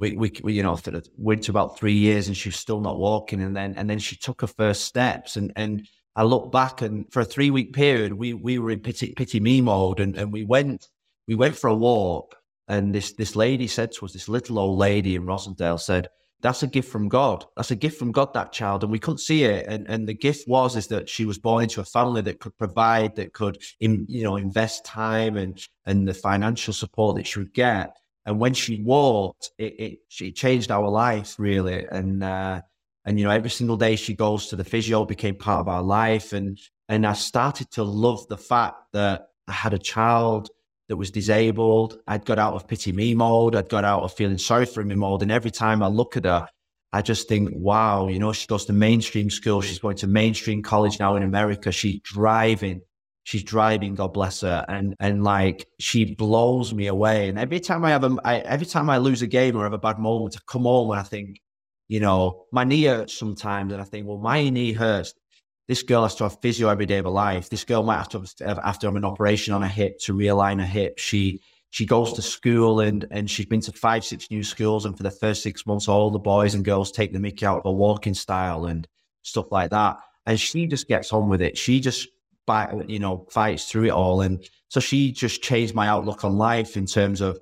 we, 0.00 0.16
we, 0.16 0.32
we 0.42 0.54
you 0.54 0.62
know, 0.62 0.78
went 1.16 1.44
to 1.44 1.52
about 1.52 1.78
three 1.78 1.92
years 1.92 2.26
and 2.26 2.36
she's 2.36 2.56
still 2.56 2.80
not 2.80 2.98
walking. 2.98 3.42
And 3.42 3.54
then, 3.54 3.74
and 3.76 3.88
then 3.88 3.98
she 3.98 4.16
took 4.16 4.40
her 4.40 4.46
first 4.46 4.84
steps 4.86 5.36
and, 5.36 5.52
and 5.54 5.86
I 6.16 6.24
look 6.24 6.50
back 6.50 6.82
and 6.82 7.10
for 7.12 7.20
a 7.20 7.24
three 7.24 7.50
week 7.50 7.74
period, 7.74 8.14
we, 8.14 8.32
we 8.32 8.58
were 8.58 8.70
in 8.70 8.80
pity, 8.80 9.12
pity 9.14 9.38
me 9.38 9.60
mode 9.60 10.00
and, 10.00 10.16
and 10.16 10.32
we 10.32 10.44
went, 10.44 10.88
we 11.28 11.34
went 11.34 11.54
for 11.54 11.68
a 11.68 11.74
walk 11.74 12.34
and 12.66 12.94
this, 12.94 13.12
this 13.12 13.36
lady 13.36 13.66
said 13.66 13.92
to 13.92 14.06
us, 14.06 14.12
this 14.12 14.28
little 14.28 14.58
old 14.58 14.78
lady 14.78 15.16
in 15.16 15.24
Rossendale 15.24 15.78
said, 15.78 16.08
that's 16.42 16.62
a 16.62 16.66
gift 16.66 16.90
from 16.90 17.08
God. 17.08 17.44
That's 17.54 17.70
a 17.70 17.76
gift 17.76 17.98
from 17.98 18.12
God, 18.12 18.32
that 18.32 18.52
child. 18.52 18.82
And 18.82 18.90
we 18.90 18.98
couldn't 18.98 19.18
see 19.18 19.44
it. 19.44 19.66
And, 19.68 19.86
and 19.88 20.08
the 20.08 20.14
gift 20.14 20.48
was, 20.48 20.74
is 20.76 20.86
that 20.86 21.08
she 21.08 21.26
was 21.26 21.38
born 21.38 21.64
into 21.64 21.82
a 21.82 21.84
family 21.84 22.22
that 22.22 22.40
could 22.40 22.56
provide, 22.56 23.16
that 23.16 23.34
could, 23.34 23.58
in, 23.78 24.06
you 24.08 24.22
know, 24.22 24.36
invest 24.36 24.86
time 24.86 25.36
and, 25.36 25.60
and 25.84 26.08
the 26.08 26.14
financial 26.14 26.72
support 26.72 27.16
that 27.16 27.26
she 27.26 27.40
would 27.40 27.52
get. 27.52 27.94
And 28.26 28.38
when 28.38 28.54
she 28.54 28.82
walked, 28.82 29.50
it, 29.58 29.80
it, 29.80 29.98
she 30.08 30.32
changed 30.32 30.70
our 30.70 30.88
life 30.88 31.36
really. 31.38 31.86
And, 31.90 32.22
uh, 32.22 32.62
and, 33.04 33.18
you 33.18 33.24
know, 33.24 33.30
every 33.30 33.50
single 33.50 33.76
day 33.76 33.96
she 33.96 34.14
goes 34.14 34.48
to 34.48 34.56
the 34.56 34.64
physio, 34.64 35.04
became 35.04 35.34
part 35.34 35.60
of 35.60 35.68
our 35.68 35.82
life. 35.82 36.32
And, 36.32 36.58
and 36.88 37.06
I 37.06 37.14
started 37.14 37.70
to 37.72 37.82
love 37.82 38.26
the 38.28 38.36
fact 38.36 38.76
that 38.92 39.28
I 39.48 39.52
had 39.52 39.72
a 39.72 39.78
child 39.78 40.50
that 40.88 40.96
was 40.96 41.10
disabled. 41.10 41.98
I'd 42.06 42.24
got 42.24 42.38
out 42.38 42.54
of 42.54 42.68
pity 42.68 42.92
me 42.92 43.14
mode. 43.14 43.56
I'd 43.56 43.68
got 43.68 43.84
out 43.84 44.02
of 44.02 44.12
feeling 44.12 44.38
sorry 44.38 44.66
for 44.66 44.84
me 44.84 44.96
mode. 44.96 45.22
And 45.22 45.32
every 45.32 45.50
time 45.50 45.82
I 45.82 45.86
look 45.86 46.16
at 46.16 46.24
her, 46.24 46.46
I 46.92 47.02
just 47.02 47.28
think, 47.28 47.50
wow, 47.52 48.08
you 48.08 48.18
know, 48.18 48.32
she 48.32 48.48
goes 48.48 48.64
to 48.66 48.72
mainstream 48.72 49.30
school. 49.30 49.60
She's 49.60 49.78
going 49.78 49.96
to 49.98 50.08
mainstream 50.08 50.62
college 50.62 50.98
now 50.98 51.14
in 51.16 51.22
America. 51.22 51.70
She's 51.70 52.00
driving. 52.00 52.82
She's 53.30 53.44
driving, 53.44 53.94
God 53.94 54.12
bless 54.12 54.40
her. 54.40 54.64
And, 54.68 54.96
and 54.98 55.22
like, 55.22 55.68
she 55.78 56.16
blows 56.16 56.74
me 56.74 56.88
away. 56.88 57.28
And 57.28 57.38
every 57.38 57.60
time 57.60 57.84
I 57.84 57.90
have 57.90 58.02
a, 58.02 58.16
I, 58.24 58.38
every 58.38 58.66
time 58.66 58.90
I 58.90 58.98
lose 58.98 59.22
a 59.22 59.28
game 59.28 59.56
or 59.56 59.62
have 59.62 59.72
a 59.72 59.78
bad 59.78 60.00
moment, 60.00 60.36
I 60.36 60.40
come 60.50 60.62
home 60.62 60.90
and 60.90 60.98
I 60.98 61.04
think, 61.04 61.40
you 61.86 62.00
know, 62.00 62.46
my 62.50 62.64
knee 62.64 62.84
hurts 62.84 63.16
sometimes. 63.16 63.72
And 63.72 63.80
I 63.80 63.84
think, 63.84 64.08
well, 64.08 64.18
my 64.18 64.48
knee 64.48 64.72
hurts 64.72 65.14
this 65.68 65.84
girl 65.84 66.02
has 66.02 66.16
to 66.16 66.24
have 66.24 66.40
physio 66.42 66.68
every 66.68 66.84
day 66.84 66.98
of 66.98 67.04
her 67.04 67.12
life. 67.12 67.48
This 67.48 67.62
girl 67.62 67.84
might 67.84 67.98
have 67.98 68.08
to 68.08 68.24
have, 68.44 68.58
have 68.58 68.78
to 68.80 68.88
have 68.88 68.96
an 68.96 69.04
operation 69.04 69.54
on 69.54 69.62
her 69.62 69.68
hip 69.68 70.00
to 70.00 70.12
realign 70.12 70.58
her 70.58 70.66
hip. 70.66 70.98
She 70.98 71.40
she 71.70 71.86
goes 71.86 72.12
to 72.14 72.22
school 72.22 72.80
and 72.80 73.06
and 73.12 73.30
she's 73.30 73.46
been 73.46 73.60
to 73.60 73.70
five 73.70 74.04
six 74.04 74.32
new 74.32 74.42
schools 74.42 74.84
and 74.84 74.96
for 74.96 75.04
the 75.04 75.12
first 75.12 75.44
six 75.44 75.64
months 75.66 75.86
all 75.86 76.10
the 76.10 76.18
boys 76.18 76.54
and 76.54 76.64
girls 76.64 76.90
take 76.90 77.12
the 77.12 77.20
mickey 77.20 77.46
out 77.46 77.58
of 77.58 77.64
her 77.64 77.70
walking 77.70 78.14
style 78.14 78.66
and 78.66 78.88
stuff 79.22 79.52
like 79.52 79.70
that 79.70 79.96
and 80.26 80.40
she 80.40 80.66
just 80.66 80.88
gets 80.88 81.12
on 81.12 81.28
with 81.28 81.40
it 81.40 81.56
she 81.56 81.78
just 81.78 82.08
you 82.86 82.98
know 82.98 83.26
fights 83.30 83.70
through 83.70 83.84
it 83.84 83.90
all 83.90 84.22
and 84.22 84.44
so 84.68 84.80
she 84.80 85.12
just 85.12 85.40
changed 85.42 85.74
my 85.74 85.86
outlook 85.86 86.24
on 86.24 86.36
life 86.36 86.76
in 86.76 86.84
terms 86.84 87.20
of 87.20 87.38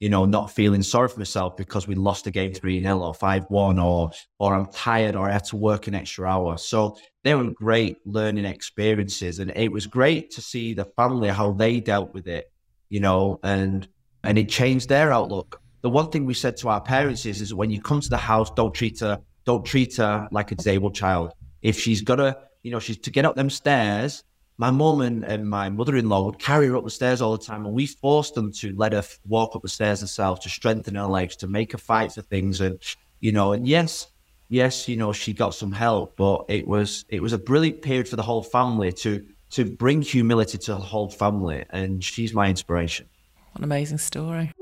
you 0.00 0.08
know, 0.08 0.24
not 0.24 0.50
feeling 0.50 0.82
sorry 0.82 1.08
for 1.08 1.18
myself 1.18 1.58
because 1.58 1.86
we 1.86 1.94
lost 1.94 2.26
a 2.26 2.30
game 2.30 2.54
3 2.54 2.82
0 2.82 3.00
or 3.00 3.14
5 3.14 3.44
1 3.48 3.78
or 3.78 4.10
or 4.38 4.54
I'm 4.54 4.66
tired 4.72 5.14
or 5.14 5.28
I 5.28 5.32
had 5.32 5.44
to 5.44 5.56
work 5.56 5.86
an 5.86 5.94
extra 5.94 6.26
hour. 6.26 6.56
So 6.56 6.96
they 7.22 7.34
were 7.34 7.50
great 7.50 7.98
learning 8.06 8.46
experiences. 8.46 9.38
And 9.38 9.52
it 9.54 9.70
was 9.70 9.86
great 9.86 10.30
to 10.32 10.40
see 10.40 10.72
the 10.72 10.86
family, 10.96 11.28
how 11.28 11.52
they 11.52 11.80
dealt 11.80 12.14
with 12.14 12.26
it, 12.26 12.50
you 12.88 13.00
know, 13.00 13.38
and 13.42 13.86
and 14.24 14.38
it 14.38 14.48
changed 14.48 14.88
their 14.88 15.12
outlook. 15.12 15.60
The 15.82 15.90
one 15.90 16.10
thing 16.10 16.24
we 16.24 16.34
said 16.34 16.56
to 16.58 16.70
our 16.70 16.80
parents 16.80 17.26
is, 17.26 17.42
is 17.42 17.54
when 17.54 17.70
you 17.70 17.80
come 17.80 18.00
to 18.00 18.10
the 18.10 18.16
house, 18.16 18.50
don't 18.50 18.74
treat 18.74 19.00
her, 19.00 19.20
don't 19.44 19.64
treat 19.64 19.96
her 19.96 20.28
like 20.32 20.50
a 20.50 20.54
disabled 20.54 20.94
child. 20.94 21.32
If 21.60 21.78
she's 21.78 22.00
got 22.00 22.16
to, 22.16 22.38
you 22.62 22.70
know, 22.70 22.80
she's 22.80 22.98
to 22.98 23.10
get 23.10 23.26
up 23.26 23.36
them 23.36 23.50
stairs, 23.50 24.24
my 24.60 24.70
mum 24.70 25.00
and, 25.00 25.24
and 25.24 25.48
my 25.48 25.70
mother-in-law 25.70 26.22
would 26.22 26.38
carry 26.38 26.66
her 26.66 26.76
up 26.76 26.84
the 26.84 26.90
stairs 26.90 27.22
all 27.22 27.32
the 27.32 27.42
time 27.42 27.64
and 27.64 27.74
we 27.74 27.86
forced 27.86 28.34
them 28.34 28.52
to 28.52 28.74
let 28.76 28.92
her 28.92 29.02
walk 29.26 29.56
up 29.56 29.62
the 29.62 29.68
stairs 29.70 30.02
herself 30.02 30.38
to 30.38 30.50
strengthen 30.50 30.96
her 30.96 31.06
legs 31.06 31.34
to 31.34 31.46
make 31.46 31.72
her 31.72 31.78
fight 31.78 32.12
for 32.12 32.20
things 32.20 32.60
and 32.60 32.78
you 33.20 33.32
know 33.32 33.54
and 33.54 33.66
yes 33.66 34.08
yes 34.50 34.86
you 34.86 34.98
know 34.98 35.14
she 35.14 35.32
got 35.32 35.54
some 35.54 35.72
help 35.72 36.14
but 36.14 36.44
it 36.48 36.68
was 36.68 37.06
it 37.08 37.22
was 37.22 37.32
a 37.32 37.38
brilliant 37.38 37.80
period 37.80 38.06
for 38.06 38.16
the 38.16 38.22
whole 38.22 38.42
family 38.42 38.92
to 38.92 39.24
to 39.48 39.64
bring 39.64 40.02
humility 40.02 40.58
to 40.58 40.74
the 40.74 40.78
whole 40.78 41.08
family 41.08 41.64
and 41.70 42.04
she's 42.04 42.34
my 42.34 42.46
inspiration. 42.48 43.08
What 43.52 43.60
an 43.60 43.64
amazing 43.64 43.96
story. 43.96 44.52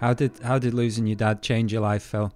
How 0.00 0.14
did 0.14 0.32
how 0.42 0.58
did 0.58 0.74
losing 0.74 1.06
your 1.06 1.16
dad 1.16 1.42
change 1.42 1.72
your 1.72 1.82
life 1.82 2.02
phil 2.02 2.32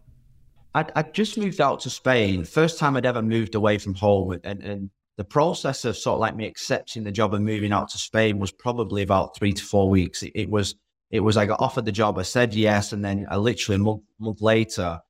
I'd, 0.75 0.91
I'd 0.97 1.15
just 1.15 1.37
moved 1.37 1.61
out 1.61 1.81
to 1.81 1.91
Spain. 1.91 2.45
First 2.45 2.79
time 2.79 2.97
I'd 2.97 3.07
ever 3.07 3.23
moved 3.23 3.55
away 3.55 3.79
from 3.79 3.95
home. 3.95 4.39
And, 4.45 4.63
and 4.63 4.91
the 5.17 5.25
process 5.25 5.85
of 5.85 5.97
sort 5.97 6.15
of 6.15 6.21
like 6.21 6.37
me 6.37 6.47
accepting 6.47 7.05
the 7.05 7.13
job 7.13 7.35
and 7.35 7.45
moving 7.45 7.73
out 7.73 7.91
to 7.91 7.99
Spain 7.99 8.39
was 8.39 8.51
probably 8.51 9.03
about 9.03 9.37
three 9.37 9.53
to 9.53 9.63
four 9.63 9.91
weeks. 9.91 10.23
It, 10.23 10.33
it 10.35 10.51
was, 10.51 10.75
it 11.11 11.21
was, 11.21 11.37
I 11.37 11.47
got 11.47 11.61
offered 11.61 11.85
the 11.85 11.93
job. 11.93 12.19
I 12.19 12.23
said 12.23 12.55
yes. 12.55 12.93
And 12.93 13.05
then 13.05 13.27
I 13.31 13.37
literally 13.37 13.77
a 13.77 13.85
month, 13.85 14.03
month 14.19 14.41
later, 14.41 15.01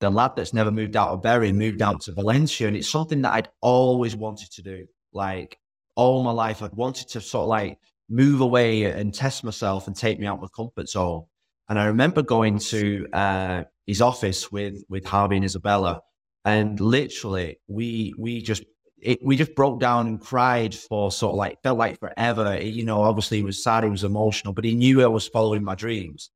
the 0.00 0.08
lad 0.08 0.32
that's 0.36 0.54
never 0.54 0.70
moved 0.70 0.96
out 0.96 1.10
of 1.10 1.22
Bury 1.22 1.52
moved 1.52 1.82
out 1.82 2.00
to 2.02 2.12
Valencia. 2.12 2.66
And 2.66 2.76
it's 2.76 2.88
something 2.90 3.20
that 3.22 3.34
I'd 3.34 3.48
always 3.60 4.16
wanted 4.16 4.50
to 4.52 4.62
do. 4.62 4.86
Like 5.12 5.58
all 5.96 6.22
my 6.22 6.32
life, 6.32 6.62
I'd 6.62 6.72
wanted 6.72 7.08
to 7.10 7.20
sort 7.20 7.42
of 7.42 7.48
like 7.48 7.78
move 8.08 8.40
away 8.40 8.84
and 8.84 9.12
test 9.12 9.44
myself 9.44 9.86
and 9.86 9.94
take 9.94 10.18
me 10.18 10.26
out 10.26 10.36
of 10.36 10.42
my 10.42 10.48
comfort 10.56 10.88
zone. 10.88 11.24
And 11.70 11.78
I 11.78 11.84
remember 11.86 12.22
going 12.22 12.58
to 12.58 13.06
uh, 13.12 13.62
his 13.86 14.02
office 14.02 14.50
with 14.50 14.82
with 14.88 15.04
Harvey 15.06 15.36
and 15.36 15.44
Isabella, 15.44 16.00
and 16.44 16.78
literally 16.80 17.60
we 17.68 18.12
we 18.18 18.42
just 18.42 18.64
it, 18.98 19.20
we 19.22 19.36
just 19.36 19.54
broke 19.54 19.78
down 19.78 20.08
and 20.08 20.20
cried 20.20 20.74
for 20.74 21.12
sort 21.12 21.34
of 21.34 21.38
like 21.38 21.62
felt 21.62 21.78
like 21.78 22.00
forever. 22.00 22.60
You 22.60 22.84
know, 22.84 23.02
obviously 23.02 23.36
he 23.36 23.44
was 23.44 23.62
sad, 23.62 23.84
he 23.84 23.90
was 23.90 24.02
emotional, 24.02 24.52
but 24.52 24.64
he 24.64 24.74
knew 24.74 25.00
I 25.00 25.06
was 25.06 25.28
following 25.28 25.62
my 25.62 25.76
dreams. 25.76 26.30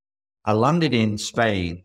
I 0.44 0.52
landed 0.52 0.94
in 0.94 1.18
Spain, 1.18 1.82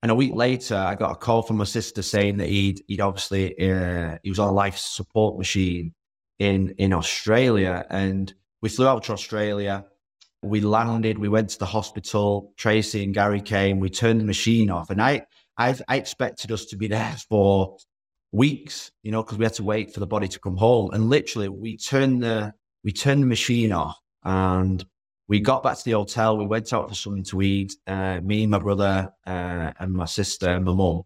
and 0.00 0.12
a 0.12 0.14
week 0.14 0.34
later, 0.36 0.76
I 0.76 0.94
got 0.94 1.10
a 1.10 1.16
call 1.16 1.42
from 1.42 1.56
my 1.56 1.64
sister 1.64 2.00
saying 2.00 2.36
that 2.36 2.48
he'd 2.48 2.80
he'd 2.86 3.00
obviously 3.00 3.58
uh, 3.58 4.18
he 4.22 4.30
was 4.30 4.38
on 4.38 4.50
a 4.50 4.52
life 4.52 4.78
support 4.78 5.36
machine 5.36 5.94
in 6.38 6.76
in 6.78 6.92
Australia, 6.92 7.86
and 7.90 8.32
we 8.62 8.68
flew 8.68 8.86
out 8.86 9.02
to 9.04 9.12
Australia 9.12 9.84
we 10.44 10.60
landed, 10.60 11.18
we 11.18 11.28
went 11.28 11.50
to 11.50 11.58
the 11.58 11.66
hospital. 11.66 12.52
Tracey 12.56 13.02
and 13.02 13.14
Gary 13.14 13.40
came. 13.40 13.80
We 13.80 13.90
turned 13.90 14.20
the 14.20 14.24
machine 14.24 14.70
off, 14.70 14.90
and 14.90 15.00
I, 15.00 15.26
I, 15.58 15.74
I 15.88 15.96
expected 15.96 16.52
us 16.52 16.66
to 16.66 16.76
be 16.76 16.88
there 16.88 17.16
for 17.28 17.76
weeks, 18.32 18.90
you 19.02 19.12
know, 19.12 19.22
because 19.22 19.38
we 19.38 19.44
had 19.44 19.54
to 19.54 19.64
wait 19.64 19.94
for 19.94 20.00
the 20.00 20.06
body 20.06 20.28
to 20.28 20.40
come 20.40 20.56
home. 20.56 20.90
And 20.92 21.08
literally, 21.08 21.48
we 21.48 21.76
turned 21.76 22.22
the 22.22 22.52
we 22.82 22.92
turned 22.92 23.22
the 23.22 23.26
machine 23.26 23.72
off, 23.72 23.98
and 24.24 24.84
we 25.28 25.40
got 25.40 25.62
back 25.62 25.78
to 25.78 25.84
the 25.84 25.92
hotel. 25.92 26.36
We 26.36 26.46
went 26.46 26.72
out 26.72 26.88
for 26.88 26.94
something 26.94 27.24
to 27.24 27.42
eat. 27.42 27.74
Uh, 27.86 28.20
me, 28.22 28.46
my 28.46 28.58
brother, 28.58 29.12
uh, 29.26 29.72
and 29.78 29.92
my 29.92 30.04
sister 30.04 30.48
and 30.48 30.64
my 30.64 30.74
mum. 30.74 31.02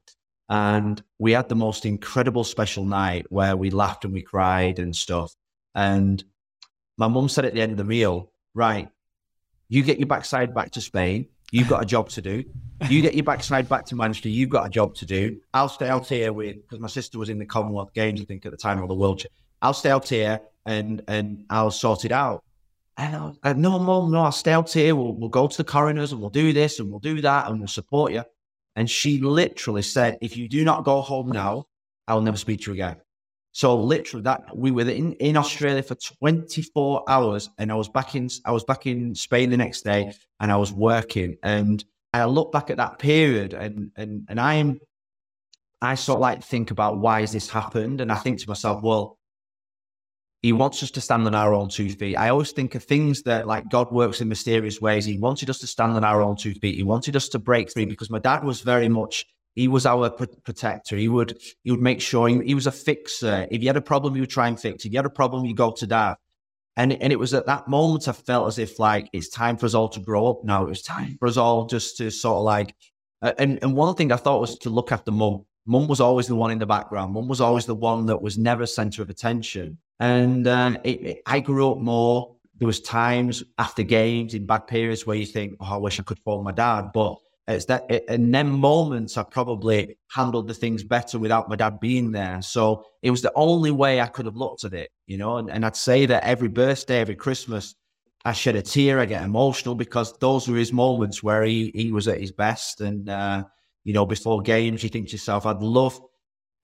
And 0.48 1.02
we 1.18 1.32
had 1.32 1.48
the 1.48 1.54
most 1.54 1.84
incredible 1.84 2.42
special 2.42 2.84
night 2.84 3.26
where 3.28 3.56
we 3.56 3.70
laughed 3.70 4.04
and 4.04 4.14
we 4.14 4.22
cried 4.22 4.78
and 4.78 4.96
stuff. 4.96 5.34
And 5.74 6.24
my 6.96 7.06
mum 7.06 7.28
said 7.28 7.44
at 7.44 7.54
the 7.54 7.60
end 7.60 7.72
of 7.72 7.78
the 7.78 7.84
meal, 7.84 8.32
right, 8.54 8.88
you 9.68 9.82
get 9.82 9.98
your 9.98 10.06
backside 10.06 10.54
back 10.54 10.70
to 10.72 10.80
Spain. 10.80 11.26
You've 11.50 11.68
got 11.68 11.82
a 11.82 11.86
job 11.86 12.08
to 12.10 12.22
do. 12.22 12.44
You 12.88 13.02
get 13.02 13.14
your 13.14 13.24
backside 13.24 13.68
back 13.68 13.86
to 13.86 13.96
Manchester. 13.96 14.28
You've 14.28 14.50
got 14.50 14.66
a 14.66 14.70
job 14.70 14.94
to 14.96 15.06
do. 15.06 15.40
I'll 15.54 15.68
stay 15.68 15.88
out 15.88 16.06
here 16.06 16.32
with 16.32 16.56
because 16.56 16.78
my 16.78 16.88
sister 16.88 17.18
was 17.18 17.28
in 17.28 17.38
the 17.38 17.46
Commonwealth 17.46 17.92
Games, 17.94 18.20
I 18.20 18.24
think, 18.24 18.44
at 18.44 18.52
the 18.52 18.58
time, 18.58 18.82
or 18.82 18.86
the 18.86 18.94
World. 18.94 19.22
I'll 19.62 19.74
stay 19.74 19.90
out 19.90 20.08
here 20.08 20.40
and 20.66 21.02
and 21.08 21.44
I'll 21.50 21.70
sort 21.70 22.04
it 22.04 22.12
out. 22.12 22.44
And 22.96 23.16
I 23.16 23.24
was, 23.26 23.38
uh, 23.42 23.52
no, 23.54 23.78
mom, 23.78 24.10
no, 24.10 24.24
I'll 24.24 24.32
stay 24.32 24.52
out 24.52 24.72
here. 24.72 24.94
We'll 24.94 25.14
we'll 25.14 25.28
go 25.28 25.48
to 25.48 25.56
the 25.56 25.64
coroners 25.64 26.12
and 26.12 26.20
we'll 26.20 26.30
do 26.30 26.52
this 26.52 26.78
and 26.78 26.90
we'll 26.90 27.00
do 27.00 27.20
that 27.22 27.48
and 27.48 27.58
we'll 27.58 27.68
support 27.68 28.12
you. 28.12 28.24
And 28.76 28.88
she 28.88 29.18
literally 29.20 29.82
said, 29.82 30.18
if 30.20 30.36
you 30.36 30.48
do 30.48 30.64
not 30.64 30.84
go 30.84 31.00
home 31.00 31.30
now, 31.30 31.64
I'll 32.06 32.20
never 32.20 32.36
speak 32.36 32.60
to 32.60 32.70
you 32.70 32.74
again. 32.74 32.96
So 33.58 33.74
literally 33.74 34.22
that 34.22 34.56
we 34.56 34.70
were 34.70 34.88
in, 34.88 35.14
in 35.14 35.36
Australia 35.36 35.82
for 35.82 35.96
24 35.96 37.02
hours 37.08 37.50
and 37.58 37.72
I 37.72 37.74
was 37.74 37.88
back 37.88 38.14
in 38.14 38.28
I 38.44 38.52
was 38.52 38.62
back 38.62 38.86
in 38.86 39.16
Spain 39.16 39.50
the 39.50 39.56
next 39.56 39.82
day 39.82 40.12
and 40.38 40.52
I 40.52 40.56
was 40.56 40.72
working 40.72 41.38
and 41.42 41.84
I 42.12 42.24
look 42.26 42.52
back 42.52 42.70
at 42.70 42.76
that 42.76 43.00
period 43.00 43.54
and 43.54 43.90
and 43.96 44.26
and 44.28 44.38
I'm 44.38 44.78
I 45.82 45.96
sort 45.96 46.18
of 46.18 46.20
like 46.20 46.44
think 46.44 46.70
about 46.70 46.98
why 47.00 47.22
has 47.22 47.32
this 47.32 47.50
happened 47.50 48.00
and 48.00 48.12
I 48.12 48.14
think 48.14 48.38
to 48.38 48.48
myself, 48.48 48.80
well, 48.80 49.18
he 50.40 50.52
wants 50.52 50.80
us 50.84 50.92
to 50.92 51.00
stand 51.00 51.26
on 51.26 51.34
our 51.34 51.52
own 51.52 51.68
two 51.68 51.88
feet. 51.88 52.14
I 52.14 52.28
always 52.28 52.52
think 52.52 52.76
of 52.76 52.84
things 52.84 53.22
that 53.24 53.48
like 53.48 53.68
God 53.68 53.90
works 53.90 54.20
in 54.20 54.28
mysterious 54.28 54.80
ways. 54.80 55.04
He 55.04 55.18
wanted 55.18 55.50
us 55.50 55.58
to 55.58 55.66
stand 55.66 55.96
on 55.96 56.04
our 56.04 56.22
own 56.22 56.36
two 56.36 56.54
feet. 56.54 56.76
He 56.76 56.84
wanted 56.84 57.16
us 57.16 57.28
to 57.30 57.40
break 57.40 57.72
free 57.72 57.86
because 57.86 58.08
my 58.08 58.20
dad 58.20 58.44
was 58.44 58.60
very 58.60 58.88
much 58.88 59.26
he 59.54 59.66
was 59.68 59.86
our 59.86 60.10
protector. 60.10 60.96
He 60.96 61.08
would 61.08 61.38
he 61.64 61.70
would 61.70 61.80
make 61.80 62.00
sure 62.00 62.28
he, 62.28 62.40
he, 62.44 62.54
was 62.54 62.66
a 62.66 62.72
fixer. 62.72 63.46
If 63.50 63.60
you 63.60 63.68
had 63.68 63.76
a 63.76 63.80
problem, 63.82 64.14
you 64.14 64.22
would 64.22 64.30
try 64.30 64.46
and 64.46 64.58
fix. 64.58 64.84
If 64.84 64.92
you 64.92 64.98
had 64.98 65.06
a 65.06 65.10
problem, 65.10 65.44
you 65.44 65.54
go 65.54 65.72
to 65.72 65.86
dad. 65.86 66.16
And 66.76 66.92
and 66.92 67.12
it 67.12 67.18
was 67.18 67.34
at 67.34 67.46
that 67.46 67.66
moment 67.66 68.06
I 68.06 68.12
felt 68.12 68.46
as 68.46 68.58
if 68.58 68.78
like 68.78 69.10
it's 69.12 69.28
time 69.28 69.56
for 69.56 69.66
us 69.66 69.74
all 69.74 69.88
to 69.88 70.00
grow 70.00 70.28
up 70.28 70.44
now. 70.44 70.64
It 70.64 70.68
was 70.68 70.82
time 70.82 71.16
for 71.18 71.26
us 71.26 71.36
all 71.36 71.66
just 71.66 71.96
to 71.96 72.10
sort 72.10 72.36
of 72.36 72.44
like. 72.44 72.74
And 73.20 73.58
and 73.62 73.74
one 73.74 73.96
thing 73.96 74.12
I 74.12 74.16
thought 74.16 74.40
was 74.40 74.56
to 74.60 74.70
look 74.70 74.92
after 74.92 75.10
mum. 75.10 75.44
Mum 75.66 75.88
was 75.88 76.00
always 76.00 76.28
the 76.28 76.36
one 76.36 76.52
in 76.52 76.58
the 76.58 76.66
background. 76.66 77.12
Mum 77.12 77.28
was 77.28 77.40
always 77.40 77.66
the 77.66 77.74
one 77.74 78.06
that 78.06 78.22
was 78.22 78.38
never 78.38 78.64
center 78.64 79.02
of 79.02 79.10
attention. 79.10 79.76
And 80.00 80.46
uh, 80.46 80.78
it, 80.84 81.00
it, 81.02 81.22
I 81.26 81.40
grew 81.40 81.72
up 81.72 81.78
more. 81.78 82.36
There 82.58 82.66
was 82.66 82.80
times 82.80 83.42
after 83.58 83.82
games 83.82 84.34
in 84.34 84.46
bad 84.46 84.66
periods 84.68 85.04
where 85.04 85.16
you 85.16 85.26
think, 85.26 85.54
"Oh, 85.60 85.74
I 85.74 85.76
wish 85.76 85.98
I 85.98 86.04
could 86.04 86.20
phone 86.20 86.44
my 86.44 86.52
dad," 86.52 86.92
but 86.94 87.16
it's 87.48 87.64
that 87.64 87.90
in 88.10 88.30
them 88.30 88.50
moments 88.50 89.16
I 89.16 89.22
probably 89.22 89.96
handled 90.10 90.48
the 90.48 90.54
things 90.54 90.84
better 90.84 91.18
without 91.18 91.48
my 91.48 91.56
dad 91.56 91.80
being 91.80 92.12
there. 92.12 92.42
So 92.42 92.84
it 93.02 93.10
was 93.10 93.22
the 93.22 93.32
only 93.34 93.70
way 93.70 94.02
I 94.02 94.06
could 94.06 94.26
have 94.26 94.36
looked 94.36 94.64
at 94.64 94.74
it, 94.74 94.90
you 95.06 95.16
know. 95.16 95.38
And, 95.38 95.50
and 95.50 95.64
I'd 95.64 95.74
say 95.74 96.04
that 96.06 96.24
every 96.24 96.48
birthday, 96.48 97.00
every 97.00 97.16
Christmas, 97.16 97.74
I 98.22 98.32
shed 98.32 98.56
a 98.56 98.60
tear, 98.60 99.00
I 99.00 99.06
get 99.06 99.22
emotional 99.22 99.74
because 99.74 100.12
those 100.18 100.46
were 100.46 100.58
his 100.58 100.74
moments 100.74 101.22
where 101.22 101.42
he 101.42 101.72
he 101.74 101.90
was 101.90 102.06
at 102.06 102.20
his 102.20 102.32
best. 102.32 102.82
And 102.82 103.08
uh, 103.08 103.44
you 103.82 103.94
know, 103.94 104.04
before 104.04 104.42
games, 104.42 104.82
you 104.82 104.90
think 104.90 105.06
to 105.06 105.12
yourself, 105.12 105.46
I'd 105.46 105.62
love, 105.62 105.98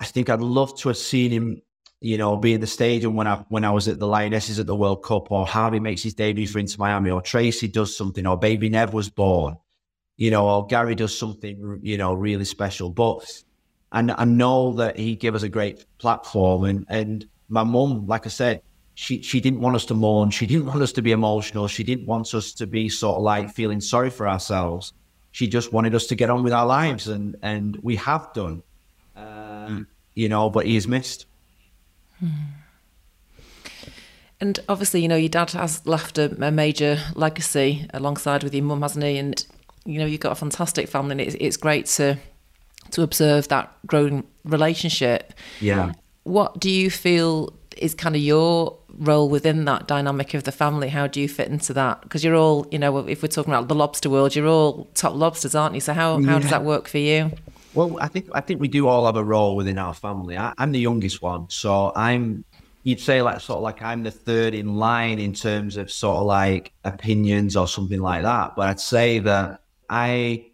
I 0.00 0.04
think 0.04 0.28
I'd 0.28 0.42
love 0.42 0.78
to 0.80 0.90
have 0.90 0.98
seen 0.98 1.30
him, 1.30 1.62
you 2.00 2.18
know, 2.18 2.36
be 2.36 2.52
in 2.52 2.60
the 2.60 2.66
stadium 2.66 3.14
when 3.14 3.26
I 3.26 3.36
when 3.48 3.64
I 3.64 3.70
was 3.70 3.88
at 3.88 3.98
the 3.98 4.06
Lionesses 4.06 4.58
at 4.58 4.66
the 4.66 4.76
World 4.76 5.02
Cup, 5.02 5.32
or 5.32 5.46
Harvey 5.46 5.80
makes 5.80 6.02
his 6.02 6.12
debut 6.12 6.46
for 6.46 6.58
Inter 6.58 6.76
Miami, 6.78 7.08
or 7.08 7.22
Tracey 7.22 7.68
does 7.68 7.96
something, 7.96 8.26
or 8.26 8.38
Baby 8.38 8.68
Nev 8.68 8.92
was 8.92 9.08
born 9.08 9.56
you 10.16 10.30
know, 10.30 10.48
or 10.48 10.66
Gary 10.66 10.94
does 10.94 11.16
something, 11.16 11.80
you 11.82 11.98
know, 11.98 12.14
really 12.14 12.44
special. 12.44 12.90
But 12.90 13.42
and 13.92 14.10
I 14.10 14.24
know 14.24 14.72
that 14.74 14.98
he 14.98 15.14
gave 15.14 15.34
us 15.34 15.42
a 15.42 15.48
great 15.48 15.86
platform. 15.98 16.64
And 16.64 16.86
and 16.88 17.26
my 17.48 17.64
mum, 17.64 18.06
like 18.06 18.26
I 18.26 18.30
said, 18.30 18.62
she 18.94 19.22
she 19.22 19.40
didn't 19.40 19.60
want 19.60 19.76
us 19.76 19.84
to 19.86 19.94
mourn. 19.94 20.30
She 20.30 20.46
didn't 20.46 20.66
want 20.72 20.82
us 20.82 20.92
to 20.92 21.02
be 21.02 21.12
emotional. 21.12 21.68
She 21.68 21.84
didn't 21.84 22.06
want 22.06 22.34
us 22.34 22.52
to 22.54 22.66
be 22.66 22.88
sort 22.88 23.16
of 23.16 23.22
like 23.22 23.52
feeling 23.52 23.80
sorry 23.80 24.10
for 24.10 24.28
ourselves. 24.28 24.92
She 25.32 25.48
just 25.48 25.72
wanted 25.72 25.94
us 25.94 26.06
to 26.06 26.14
get 26.14 26.30
on 26.30 26.42
with 26.42 26.52
our 26.52 26.66
lives, 26.66 27.08
and 27.08 27.36
and 27.42 27.76
we 27.82 27.96
have 27.96 28.32
done. 28.32 28.62
Um, 29.16 29.86
you 30.14 30.28
know, 30.28 30.50
but 30.50 30.66
he 30.66 30.76
is 30.76 30.86
missed. 30.86 31.26
Hmm. 32.20 32.28
And 34.40 34.60
obviously, 34.68 35.00
you 35.00 35.08
know, 35.08 35.16
your 35.16 35.28
dad 35.28 35.52
has 35.52 35.86
left 35.86 36.18
a, 36.18 36.30
a, 36.44 36.50
major 36.50 36.98
legacy 37.14 37.86
alongside 37.94 38.42
with 38.42 38.52
your 38.52 38.64
mum, 38.64 38.82
hasn't 38.82 39.04
he? 39.04 39.16
And 39.16 39.46
you 39.84 39.98
know 39.98 40.06
you've 40.06 40.20
got 40.20 40.32
a 40.32 40.36
fantastic 40.36 40.88
family 40.88 41.12
and 41.12 41.20
it's, 41.20 41.36
it's 41.40 41.56
great 41.56 41.86
to 41.86 42.18
to 42.90 43.02
observe 43.02 43.48
that 43.48 43.72
growing 43.86 44.26
relationship. 44.44 45.32
Yeah. 45.60 45.92
What 46.24 46.60
do 46.60 46.70
you 46.70 46.90
feel 46.90 47.52
is 47.76 47.94
kind 47.94 48.14
of 48.14 48.22
your 48.22 48.78
role 48.98 49.28
within 49.28 49.64
that 49.64 49.88
dynamic 49.88 50.34
of 50.34 50.44
the 50.44 50.52
family? 50.52 50.88
How 50.88 51.06
do 51.06 51.20
you 51.20 51.28
fit 51.28 51.48
into 51.48 51.72
that? 51.74 52.02
Because 52.02 52.22
you're 52.22 52.36
all 52.36 52.66
you 52.70 52.78
know 52.78 53.06
if 53.08 53.22
we're 53.22 53.28
talking 53.28 53.52
about 53.52 53.68
the 53.68 53.74
lobster 53.74 54.08
world 54.08 54.34
you're 54.34 54.46
all 54.46 54.88
top 54.94 55.14
lobsters 55.14 55.54
aren't 55.54 55.74
you? 55.74 55.80
So 55.80 55.92
how, 55.92 56.22
how 56.22 56.38
does 56.38 56.50
that 56.50 56.64
work 56.64 56.88
for 56.88 56.98
you? 56.98 57.32
Well 57.74 57.98
i 58.00 58.06
think 58.06 58.28
i 58.32 58.40
think 58.40 58.60
we 58.60 58.68
do 58.68 58.86
all 58.86 59.04
have 59.06 59.16
a 59.16 59.24
role 59.24 59.56
within 59.56 59.78
our 59.78 59.94
family. 59.94 60.38
I, 60.38 60.54
i'm 60.58 60.70
the 60.70 60.78
youngest 60.78 61.20
one 61.22 61.50
so 61.50 61.90
i'm 61.96 62.44
you'd 62.84 63.00
say 63.00 63.20
like 63.22 63.40
sort 63.40 63.56
of 63.56 63.62
like 63.62 63.82
I'm 63.82 64.02
the 64.02 64.10
third 64.10 64.54
in 64.54 64.76
line 64.76 65.18
in 65.18 65.32
terms 65.32 65.76
of 65.76 65.90
sort 65.90 66.18
of 66.18 66.26
like 66.26 66.72
opinions 66.84 67.56
or 67.56 67.66
something 67.66 68.00
like 68.00 68.22
that. 68.22 68.54
But 68.54 68.68
I'd 68.68 68.80
say 68.80 69.18
that 69.20 69.62
I 69.88 70.46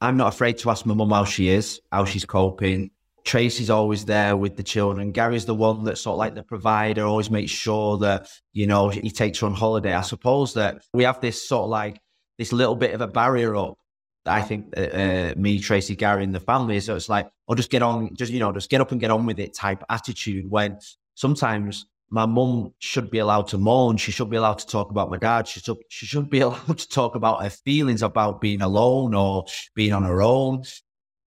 I'm 0.00 0.16
not 0.16 0.32
afraid 0.32 0.58
to 0.58 0.70
ask 0.70 0.86
my 0.86 0.94
mum 0.94 1.10
how 1.10 1.24
she 1.24 1.48
is, 1.48 1.80
how 1.90 2.04
she's 2.04 2.24
coping. 2.24 2.90
Tracey's 3.24 3.68
always 3.68 4.04
there 4.04 4.36
with 4.36 4.56
the 4.56 4.62
children. 4.62 5.12
Gary's 5.12 5.44
the 5.44 5.54
one 5.54 5.84
that's 5.84 6.00
sort 6.00 6.14
of 6.14 6.18
like 6.18 6.34
the 6.34 6.42
provider, 6.42 7.04
always 7.04 7.30
makes 7.30 7.50
sure 7.50 7.98
that, 7.98 8.28
you 8.52 8.66
know, 8.66 8.88
he 8.88 9.10
takes 9.10 9.40
her 9.40 9.46
on 9.46 9.54
holiday. 9.54 9.92
I 9.92 10.00
suppose 10.00 10.54
that 10.54 10.82
we 10.94 11.04
have 11.04 11.20
this 11.20 11.46
sort 11.46 11.64
of 11.64 11.70
like 11.70 12.00
this 12.38 12.52
little 12.52 12.76
bit 12.76 12.94
of 12.94 13.00
a 13.00 13.08
barrier 13.08 13.54
up. 13.56 13.76
I 14.24 14.42
think 14.42 14.72
uh, 14.76 14.80
uh, 14.80 15.34
me, 15.36 15.58
Tracey, 15.58 15.96
Gary, 15.96 16.24
and 16.24 16.34
the 16.34 16.40
family. 16.40 16.80
So 16.80 16.96
it's 16.96 17.08
like, 17.08 17.28
oh, 17.48 17.54
just 17.54 17.70
get 17.70 17.82
on, 17.82 18.14
just, 18.14 18.32
you 18.32 18.40
know, 18.40 18.52
just 18.52 18.70
get 18.70 18.80
up 18.80 18.92
and 18.92 19.00
get 19.00 19.10
on 19.10 19.26
with 19.26 19.38
it 19.40 19.54
type 19.54 19.82
attitude 19.90 20.48
when 20.48 20.78
sometimes 21.14 21.86
my 22.10 22.26
mum 22.26 22.72
should 22.78 23.10
be 23.10 23.18
allowed 23.18 23.48
to 23.48 23.58
mourn. 23.58 23.96
She 23.96 24.12
should 24.12 24.30
be 24.30 24.36
allowed 24.36 24.58
to 24.60 24.66
talk 24.66 24.90
about 24.90 25.10
my 25.10 25.18
dad. 25.18 25.46
She 25.46 25.60
should, 25.60 25.76
she 25.88 26.06
should 26.06 26.30
be 26.30 26.40
allowed 26.46 26.78
to 26.78 26.88
talk 26.88 27.14
about 27.14 27.42
her 27.42 27.50
feelings 27.50 28.02
about 28.02 28.40
being 28.40 28.62
alone 28.62 29.14
or 29.14 29.44
being 29.74 29.92
on 29.92 30.04
her 30.04 30.22
own. 30.22 30.62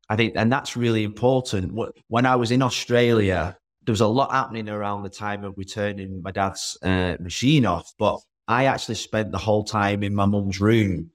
I 0.09 0.15
think, 0.15 0.33
and 0.35 0.51
that's 0.51 0.75
really 0.75 1.03
important. 1.03 1.73
When 2.07 2.25
I 2.25 2.35
was 2.35 2.51
in 2.51 2.61
Australia, 2.61 3.57
there 3.85 3.93
was 3.93 4.01
a 4.01 4.07
lot 4.07 4.31
happening 4.31 4.69
around 4.69 5.03
the 5.03 5.09
time 5.09 5.43
of 5.43 5.53
returning 5.57 6.21
my 6.21 6.31
dad's 6.31 6.77
uh, 6.83 7.15
machine 7.19 7.65
off. 7.65 7.93
But 7.97 8.19
I 8.47 8.65
actually 8.65 8.95
spent 8.95 9.31
the 9.31 9.37
whole 9.37 9.63
time 9.63 10.03
in 10.03 10.13
my 10.13 10.25
mum's 10.25 10.59
room 10.59 11.11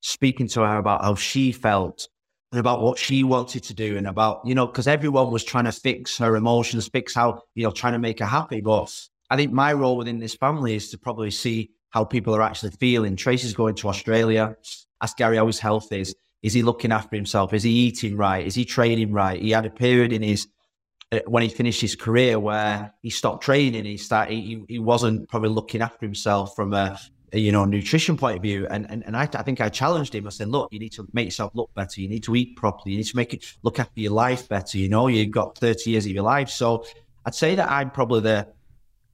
speaking 0.00 0.48
to 0.48 0.60
her 0.60 0.76
about 0.76 1.02
how 1.02 1.14
she 1.14 1.52
felt 1.52 2.08
and 2.54 2.60
about 2.60 2.80
what 2.80 2.96
she 2.96 3.24
wanted 3.24 3.64
to 3.64 3.74
do 3.74 3.96
and 3.96 4.06
about, 4.06 4.40
you 4.44 4.54
know, 4.54 4.64
because 4.64 4.86
everyone 4.86 5.32
was 5.32 5.42
trying 5.42 5.64
to 5.64 5.72
fix 5.72 6.16
her 6.18 6.36
emotions, 6.36 6.86
fix 6.86 7.12
how, 7.12 7.42
you 7.56 7.64
know, 7.64 7.72
trying 7.72 7.94
to 7.94 7.98
make 7.98 8.20
her 8.20 8.26
happy. 8.26 8.60
But 8.60 8.96
I 9.28 9.34
think 9.34 9.50
my 9.52 9.72
role 9.72 9.96
within 9.96 10.20
this 10.20 10.36
family 10.36 10.76
is 10.76 10.88
to 10.90 10.98
probably 10.98 11.32
see 11.32 11.72
how 11.90 12.04
people 12.04 12.32
are 12.32 12.42
actually 12.42 12.70
feeling. 12.78 13.16
Tracey's 13.16 13.54
going 13.54 13.74
to 13.74 13.88
Australia. 13.88 14.54
Ask 15.00 15.16
Gary 15.16 15.36
how 15.36 15.48
his 15.48 15.58
health 15.58 15.90
is. 15.90 16.14
Is 16.44 16.52
he 16.52 16.62
looking 16.62 16.92
after 16.92 17.16
himself? 17.16 17.52
Is 17.52 17.64
he 17.64 17.70
eating 17.70 18.16
right? 18.16 18.46
Is 18.46 18.54
he 18.54 18.64
training 18.64 19.12
right? 19.12 19.42
He 19.42 19.50
had 19.50 19.66
a 19.66 19.70
period 19.70 20.12
in 20.12 20.22
his 20.22 20.46
uh, 21.10 21.18
when 21.26 21.42
he 21.42 21.48
finished 21.48 21.80
his 21.80 21.96
career 21.96 22.38
where 22.38 22.94
he 23.02 23.10
stopped 23.10 23.42
training. 23.42 23.84
He 23.84 23.96
started. 23.96 24.34
He, 24.34 24.62
he 24.68 24.78
wasn't 24.78 25.28
probably 25.28 25.48
looking 25.48 25.82
after 25.82 26.06
himself 26.06 26.54
from 26.54 26.72
a 26.72 27.00
you 27.38 27.52
know, 27.52 27.64
nutrition 27.64 28.16
point 28.16 28.36
of 28.36 28.42
view. 28.42 28.66
And 28.70 28.86
and, 28.90 29.04
and 29.06 29.16
I, 29.16 29.22
I 29.22 29.42
think 29.42 29.60
I 29.60 29.68
challenged 29.68 30.14
him. 30.14 30.26
I 30.26 30.30
said, 30.30 30.48
look, 30.48 30.72
you 30.72 30.78
need 30.78 30.92
to 30.92 31.06
make 31.12 31.26
yourself 31.26 31.52
look 31.54 31.72
better. 31.74 32.00
You 32.00 32.08
need 32.08 32.22
to 32.24 32.36
eat 32.36 32.56
properly. 32.56 32.92
You 32.92 32.98
need 32.98 33.06
to 33.08 33.16
make 33.16 33.34
it 33.34 33.44
look 33.62 33.78
after 33.78 34.00
your 34.00 34.12
life 34.12 34.48
better. 34.48 34.78
You 34.78 34.88
know, 34.88 35.08
you've 35.08 35.30
got 35.30 35.58
30 35.58 35.90
years 35.90 36.06
of 36.06 36.12
your 36.12 36.24
life. 36.24 36.48
So 36.48 36.84
I'd 37.26 37.34
say 37.34 37.54
that 37.54 37.70
I'm 37.70 37.90
probably 37.90 38.20
the 38.20 38.48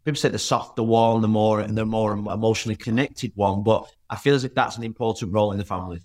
people 0.04 0.16
say 0.16 0.28
the 0.28 0.38
softer 0.38 0.82
one, 0.82 1.20
the 1.20 1.28
more 1.28 1.60
and 1.60 1.76
the 1.76 1.84
more 1.84 2.12
emotionally 2.12 2.76
connected 2.76 3.32
one. 3.34 3.62
But 3.62 3.86
I 4.08 4.16
feel 4.16 4.34
as 4.34 4.44
if 4.44 4.54
that's 4.54 4.76
an 4.76 4.82
important 4.82 5.32
role 5.32 5.52
in 5.52 5.58
the 5.58 5.64
family. 5.64 6.00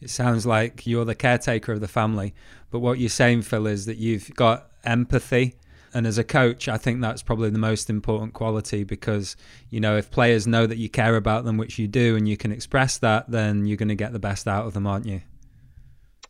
It 0.00 0.10
sounds 0.10 0.46
like 0.46 0.86
you're 0.86 1.04
the 1.04 1.14
caretaker 1.14 1.72
of 1.72 1.80
the 1.80 1.88
family. 1.88 2.34
But 2.70 2.80
what 2.80 2.98
you're 2.98 3.08
saying, 3.08 3.42
Phil, 3.42 3.66
is 3.66 3.86
that 3.86 3.96
you've 3.96 4.34
got 4.34 4.70
empathy 4.84 5.56
and 5.96 6.06
as 6.06 6.18
a 6.18 6.24
coach, 6.24 6.68
I 6.68 6.76
think 6.76 7.00
that's 7.00 7.22
probably 7.22 7.48
the 7.48 7.58
most 7.58 7.88
important 7.88 8.34
quality 8.34 8.84
because, 8.84 9.34
you 9.70 9.80
know, 9.80 9.96
if 9.96 10.10
players 10.10 10.46
know 10.46 10.66
that 10.66 10.76
you 10.76 10.90
care 10.90 11.16
about 11.16 11.46
them, 11.46 11.56
which 11.56 11.78
you 11.78 11.88
do, 11.88 12.16
and 12.16 12.28
you 12.28 12.36
can 12.36 12.52
express 12.52 12.98
that, 12.98 13.30
then 13.30 13.64
you're 13.64 13.78
going 13.78 13.88
to 13.88 13.94
get 13.94 14.12
the 14.12 14.18
best 14.18 14.46
out 14.46 14.66
of 14.66 14.74
them, 14.74 14.86
aren't 14.86 15.06
you? 15.06 15.22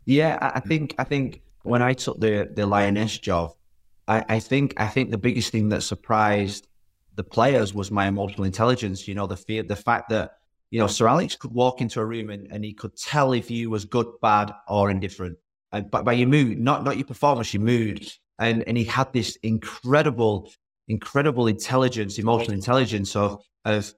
Yeah, 0.04 0.38
I 0.40 0.60
think 0.60 0.94
I 0.98 1.04
think 1.04 1.42
when 1.64 1.82
I 1.82 1.94
took 1.94 2.20
the 2.20 2.48
the 2.54 2.64
lioness 2.64 3.18
job, 3.18 3.54
I, 4.06 4.24
I 4.28 4.38
think 4.38 4.74
I 4.76 4.86
think 4.86 5.10
the 5.10 5.18
biggest 5.18 5.50
thing 5.50 5.70
that 5.70 5.82
surprised 5.82 6.68
the 7.16 7.24
players 7.24 7.74
was 7.74 7.90
my 7.90 8.06
emotional 8.06 8.44
intelligence. 8.44 9.08
You 9.08 9.16
know, 9.16 9.26
the 9.26 9.36
fear, 9.36 9.64
the 9.64 9.74
fact 9.74 10.10
that 10.10 10.38
you 10.70 10.78
know 10.78 10.86
Sir 10.86 11.08
Alex 11.08 11.34
could 11.34 11.50
walk 11.50 11.80
into 11.80 11.98
a 11.98 12.06
room 12.06 12.30
and, 12.30 12.46
and 12.52 12.64
he 12.64 12.72
could 12.72 12.96
tell 12.96 13.32
if 13.32 13.50
you 13.50 13.68
was 13.68 13.84
good, 13.84 14.06
bad, 14.22 14.52
or 14.68 14.92
indifferent, 14.92 15.38
and 15.72 15.90
by, 15.90 16.02
by 16.02 16.12
your 16.12 16.28
mood, 16.28 16.60
not 16.60 16.84
not 16.84 16.96
your 16.96 17.06
performance, 17.06 17.52
your 17.52 17.64
mood 17.64 18.08
and 18.38 18.66
and 18.66 18.76
he 18.76 18.84
had 18.84 19.12
this 19.12 19.36
incredible, 19.42 20.50
incredible 20.88 21.46
intelligence, 21.46 22.18
emotional 22.18 22.52
intelligence 22.52 23.16
of 23.16 23.42
of 23.64 23.92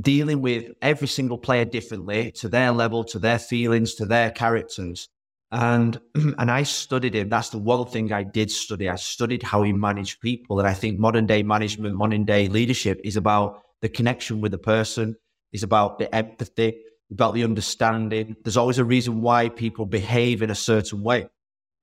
dealing 0.00 0.40
with 0.40 0.72
every 0.82 1.08
single 1.08 1.38
player 1.38 1.64
differently 1.64 2.32
to 2.32 2.48
their 2.48 2.72
level, 2.72 3.04
to 3.04 3.18
their 3.18 3.38
feelings, 3.38 3.94
to 3.94 4.06
their 4.06 4.30
characters. 4.30 5.08
And 5.52 6.00
and 6.14 6.50
I 6.50 6.64
studied 6.64 7.14
him. 7.14 7.28
That's 7.28 7.50
the 7.50 7.58
one 7.58 7.86
thing 7.86 8.12
I 8.12 8.24
did 8.24 8.50
study. 8.50 8.88
I 8.88 8.96
studied 8.96 9.42
how 9.42 9.62
he 9.62 9.72
managed 9.72 10.20
people. 10.20 10.58
And 10.58 10.68
I 10.68 10.74
think 10.74 10.98
modern 10.98 11.26
day 11.26 11.42
management, 11.42 11.94
modern 11.94 12.24
day 12.24 12.48
leadership 12.48 13.00
is 13.04 13.16
about 13.16 13.62
the 13.80 13.88
connection 13.88 14.40
with 14.40 14.52
the 14.52 14.58
person, 14.58 15.16
is 15.52 15.62
about 15.62 15.98
the 15.98 16.12
empathy, 16.14 16.78
about 17.10 17.34
the 17.34 17.44
understanding. 17.44 18.36
There's 18.42 18.56
always 18.56 18.78
a 18.78 18.84
reason 18.84 19.20
why 19.20 19.48
people 19.48 19.86
behave 19.86 20.42
in 20.42 20.50
a 20.50 20.54
certain 20.54 21.02
way, 21.02 21.28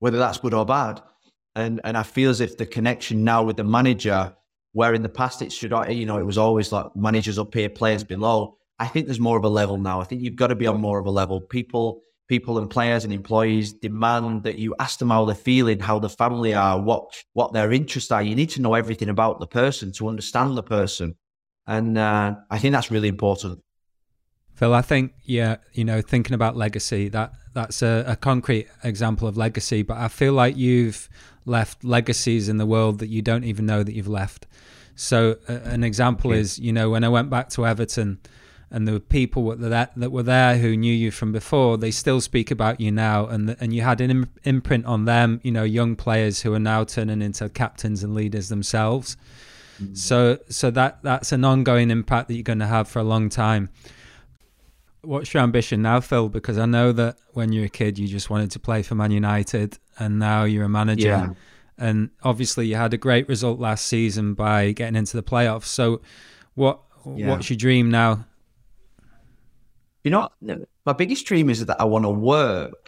whether 0.00 0.18
that's 0.18 0.38
good 0.38 0.54
or 0.54 0.66
bad. 0.66 1.00
And 1.54 1.80
and 1.84 1.96
I 1.96 2.02
feel 2.02 2.30
as 2.30 2.40
if 2.40 2.56
the 2.56 2.66
connection 2.66 3.24
now 3.24 3.42
with 3.42 3.56
the 3.56 3.64
manager, 3.64 4.34
where 4.72 4.94
in 4.94 5.02
the 5.02 5.08
past 5.08 5.42
it 5.42 5.52
should, 5.52 5.72
you 5.90 6.06
know, 6.06 6.18
it 6.18 6.26
was 6.26 6.38
always 6.38 6.72
like 6.72 6.86
managers 6.96 7.38
up 7.38 7.52
here, 7.54 7.68
players 7.68 8.04
below. 8.04 8.56
I 8.78 8.86
think 8.86 9.06
there's 9.06 9.20
more 9.20 9.36
of 9.36 9.44
a 9.44 9.48
level 9.48 9.76
now. 9.76 10.00
I 10.00 10.04
think 10.04 10.22
you've 10.22 10.36
got 10.36 10.48
to 10.48 10.54
be 10.54 10.66
on 10.66 10.80
more 10.80 10.98
of 10.98 11.06
a 11.06 11.10
level. 11.10 11.40
People, 11.40 12.02
people 12.26 12.58
and 12.58 12.70
players 12.70 13.04
and 13.04 13.12
employees 13.12 13.74
demand 13.74 14.42
that 14.44 14.58
you 14.58 14.74
ask 14.80 14.98
them 14.98 15.10
how 15.10 15.24
they're 15.24 15.34
feeling, 15.34 15.78
how 15.78 15.98
the 15.98 16.08
family 16.08 16.54
are, 16.54 16.80
what 16.80 17.22
what 17.34 17.52
their 17.52 17.70
interests 17.70 18.10
are. 18.10 18.22
You 18.22 18.34
need 18.34 18.50
to 18.50 18.62
know 18.62 18.74
everything 18.74 19.08
about 19.08 19.38
the 19.38 19.46
person 19.46 19.92
to 19.92 20.08
understand 20.08 20.56
the 20.56 20.62
person, 20.62 21.16
and 21.66 21.98
uh, 21.98 22.36
I 22.50 22.58
think 22.58 22.72
that's 22.72 22.90
really 22.90 23.08
important. 23.08 23.60
Phil, 24.54 24.74
I 24.74 24.82
think 24.82 25.12
yeah, 25.24 25.56
you 25.72 25.84
know, 25.84 26.00
thinking 26.00 26.34
about 26.34 26.56
legacy 26.56 27.08
that 27.10 27.32
that's 27.54 27.82
a, 27.82 28.04
a 28.06 28.16
concrete 28.16 28.68
example 28.82 29.28
of 29.28 29.36
legacy, 29.36 29.82
but 29.82 29.96
I 29.96 30.08
feel 30.08 30.32
like 30.32 30.56
you've 30.56 31.08
left 31.44 31.84
legacies 31.84 32.48
in 32.48 32.58
the 32.58 32.66
world 32.66 32.98
that 32.98 33.08
you 33.08 33.22
don't 33.22 33.44
even 33.44 33.66
know 33.66 33.82
that 33.82 33.94
you've 33.94 34.08
left. 34.08 34.46
So 34.94 35.36
uh, 35.48 35.54
an 35.64 35.84
example 35.84 36.32
is, 36.32 36.58
you 36.58 36.72
know, 36.72 36.90
when 36.90 37.04
I 37.04 37.08
went 37.08 37.30
back 37.30 37.48
to 37.50 37.66
Everton 37.66 38.18
and 38.70 38.86
there 38.86 38.94
were 38.94 39.00
people 39.00 39.54
that, 39.56 39.92
that 39.96 40.12
were 40.12 40.22
there 40.22 40.58
who 40.58 40.76
knew 40.76 40.92
you 40.92 41.10
from 41.10 41.32
before, 41.32 41.76
they 41.76 41.90
still 41.90 42.20
speak 42.20 42.50
about 42.50 42.80
you 42.80 42.90
now 42.90 43.26
and 43.26 43.56
and 43.60 43.74
you 43.74 43.82
had 43.82 44.00
an 44.00 44.28
imprint 44.44 44.86
on 44.86 45.04
them, 45.04 45.40
you 45.42 45.52
know, 45.52 45.64
young 45.64 45.96
players 45.96 46.42
who 46.42 46.54
are 46.54 46.60
now 46.60 46.84
turning 46.84 47.22
into 47.22 47.48
captains 47.48 48.02
and 48.02 48.14
leaders 48.14 48.48
themselves. 48.48 49.16
Mm-hmm. 49.80 49.94
So 49.94 50.38
so 50.48 50.70
that 50.70 51.02
that's 51.02 51.32
an 51.32 51.44
ongoing 51.44 51.90
impact 51.90 52.28
that 52.28 52.34
you're 52.34 52.42
going 52.42 52.58
to 52.60 52.66
have 52.66 52.88
for 52.88 52.98
a 52.98 53.04
long 53.04 53.28
time. 53.28 53.70
What's 55.02 55.34
your 55.34 55.42
ambition 55.42 55.82
now, 55.82 56.00
Phil? 56.00 56.28
Because 56.28 56.58
I 56.58 56.66
know 56.66 56.92
that 56.92 57.16
when 57.32 57.52
you 57.52 57.60
were 57.60 57.66
a 57.66 57.70
kid, 57.70 57.98
you 57.98 58.06
just 58.06 58.30
wanted 58.30 58.50
to 58.52 58.58
play 58.58 58.82
for 58.82 58.94
Man 58.94 59.10
United, 59.10 59.78
and 59.98 60.18
now 60.18 60.44
you're 60.44 60.64
a 60.64 60.68
manager. 60.68 61.08
Yeah. 61.08 61.30
And 61.78 62.10
obviously, 62.22 62.66
you 62.66 62.76
had 62.76 62.94
a 62.94 62.98
great 62.98 63.28
result 63.28 63.58
last 63.58 63.86
season 63.86 64.34
by 64.34 64.72
getting 64.72 64.94
into 64.96 65.16
the 65.16 65.22
playoffs. 65.22 65.64
So, 65.64 66.02
what 66.54 66.80
yeah. 67.04 67.28
what's 67.28 67.50
your 67.50 67.56
dream 67.56 67.90
now? 67.90 68.26
You 70.04 70.10
know, 70.10 70.28
my 70.84 70.92
biggest 70.92 71.26
dream 71.26 71.48
is 71.50 71.66
that 71.66 71.80
I 71.80 71.84
want 71.84 72.04
to 72.04 72.10
work 72.10 72.81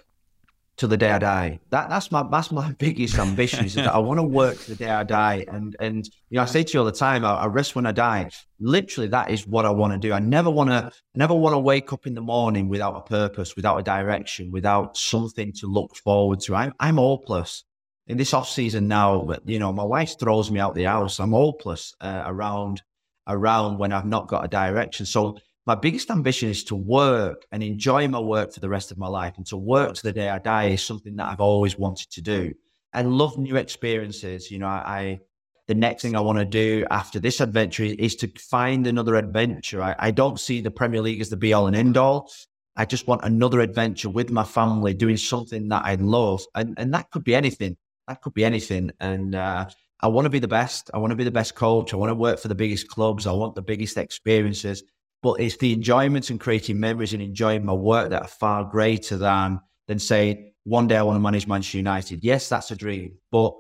to 0.77 0.89
the 0.89 0.97
day 0.97 1.11
I 1.11 1.19
die. 1.19 1.61
That 1.71 1.89
that's 1.89 2.11
my 2.11 2.25
that's 2.31 2.51
my 2.51 2.73
biggest 2.79 3.19
ambition 3.19 3.65
is 3.65 3.75
that 3.75 3.95
I 3.95 3.99
want 3.99 4.19
to 4.19 4.25
work 4.25 4.59
to 4.61 4.71
the 4.71 4.77
day 4.77 4.91
I 4.91 5.05
die. 5.05 5.45
And 5.49 5.77
and 5.79 6.07
you 6.31 6.37
know, 6.37 6.43
I 6.43 6.47
say 6.47 6.63
to 6.65 6.73
you 6.73 6.81
all 6.81 6.87
the 6.87 6.93
time, 6.93 7.25
I, 7.25 7.35
I 7.35 7.47
rest 7.47 7.77
when 7.77 7.87
I 7.87 7.93
die. 7.93 8.31
Literally, 8.59 9.09
that 9.09 9.31
is 9.31 9.47
what 9.47 9.65
I 9.67 9.71
want 9.71 9.93
to 9.93 9.99
do. 9.99 10.13
I 10.13 10.19
never 10.19 10.51
want 10.51 10.71
to 10.71 10.91
never 11.15 11.35
want 11.35 11.55
to 11.55 11.59
wake 11.59 11.93
up 11.93 12.07
in 12.07 12.15
the 12.15 12.21
morning 12.21 12.69
without 12.69 12.97
a 12.97 13.03
purpose, 13.03 13.57
without 13.57 13.79
a 13.79 13.83
direction, 13.83 14.51
without 14.51 14.97
something 14.97 15.53
to 15.55 15.67
look 15.67 15.97
forward 15.97 16.41
to. 16.41 16.55
I'm 16.55 16.75
I'm 16.81 16.97
hopeless 16.97 17.65
in 18.07 18.17
this 18.17 18.35
off 18.35 18.49
season 18.49 18.89
now. 18.89 19.23
But 19.23 19.49
you 19.49 19.59
know, 19.59 19.73
my 19.73 19.85
wife 19.85 20.19
throws 20.19 20.51
me 20.51 20.61
out 20.61 20.75
the 20.75 20.85
house. 20.85 21.21
I'm 21.21 21.33
hopeless 21.33 21.95
uh, 22.01 22.25
around 22.27 22.83
around 23.27 23.79
when 23.79 23.93
I've 23.93 24.07
not 24.07 24.29
got 24.29 24.45
a 24.45 24.49
direction. 24.49 25.07
So 25.07 25.39
my 25.67 25.75
biggest 25.75 26.11
ambition 26.11 26.51
is 26.51 26.65
to 26.65 26.77
work 26.77 27.47
and 27.51 27.63
enjoy 27.63 28.07
my 28.09 28.19
work 28.19 28.53
for 28.53 28.61
the 28.61 28.69
rest 28.69 28.91
of 28.91 28.99
my 28.99 29.09
life 29.09 29.35
and 29.37 29.47
to 29.47 29.57
work 29.57 29.95
to 29.95 30.03
the 30.03 30.13
day 30.13 30.29
I 30.29 30.39
die 30.39 30.69
is 30.69 30.83
something 30.83 31.17
that 31.17 31.29
I've 31.29 31.41
always 31.41 31.79
wanted 31.79 32.11
to 32.11 32.21
do 32.21 32.53
and 32.93 33.13
love 33.13 33.39
new 33.39 33.57
experiences. 33.57 34.51
You 34.51 34.59
know, 34.59 34.67
I, 34.67 34.83
I 34.87 35.21
the 35.67 35.75
next 35.75 36.03
thing 36.03 36.15
I 36.15 36.21
want 36.21 36.39
to 36.39 36.45
do 36.45 36.85
after 36.91 37.19
this 37.19 37.41
adventure 37.41 37.85
is 37.85 38.17
to 38.17 38.29
find 38.39 38.87
another 38.87 39.17
adventure. 39.17 39.83
I, 39.83 39.95
I 39.99 40.11
don't 40.11 40.39
see 40.39 40.61
the 40.61 40.71
Premier 40.71 41.01
League 41.01 41.23
as 41.23 41.31
the 41.31 41.39
be 41.39 41.55
all 41.55 41.67
and 41.67 41.75
end 41.75 41.97
all. 41.97 42.31
I 42.77 42.85
just 42.85 43.07
want 43.07 43.25
another 43.25 43.61
adventure 43.61 44.11
with 44.11 44.31
my 44.31 44.45
family, 44.45 44.93
doing 44.93 45.17
something 45.17 45.69
that 45.69 45.85
I 45.87 45.95
love. 45.95 46.45
And, 46.55 46.75
and 46.77 46.93
that 46.93 47.11
could 47.11 47.25
be 47.25 47.35
anything. 47.35 47.79
That 48.09 48.21
could 48.21 48.35
be 48.35 48.45
anything. 48.45 48.91
And 49.01 49.35
uh, 49.35 49.67
I 50.01 50.09
want 50.09 50.27
to 50.27 50.31
be 50.31 50.41
the 50.41 50.49
best. 50.49 50.91
I 50.93 50.99
want 50.99 51.13
to 51.13 51.17
be 51.17 51.25
the 51.25 51.31
best 51.31 51.55
coach. 51.55 51.95
I 51.95 51.97
want 51.97 52.11
to 52.11 52.15
work 52.15 52.41
for 52.41 52.49
the 52.49 52.55
biggest 52.55 52.89
clubs. 52.89 53.27
I 53.27 53.33
want 53.33 53.55
the 53.55 53.63
biggest 53.63 53.97
experiences 53.97 54.83
but 55.25 55.41
it's 55.41 55.57
the 55.57 55.73
enjoyment 55.73 56.29
and 56.29 56.39
creating 56.39 56.79
memories 56.79 57.15
and 57.15 57.23
enjoying 57.23 57.65
my 57.65 57.73
work 57.73 58.11
that 58.11 58.21
are 58.21 58.29
far 58.29 58.63
greater 58.63 59.17
than 59.17 59.59
than 59.89 59.99
saying 59.99 60.53
one 60.65 60.87
day 60.87 60.99
I 60.99 61.03
want 61.03 61.17
to 61.17 61.21
manage 61.21 61.47
Manchester 61.47 61.79
United. 61.79 62.23
Yes, 62.23 62.51
that's 62.51 62.71
a 62.71 62.77
dream, 62.77 63.17
but 63.33 63.55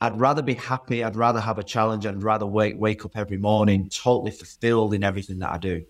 I'd 0.00 0.18
rather 0.18 0.40
be 0.40 0.54
happy. 0.54 1.04
I'd 1.04 1.16
rather 1.16 1.38
have 1.38 1.58
a 1.58 1.62
challenge. 1.62 2.06
I'd 2.06 2.22
rather 2.22 2.46
wake 2.46 2.76
wake 2.78 3.04
up 3.04 3.14
every 3.14 3.36
morning 3.36 3.90
totally 3.90 4.30
fulfilled 4.30 4.94
in 4.94 5.04
everything 5.04 5.40
that 5.40 5.52
I 5.52 5.58
do. 5.58 5.84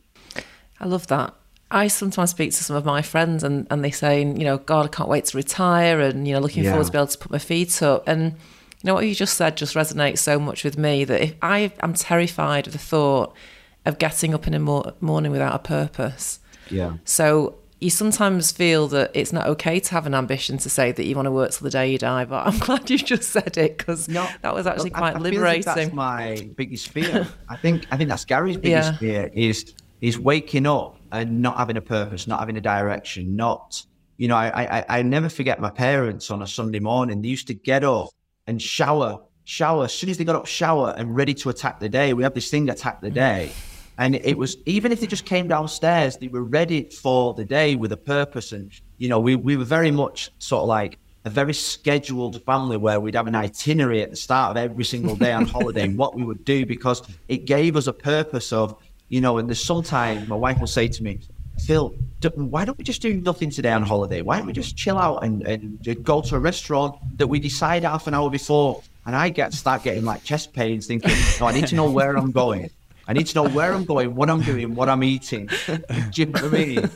I 0.81 0.87
love 0.87 1.07
that. 1.07 1.37
I 1.71 1.87
sometimes 1.87 2.31
speak 2.31 2.51
to 2.51 2.65
some 2.65 2.75
of 2.75 2.85
my 2.85 3.01
friends 3.01 3.45
and, 3.45 3.69
and 3.71 3.85
they 3.85 3.93
say, 3.93 4.23
you 4.23 4.45
know, 4.45 4.59
God, 4.59 4.87
I 4.87 4.89
can't 4.89 5.09
wait 5.09 5.27
to 5.27 5.37
retire 5.37 6.01
and, 6.01 6.27
you 6.27 6.35
know, 6.35 6.41
looking 6.41 6.65
yeah. 6.65 6.71
forward 6.71 6.87
to 6.87 6.93
be 6.93 6.99
able 6.99 7.07
to 7.07 7.19
put 7.19 7.31
my 7.31 7.39
feet 7.39 7.81
up. 7.81 8.09
And, 8.09 8.33
you 8.33 8.87
know, 8.87 8.95
what 8.95 9.07
you 9.07 9.15
just 9.15 9.35
said 9.35 9.57
just 9.57 9.77
resonates 9.77 10.19
so 10.19 10.41
much 10.41 10.65
with 10.65 10.77
me 10.77 11.05
that 11.05 11.23
if 11.23 11.35
I 11.43 11.73
am 11.81 11.95
terrified 11.95 12.67
of 12.67 12.73
the 12.73 12.81
thought 12.81 13.37
of 13.85 13.99
getting 13.99 14.35
up 14.35 14.47
in 14.47 14.53
the 14.53 14.95
morning 15.01 15.33
without 15.33 15.55
a 15.55 15.59
purpose. 15.59 16.41
Yeah. 16.71 16.95
So 17.05 17.61
you 17.81 17.91
sometimes 17.91 18.53
feel 18.53 18.89
that 18.89 19.11
it's 19.15 19.33
not 19.33 19.47
okay 19.47 19.81
to 19.81 19.91
have 19.93 20.07
an 20.07 20.15
ambition 20.15 20.59
to 20.59 20.69
say 20.69 20.93
that 20.93 21.05
you 21.05 21.17
want 21.17 21.27
to 21.27 21.33
work 21.33 21.51
till 21.51 21.65
the 21.65 21.71
day 21.71 21.91
you 21.91 21.99
die. 21.99 22.27
But 22.27 22.47
I'm 22.47 22.59
glad 22.67 22.89
you 22.91 22.99
just 22.99 23.31
said 23.31 23.57
it 23.57 23.79
because 23.79 24.09
no, 24.09 24.29
that 24.43 24.55
was 24.55 24.67
actually 24.67 24.91
quite 24.91 25.15
I, 25.15 25.19
I 25.19 25.21
liberating. 25.21 25.65
Like 25.65 25.77
that's 25.77 25.93
my 25.93 26.51
biggest 26.57 26.89
fear. 26.89 27.27
I 27.49 27.57
think 27.57 27.87
I 27.91 27.97
think 27.97 28.11
that's 28.11 28.25
Gary's 28.25 28.57
biggest 28.59 28.93
yeah. 28.93 28.99
fear 28.99 29.31
is 29.35 29.75
is 30.01 30.19
waking 30.19 30.67
up 30.67 30.99
and 31.13 31.43
not 31.43 31.57
having 31.57 31.77
a 31.77 31.83
purpose, 31.83 32.27
not 32.27 32.41
having 32.41 32.57
a 32.57 32.61
direction, 32.61 33.35
not 33.35 33.83
you 34.19 34.29
know. 34.29 34.37
I 34.37 34.79
I, 34.79 34.85
I 34.99 35.03
never 35.03 35.29
forget 35.29 35.61
my 35.61 35.71
parents 35.71 36.31
on 36.31 36.43
a 36.43 36.47
Sunday 36.47 36.81
morning. 36.81 37.23
They 37.23 37.29
used 37.29 37.47
to 37.47 37.55
get 37.55 37.83
up 37.83 38.11
and 38.47 38.61
shower, 38.61 39.21
shower. 39.45 39.85
As 39.85 39.95
soon 39.95 40.11
as 40.11 40.19
they 40.19 40.25
got 40.25 40.37
up, 40.37 40.47
shower 40.47 40.95
and 40.99 41.17
ready 41.17 41.33
to 41.35 41.49
attack 41.49 41.81
the 41.81 41.89
day. 41.89 42.13
We 42.13 42.25
have 42.25 42.35
this 42.35 42.51
thing, 42.51 42.69
attack 42.69 43.01
the 43.01 43.09
mm-hmm. 43.09 43.15
day. 43.15 43.53
And 44.01 44.15
it 44.15 44.39
was 44.39 44.57
even 44.65 44.93
if 44.93 45.01
they 45.01 45.07
just 45.07 45.27
came 45.27 45.47
downstairs, 45.47 46.17
they 46.17 46.29
were 46.29 46.43
ready 46.43 46.85
for 46.85 47.35
the 47.35 47.45
day 47.45 47.77
with 47.77 47.93
a 47.93 47.99
purpose. 47.99 48.51
And 48.51 48.73
you 48.97 49.11
know, 49.11 49.21
we 49.21 49.37
we 49.37 49.59
were 49.59 49.65
very 49.65 49.91
much 49.91 50.31
sort 50.39 50.63
of 50.63 50.69
like 50.69 50.99
a 51.27 51.31
very 51.31 51.53
scheduled 51.53 52.43
family 52.45 52.79
where 52.79 52.99
we'd 52.99 53.15
have 53.15 53.27
an 53.27 53.35
itinerary 53.35 54.01
at 54.01 54.09
the 54.09 54.17
start 54.17 54.53
of 54.53 54.57
every 54.57 54.85
single 54.85 55.17
day 55.17 55.33
on 55.33 55.45
holiday 55.45 55.85
and 55.85 55.99
what 55.99 56.15
we 56.15 56.25
would 56.25 56.47
do 56.47 56.65
because 56.65 57.03
it 57.29 57.45
gave 57.45 57.77
us 57.77 57.87
a 57.87 57.93
purpose 57.93 58.55
of, 58.55 58.75
you 59.11 59.21
know, 59.21 59.37
and 59.37 59.51
there's 59.51 59.63
sometimes 59.63 60.27
my 60.27 60.35
wife 60.35 60.59
will 60.59 60.67
say 60.67 60.89
to 60.89 61.03
me, 61.03 61.21
Phil, 61.67 61.95
why 62.37 62.65
don't 62.65 62.79
we 62.79 62.85
just 62.85 63.03
do 63.03 63.21
nothing 63.21 63.51
today 63.51 63.73
on 63.73 63.83
holiday? 63.83 64.23
Why 64.23 64.39
don't 64.39 64.47
we 64.47 64.55
just 64.55 64.79
chill 64.79 64.97
out 64.97 65.23
and, 65.25 65.43
and 65.43 66.03
go 66.03 66.23
to 66.23 66.37
a 66.37 66.39
restaurant 66.39 66.97
that 67.19 67.27
we 67.27 67.39
decide 67.39 67.85
half 67.85 68.07
an 68.07 68.15
hour 68.15 68.31
before? 68.31 68.83
And 69.05 69.15
I 69.15 69.29
get 69.29 69.53
start 69.53 69.83
getting 69.83 70.07
like 70.07 70.25
chest 70.25 70.55
pains 70.55 70.87
thinking, 70.87 71.13
no, 71.39 71.49
I 71.49 71.53
need 71.53 71.67
to 71.67 71.75
know 71.75 71.91
where 71.91 72.17
I'm 72.17 72.31
going. 72.31 72.71
I 73.11 73.13
need 73.13 73.27
to 73.27 73.35
know 73.35 73.49
where 73.49 73.73
I'm 73.73 73.85
going, 73.85 74.15
what 74.15 74.31
I'm 74.31 74.41
doing, 74.41 74.77
what 74.77 74.89
I'm 74.89 75.03
eating. 75.03 75.49
Do 75.67 75.83
you 76.15 76.27
know 76.27 76.43
what 76.43 76.45
I 76.45 76.49
mean? 76.49 76.91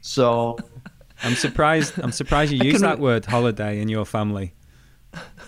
So 0.00 0.58
I'm 1.22 1.36
surprised. 1.36 2.00
I'm 2.00 2.10
surprised 2.10 2.50
you 2.50 2.58
use 2.64 2.80
that 2.80 2.98
word 2.98 3.26
holiday 3.26 3.80
in 3.80 3.88
your 3.88 4.04
family. 4.04 4.54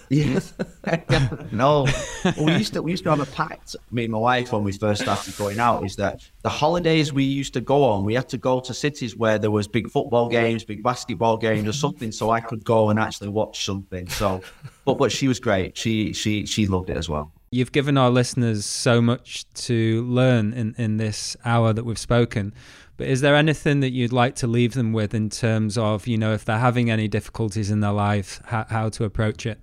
Yes. 0.09 0.55
no. 1.53 1.85
Well, 2.25 2.47
we 2.47 2.53
used 2.59 2.75
to 2.75 2.83
we 2.83 2.93
used 2.93 3.03
to 3.03 3.11
have 3.11 3.19
a 3.19 3.27
pact, 3.27 3.75
me 3.91 4.05
and 4.05 4.13
my 4.13 4.19
wife, 4.19 4.53
when 4.53 4.63
we 4.63 4.71
first 4.71 5.03
started 5.03 5.37
going 5.37 5.59
out, 5.59 5.85
is 5.85 5.97
that 5.97 6.23
the 6.43 6.49
holidays 6.49 7.13
we 7.13 7.25
used 7.25 7.53
to 7.55 7.61
go 7.61 7.83
on, 7.83 8.05
we 8.05 8.15
had 8.15 8.29
to 8.29 8.39
go 8.39 8.61
to 8.61 8.73
cities 8.73 9.17
where 9.17 9.37
there 9.41 9.51
was 9.51 9.67
big 9.67 9.91
football 9.91 10.29
games, 10.29 10.63
big 10.63 10.81
basketball 10.81 11.37
games, 11.39 11.67
or 11.67 11.73
something, 11.73 12.13
so 12.13 12.31
I 12.31 12.41
could 12.41 12.65
go 12.65 12.91
and 12.91 13.01
actually 13.01 13.31
watch 13.31 13.65
something. 13.65 14.09
So, 14.09 14.43
but 14.85 14.95
but 14.95 15.11
she 15.11 15.27
was 15.27 15.41
great. 15.41 15.77
She 15.77 16.13
she 16.13 16.47
she 16.47 16.69
loved 16.69 16.89
it 16.89 16.97
as 16.97 17.09
well. 17.09 17.33
You've 17.51 17.73
given 17.73 17.97
our 17.97 18.11
listeners 18.11 18.67
so 18.67 19.01
much 19.01 19.51
to 19.67 20.05
learn 20.05 20.53
in, 20.53 20.75
in 20.77 20.99
this 20.99 21.37
hour 21.45 21.73
that 21.73 21.85
we've 21.85 21.99
spoken. 21.99 22.53
But 22.99 23.07
is 23.07 23.21
there 23.21 23.37
anything 23.37 23.81
that 23.81 23.91
you'd 23.91 24.13
like 24.13 24.35
to 24.37 24.47
leave 24.47 24.75
them 24.75 24.93
with 24.93 25.15
in 25.15 25.31
terms 25.31 25.79
of, 25.79 26.07
you 26.07 26.19
know, 26.19 26.35
if 26.35 26.45
they're 26.45 26.59
having 26.59 26.91
any 26.91 27.09
difficulties 27.09 27.71
in 27.71 27.81
their 27.81 27.93
life, 27.93 28.43
how, 28.47 28.67
how 28.69 28.89
to 28.91 29.05
approach 29.05 29.47
it? 29.47 29.59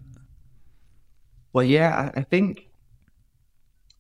Well, 1.54 1.66
yeah, 1.66 2.12
I, 2.16 2.22
think 2.22 2.70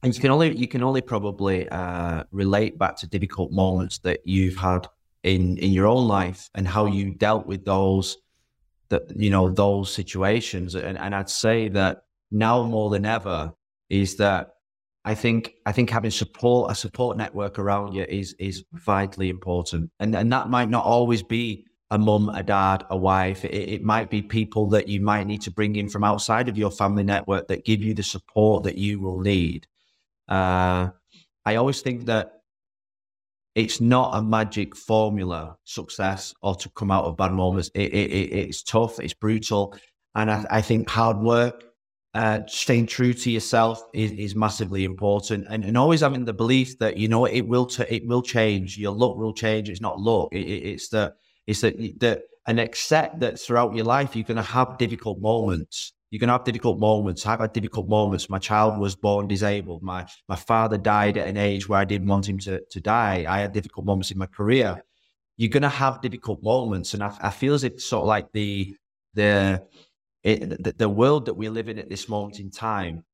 and 0.03 0.15
you 0.15 0.21
can 0.21 0.31
only 0.31 0.57
you 0.57 0.67
can 0.67 0.83
only 0.83 1.01
probably 1.01 1.69
uh, 1.69 2.23
relate 2.31 2.77
back 2.77 2.97
to 2.97 3.07
difficult 3.07 3.51
moments 3.51 3.99
that 3.99 4.21
you've 4.25 4.57
had 4.57 4.87
in 5.23 5.57
in 5.57 5.71
your 5.71 5.87
own 5.87 6.07
life 6.07 6.49
and 6.55 6.67
how 6.67 6.85
you 6.85 7.11
dealt 7.11 7.45
with 7.47 7.65
those 7.65 8.17
that 8.89 9.03
you 9.15 9.29
know 9.29 9.49
those 9.49 9.91
situations 9.91 10.75
and, 10.75 10.97
and 10.97 11.15
I'd 11.15 11.29
say 11.29 11.69
that 11.69 12.03
now 12.29 12.63
more 12.63 12.89
than 12.89 13.05
ever 13.05 13.53
is 14.01 14.17
that 14.17 14.51
I 15.03 15.15
think 15.15 15.53
I 15.65 15.71
think 15.71 15.89
having 15.89 16.11
support 16.11 16.71
a 16.71 16.75
support 16.75 17.17
network 17.17 17.59
around 17.59 17.93
you 17.93 18.03
is 18.03 18.35
is 18.39 18.65
vitally 18.73 19.29
important, 19.29 19.91
and 19.99 20.15
and 20.15 20.31
that 20.31 20.49
might 20.49 20.69
not 20.69 20.85
always 20.85 21.23
be 21.23 21.65
a 21.91 21.97
mum, 21.97 22.29
a 22.29 22.41
dad, 22.41 22.83
a 22.89 22.97
wife. 22.97 23.45
It, 23.45 23.53
it, 23.53 23.83
might 23.83 24.09
be 24.09 24.19
people 24.23 24.67
that 24.69 24.87
you 24.87 25.01
might 25.01 25.27
need 25.27 25.43
to 25.43 25.51
bring 25.51 25.75
in 25.75 25.87
from 25.87 26.03
outside 26.03 26.49
of 26.49 26.57
your 26.57 26.71
family 26.71 27.03
network 27.03 27.47
that 27.47 27.63
give 27.63 27.83
you 27.83 27.93
the 27.93 28.01
support 28.01 28.63
that 28.63 28.75
you 28.75 28.99
will 28.99 29.19
need. 29.19 29.67
Uh, 30.27 30.89
I 31.45 31.55
always 31.57 31.81
think 31.81 32.07
that 32.07 32.41
it's 33.53 33.79
not 33.79 34.17
a 34.17 34.23
magic 34.23 34.75
formula 34.75 35.57
success 35.63 36.33
or 36.41 36.55
to 36.55 36.69
come 36.69 36.89
out 36.89 37.05
of 37.05 37.17
bad 37.17 37.33
moments. 37.33 37.69
It, 37.75 37.93
it's 37.93 38.63
tough, 38.63 38.99
it's 38.99 39.13
brutal, 39.13 39.77
and 40.15 40.31
I, 40.31 40.45
I 40.49 40.61
think 40.61 40.89
hard 40.89 41.19
work 41.19 41.63
uh, 42.15 42.39
staying 42.47 42.85
true 42.85 43.13
to 43.13 43.29
yourself 43.29 43.83
is, 43.93 44.11
is 44.13 44.35
massively 44.35 44.85
important, 44.85 45.45
and, 45.49 45.65
and 45.65 45.77
always 45.77 45.99
having 45.99 46.23
the 46.23 46.33
belief 46.33 46.79
that 46.79 46.95
you 46.95 47.09
know 47.09 47.25
it 47.25 47.41
will 47.41 47.65
t- 47.65 47.83
it 47.89 48.07
will 48.07 48.21
change. 48.21 48.77
Your 48.77 48.93
luck 48.93 49.17
will 49.17 49.33
change. 49.33 49.69
It's 49.69 49.81
not 49.81 49.99
luck. 49.99 50.29
It, 50.31 50.47
it, 50.47 50.63
it's 50.71 50.87
that 50.89 51.15
it's 51.45 51.59
that 51.59 51.75
that 51.99 52.21
and 52.47 52.57
accept 52.57 53.19
that 53.19 53.37
throughout 53.37 53.75
your 53.75 53.83
life 53.83 54.15
you're 54.15 54.23
going 54.23 54.37
to 54.37 54.43
have 54.43 54.77
difficult 54.77 55.19
moments. 55.19 55.91
You're 56.09 56.21
going 56.21 56.29
to 56.29 56.35
have 56.35 56.45
difficult 56.45 56.79
moments. 56.79 57.25
I've 57.25 57.41
had 57.41 57.51
difficult 57.51 57.89
moments. 57.89 58.29
My 58.29 58.39
child 58.39 58.79
was 58.79 58.95
born 58.95 59.27
disabled. 59.27 59.83
My 59.83 60.07
my 60.29 60.37
father 60.37 60.77
died 60.77 61.17
at 61.17 61.27
an 61.27 61.35
age 61.35 61.67
where 61.67 61.79
I 61.79 61.85
didn't 61.85 62.07
want 62.07 62.29
him 62.29 62.39
to 62.39 62.61
to 62.61 62.79
die. 62.79 63.25
I 63.27 63.39
had 63.39 63.51
difficult 63.51 63.85
moments 63.85 64.11
in 64.11 64.17
my 64.17 64.27
career. 64.27 64.81
You're 65.35 65.49
going 65.49 65.63
to 65.63 65.69
have 65.83 66.01
difficult 66.01 66.41
moments, 66.41 66.93
and 66.93 67.03
I, 67.03 67.13
I 67.21 67.29
feel 67.29 67.55
as 67.55 67.65
if 67.65 67.81
sort 67.81 68.03
of 68.03 68.07
like 68.07 68.31
the 68.31 68.73
the 69.15 69.63
it, 70.25 70.63
the, 70.63 70.73
the 70.73 70.89
world 70.89 71.25
that 71.25 71.35
we 71.35 71.47
live 71.49 71.69
in 71.69 71.77
at 71.77 71.87
this 71.87 72.09
moment 72.09 72.39
in 72.39 72.49
time, 72.49 73.05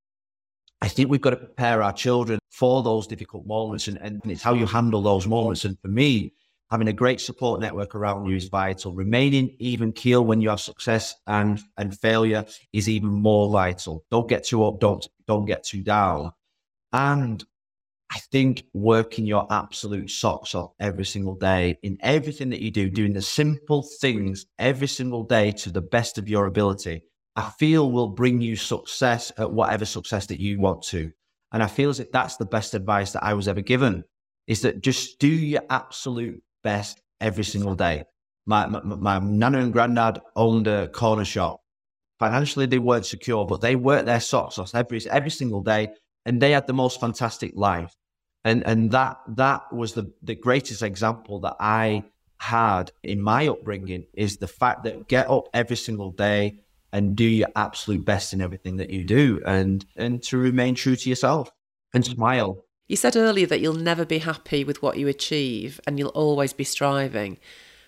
I 0.81 0.87
think 0.87 1.09
we've 1.09 1.21
got 1.21 1.31
to 1.31 1.35
prepare 1.35 1.83
our 1.83 1.91
children 1.91 2.39
for 2.49 2.81
those 2.81 3.05
difficult 3.05 3.45
moments 3.45 3.87
and, 3.89 3.97
and 3.97 4.21
it's 4.25 4.41
how 4.41 4.53
you 4.53 4.65
handle 4.65 5.01
those 5.01 5.27
moments. 5.27 5.65
And 5.65 5.77
for 5.81 5.89
me, 5.89 6.33
having 6.71 6.87
a 6.87 6.93
great 6.93 7.19
support 7.19 7.59
network 7.59 7.95
around 7.95 8.27
you 8.27 8.35
is 8.37 8.47
vital. 8.47 8.93
Remaining 8.93 9.53
even 9.59 9.91
keel 9.91 10.23
when 10.23 10.39
you 10.39 10.49
have 10.49 10.61
success 10.61 11.15
and, 11.27 11.59
and 11.77 11.99
failure 11.99 12.45
is 12.71 12.87
even 12.87 13.09
more 13.09 13.51
vital. 13.51 14.05
Don't 14.09 14.29
get 14.29 14.45
too 14.45 14.63
up, 14.63 14.79
don't, 14.79 15.05
don't 15.27 15.45
get 15.45 15.65
too 15.65 15.83
down. 15.83 16.31
And 16.93 17.43
I 18.13 18.19
think 18.19 18.65
working 18.73 19.25
your 19.25 19.47
absolute 19.49 20.11
socks 20.11 20.53
off 20.53 20.73
every 20.81 21.05
single 21.05 21.35
day 21.35 21.77
in 21.81 21.97
everything 22.01 22.49
that 22.49 22.59
you 22.59 22.69
do, 22.69 22.89
doing 22.89 23.13
the 23.13 23.21
simple 23.21 23.87
things 24.01 24.45
every 24.59 24.87
single 24.87 25.23
day 25.23 25.51
to 25.53 25.71
the 25.71 25.81
best 25.81 26.17
of 26.17 26.27
your 26.27 26.45
ability, 26.45 27.03
I 27.37 27.49
feel 27.57 27.89
will 27.89 28.09
bring 28.09 28.41
you 28.41 28.57
success 28.57 29.31
at 29.37 29.53
whatever 29.53 29.85
success 29.85 30.25
that 30.25 30.41
you 30.41 30.59
want 30.59 30.83
to. 30.87 31.09
And 31.53 31.63
I 31.63 31.67
feel 31.67 31.89
as 31.89 32.01
if 32.01 32.11
that's 32.11 32.35
the 32.35 32.45
best 32.45 32.73
advice 32.73 33.13
that 33.13 33.23
I 33.23 33.33
was 33.33 33.47
ever 33.47 33.61
given 33.61 34.03
is 34.45 34.61
that 34.63 34.81
just 34.81 35.17
do 35.19 35.29
your 35.29 35.63
absolute 35.69 36.43
best 36.65 37.01
every 37.21 37.45
single 37.45 37.75
day. 37.75 38.03
My, 38.45 38.65
my, 38.65 38.81
my 38.81 39.19
nana 39.19 39.59
and 39.59 39.71
granddad 39.71 40.19
owned 40.35 40.67
a 40.67 40.89
corner 40.89 41.23
shop. 41.23 41.61
Financially, 42.19 42.65
they 42.65 42.79
weren't 42.79 43.05
secure, 43.05 43.45
but 43.45 43.61
they 43.61 43.77
worked 43.77 44.05
their 44.05 44.19
socks 44.19 44.59
off 44.59 44.75
every, 44.75 44.99
every 45.09 45.31
single 45.31 45.61
day 45.61 45.93
and 46.25 46.41
they 46.41 46.51
had 46.51 46.67
the 46.67 46.73
most 46.73 46.99
fantastic 46.99 47.53
life 47.55 47.95
and 48.43 48.65
and 48.65 48.91
that 48.91 49.19
that 49.27 49.71
was 49.73 49.93
the 49.93 50.11
the 50.21 50.35
greatest 50.35 50.81
example 50.81 51.39
that 51.41 51.55
I 51.59 52.03
had 52.37 52.91
in 53.03 53.21
my 53.21 53.47
upbringing 53.47 54.05
is 54.13 54.37
the 54.37 54.47
fact 54.47 54.83
that 54.83 55.07
get 55.07 55.29
up 55.29 55.47
every 55.53 55.75
single 55.75 56.11
day 56.11 56.59
and 56.91 57.15
do 57.15 57.23
your 57.23 57.49
absolute 57.55 58.03
best 58.03 58.33
in 58.33 58.41
everything 58.41 58.77
that 58.77 58.89
you 58.89 59.03
do 59.03 59.41
and 59.45 59.85
and 59.95 60.23
to 60.23 60.37
remain 60.37 60.75
true 60.75 60.95
to 60.95 61.09
yourself 61.09 61.51
and 61.93 62.05
smile. 62.05 62.65
You 62.87 62.95
said 62.97 63.15
earlier 63.15 63.45
that 63.45 63.61
you'll 63.61 63.73
never 63.73 64.05
be 64.05 64.17
happy 64.17 64.63
with 64.63 64.81
what 64.81 64.97
you 64.97 65.07
achieve 65.07 65.79
and 65.85 65.97
you'll 65.97 66.09
always 66.09 66.51
be 66.51 66.63
striving. 66.63 67.37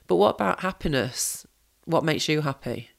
But 0.07 0.15
what 0.15 0.35
about 0.35 0.61
happiness? 0.61 1.45
What 1.85 2.05
makes 2.05 2.29
you 2.29 2.41
happy? 2.41 2.89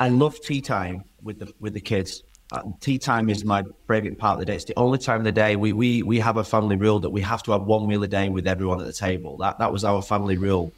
I 0.00 0.08
love 0.08 0.40
tea 0.40 0.60
time 0.60 1.04
with 1.22 1.38
the 1.40 1.52
with 1.60 1.74
the 1.74 1.80
kids 1.80 2.22
uh, 2.50 2.62
tea 2.80 2.98
time 2.98 3.28
is 3.28 3.44
my 3.44 3.62
favorite 3.86 4.18
part 4.18 4.34
of 4.34 4.40
the 4.40 4.46
day. 4.46 4.56
It's 4.56 4.64
the 4.64 4.78
only 4.78 4.98
time 4.98 5.18
of 5.20 5.24
the 5.24 5.32
day 5.32 5.56
we, 5.56 5.72
we 5.72 6.02
we 6.02 6.18
have 6.20 6.38
a 6.38 6.44
family 6.44 6.76
rule 6.76 6.98
that 7.00 7.10
we 7.10 7.20
have 7.20 7.42
to 7.42 7.52
have 7.52 7.62
one 7.62 7.86
meal 7.86 8.02
a 8.02 8.08
day 8.08 8.28
with 8.30 8.46
everyone 8.46 8.80
at 8.80 8.86
the 8.86 8.92
table. 8.92 9.36
That 9.38 9.58
that 9.58 9.72
was 9.72 9.84
our 9.84 10.00
family 10.00 10.38
rule. 10.38 10.72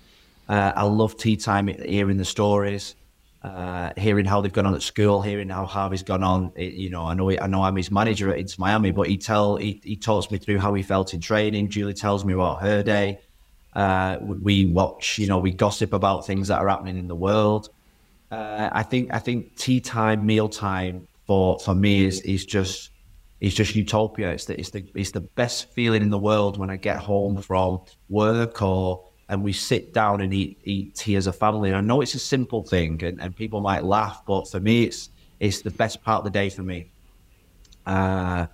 Uh, 0.49 0.73
I 0.75 0.83
love 0.83 1.17
tea 1.17 1.37
time, 1.37 1.69
hearing 1.69 2.17
the 2.17 2.25
stories, 2.25 2.97
uh, 3.45 3.93
hearing 3.97 4.27
how 4.27 4.41
they've 4.41 4.53
gone 4.53 4.67
on 4.67 4.75
at 4.75 4.83
school, 4.83 5.23
hearing 5.23 5.49
how 5.49 5.65
Harvey's 5.65 6.03
gone 6.03 6.25
on. 6.25 6.51
It, 6.57 6.73
you 6.73 6.91
know, 6.91 7.07
I 7.07 7.15
know 7.15 7.31
I 7.31 7.47
know 7.47 7.63
I'm 7.63 7.77
his 7.77 7.93
manager 7.93 8.33
at 8.33 8.39
Inter 8.39 8.57
Miami, 8.59 8.91
but 8.91 9.07
he 9.07 9.17
tell 9.17 9.55
he, 9.55 9.81
he 9.85 9.95
talks 9.95 10.29
me 10.29 10.39
through 10.39 10.59
how 10.59 10.75
he 10.75 10.83
felt 10.83 11.15
in 11.15 11.21
training. 11.21 11.69
Julie 11.69 11.95
tells 11.95 12.25
me 12.25 12.33
about 12.33 12.63
her 12.63 12.83
day. 12.83 13.21
Uh, 13.73 14.19
we 14.21 14.67
watch, 14.67 15.19
you 15.19 15.29
know, 15.29 15.39
we 15.39 15.53
gossip 15.53 15.93
about 15.93 16.27
things 16.27 16.49
that 16.49 16.59
are 16.59 16.69
happening 16.69 16.99
in 16.99 17.07
the 17.07 17.15
world. 17.15 17.69
Uh, 18.29 18.69
I 18.73 18.83
think 18.83 19.15
I 19.15 19.21
think 19.21 19.57
tea 19.57 19.81
time, 19.81 20.27
meal 20.27 20.49
time 20.49 21.07
for 21.31 21.61
for 21.61 21.77
me 21.77 22.05
is 22.05 22.21
is 22.23 22.45
just 22.45 22.91
it's 23.41 23.55
just 23.55 23.77
utopia. 23.77 24.33
It's 24.33 24.47
the 24.47 24.59
it's 24.59 24.71
the 24.71 24.85
it's 24.97 25.13
the 25.13 25.21
best 25.21 25.71
feeling 25.71 26.03
in 26.03 26.11
the 26.11 26.19
world 26.19 26.59
when 26.59 26.71
I 26.71 26.77
get 26.77 26.97
home 26.97 27.41
from 27.41 27.83
work 28.09 28.61
or 28.63 29.05
and 29.29 29.45
we 29.45 29.53
sit 29.53 29.95
down 29.95 30.23
and 30.23 30.35
eat 30.35 30.59
eat 30.65 30.97
tea 30.97 31.15
as 31.15 31.29
a 31.29 31.33
family. 31.33 31.69
And 31.69 31.79
I 31.79 31.83
know 31.83 32.01
it's 32.01 32.15
a 32.15 32.19
simple 32.19 32.65
thing 32.65 33.01
and, 33.05 33.21
and 33.21 33.37
people 33.37 33.61
might 33.61 33.85
laugh, 33.85 34.25
but 34.27 34.51
for 34.51 34.59
me 34.59 34.83
it's 34.83 35.11
it's 35.39 35.63
the 35.63 35.71
best 35.71 36.03
part 36.03 36.19
of 36.19 36.25
the 36.25 36.31
day 36.31 36.51
for 36.51 36.65
me. 36.65 36.91
Uh, 37.87 38.47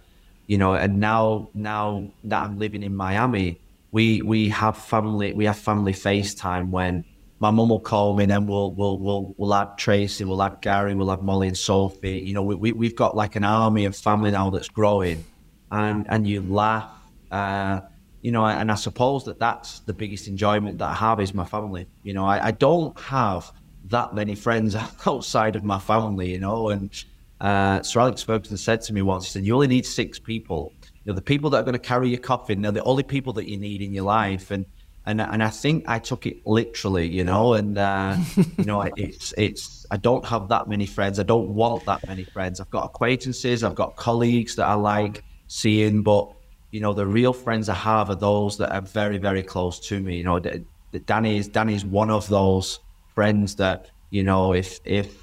you 0.47 0.59
know, 0.59 0.75
and 0.75 1.01
now 1.01 1.49
now 1.55 2.07
that 2.25 2.43
I'm 2.43 2.59
living 2.59 2.83
in 2.83 2.95
Miami, 2.95 3.59
we 3.91 4.21
we 4.21 4.51
have 4.51 4.77
family 4.77 5.33
we 5.33 5.47
have 5.47 5.57
family 5.57 5.95
FaceTime 5.95 6.69
when 6.69 7.07
my 7.39 7.51
mum 7.51 7.69
will 7.69 7.81
call 7.81 8.17
me 8.17 8.25
and 8.25 8.31
then 8.31 8.47
we'll 8.47 8.73
we'll 8.73 8.99
we'll 8.99 9.35
we'll 9.37 9.55
add 9.55 9.77
Tracey, 9.77 10.25
we'll 10.25 10.43
add 10.43 10.61
Gary, 10.63 10.95
we'll 10.95 11.11
have 11.11 11.23
Molly 11.23 11.49
and 11.49 11.57
Sophie. 11.57 12.19
You 12.21 12.35
know, 12.35 12.43
we, 12.43 12.55
we 12.55 12.73
we've 12.73 12.97
got 12.97 13.15
like 13.15 13.37
an 13.37 13.45
army 13.45 13.85
of 13.85 13.95
family 13.97 14.31
now 14.31 14.51
that's 14.51 14.69
growing, 14.69 15.25
and 15.71 16.07
and 16.09 16.27
you 16.27 16.41
laugh, 16.41 16.91
uh, 17.31 17.81
you 18.23 18.33
know, 18.33 18.47
and 18.47 18.73
I 18.73 18.75
suppose 18.75 19.25
that 19.27 19.39
that's 19.39 19.81
the 19.81 19.93
biggest 19.93 20.29
enjoyment 20.29 20.79
that 20.79 20.89
I 20.89 20.95
have 20.95 21.21
is 21.21 21.35
my 21.35 21.45
family. 21.45 21.87
You 22.03 22.15
know, 22.15 22.25
I, 22.25 22.47
I 22.47 22.51
don't 22.53 22.99
have 23.01 23.53
that 23.87 24.15
many 24.15 24.35
friends 24.35 24.75
outside 25.07 25.57
of 25.57 25.65
my 25.65 25.79
family. 25.79 26.33
You 26.33 26.41
know, 26.41 26.71
and 26.71 27.05
uh, 27.41 27.83
Sir 27.83 28.01
Alex 28.01 28.23
Ferguson 28.23 28.57
said 28.57 28.81
to 28.83 28.95
me 28.95 29.03
once, 29.03 29.27
he 29.27 29.31
said, 29.31 29.45
"You 29.45 29.55
only 29.55 29.69
need 29.69 29.85
six 29.85 30.19
people." 30.19 30.73
You 31.05 31.13
know, 31.13 31.15
the 31.15 31.23
people 31.23 31.51
that 31.51 31.59
are 31.59 31.65
going 31.65 31.75
to 31.75 31.79
carry 31.79 32.09
your 32.09 32.19
coffin, 32.19 32.63
they're 32.63 32.73
the 32.73 32.83
only 32.83 33.03
people 33.03 33.35
that 33.35 33.47
you 33.47 33.59
need 33.59 33.83
in 33.83 33.93
your 33.93 34.05
life, 34.05 34.51
and 34.51 34.65
and 35.07 35.21
and 35.21 35.43
I 35.43 35.51
think 35.51 35.85
I 35.87 36.01
took 36.01 36.27
it 36.27 36.45
literally, 36.47 37.07
you 37.07 37.23
know, 37.23 37.55
and 37.55 37.79
uh, 37.79 38.17
you 38.59 38.65
know, 38.65 38.83
it's 38.97 39.33
it's 39.39 39.87
I 39.91 39.97
don't 39.97 40.25
have 40.27 40.49
that 40.49 40.69
many 40.69 40.85
friends. 40.85 41.21
I 41.21 41.23
don't 41.23 41.51
want 41.51 41.85
that 41.87 42.07
many 42.09 42.25
friends. 42.25 42.61
I've 42.61 42.71
got 42.71 42.87
acquaintances, 42.87 43.63
I've 43.63 43.77
got 43.77 43.95
colleagues 43.95 44.57
that 44.57 44.67
I 44.67 44.75
like 44.75 45.23
seeing, 45.47 46.03
but 46.03 46.33
you 46.73 46.81
know, 46.81 46.93
the 46.93 47.07
real 47.07 47.33
friends 47.33 47.69
I 47.69 47.75
have 47.75 48.11
are 48.11 48.17
those 48.17 48.59
that 48.59 48.73
are 48.73 48.81
very 48.81 49.19
very 49.19 49.45
close 49.45 49.79
to 49.89 50.01
me. 50.01 50.19
You 50.19 50.25
know, 50.25 50.41
Danny 51.07 51.39
is 51.39 51.47
Danny's 51.49 51.85
one 51.85 52.11
of 52.11 52.29
those 52.29 52.81
friends 53.15 53.55
that 53.57 53.91
you 54.11 54.25
know, 54.25 54.55
if 54.55 54.81
if 54.85 55.23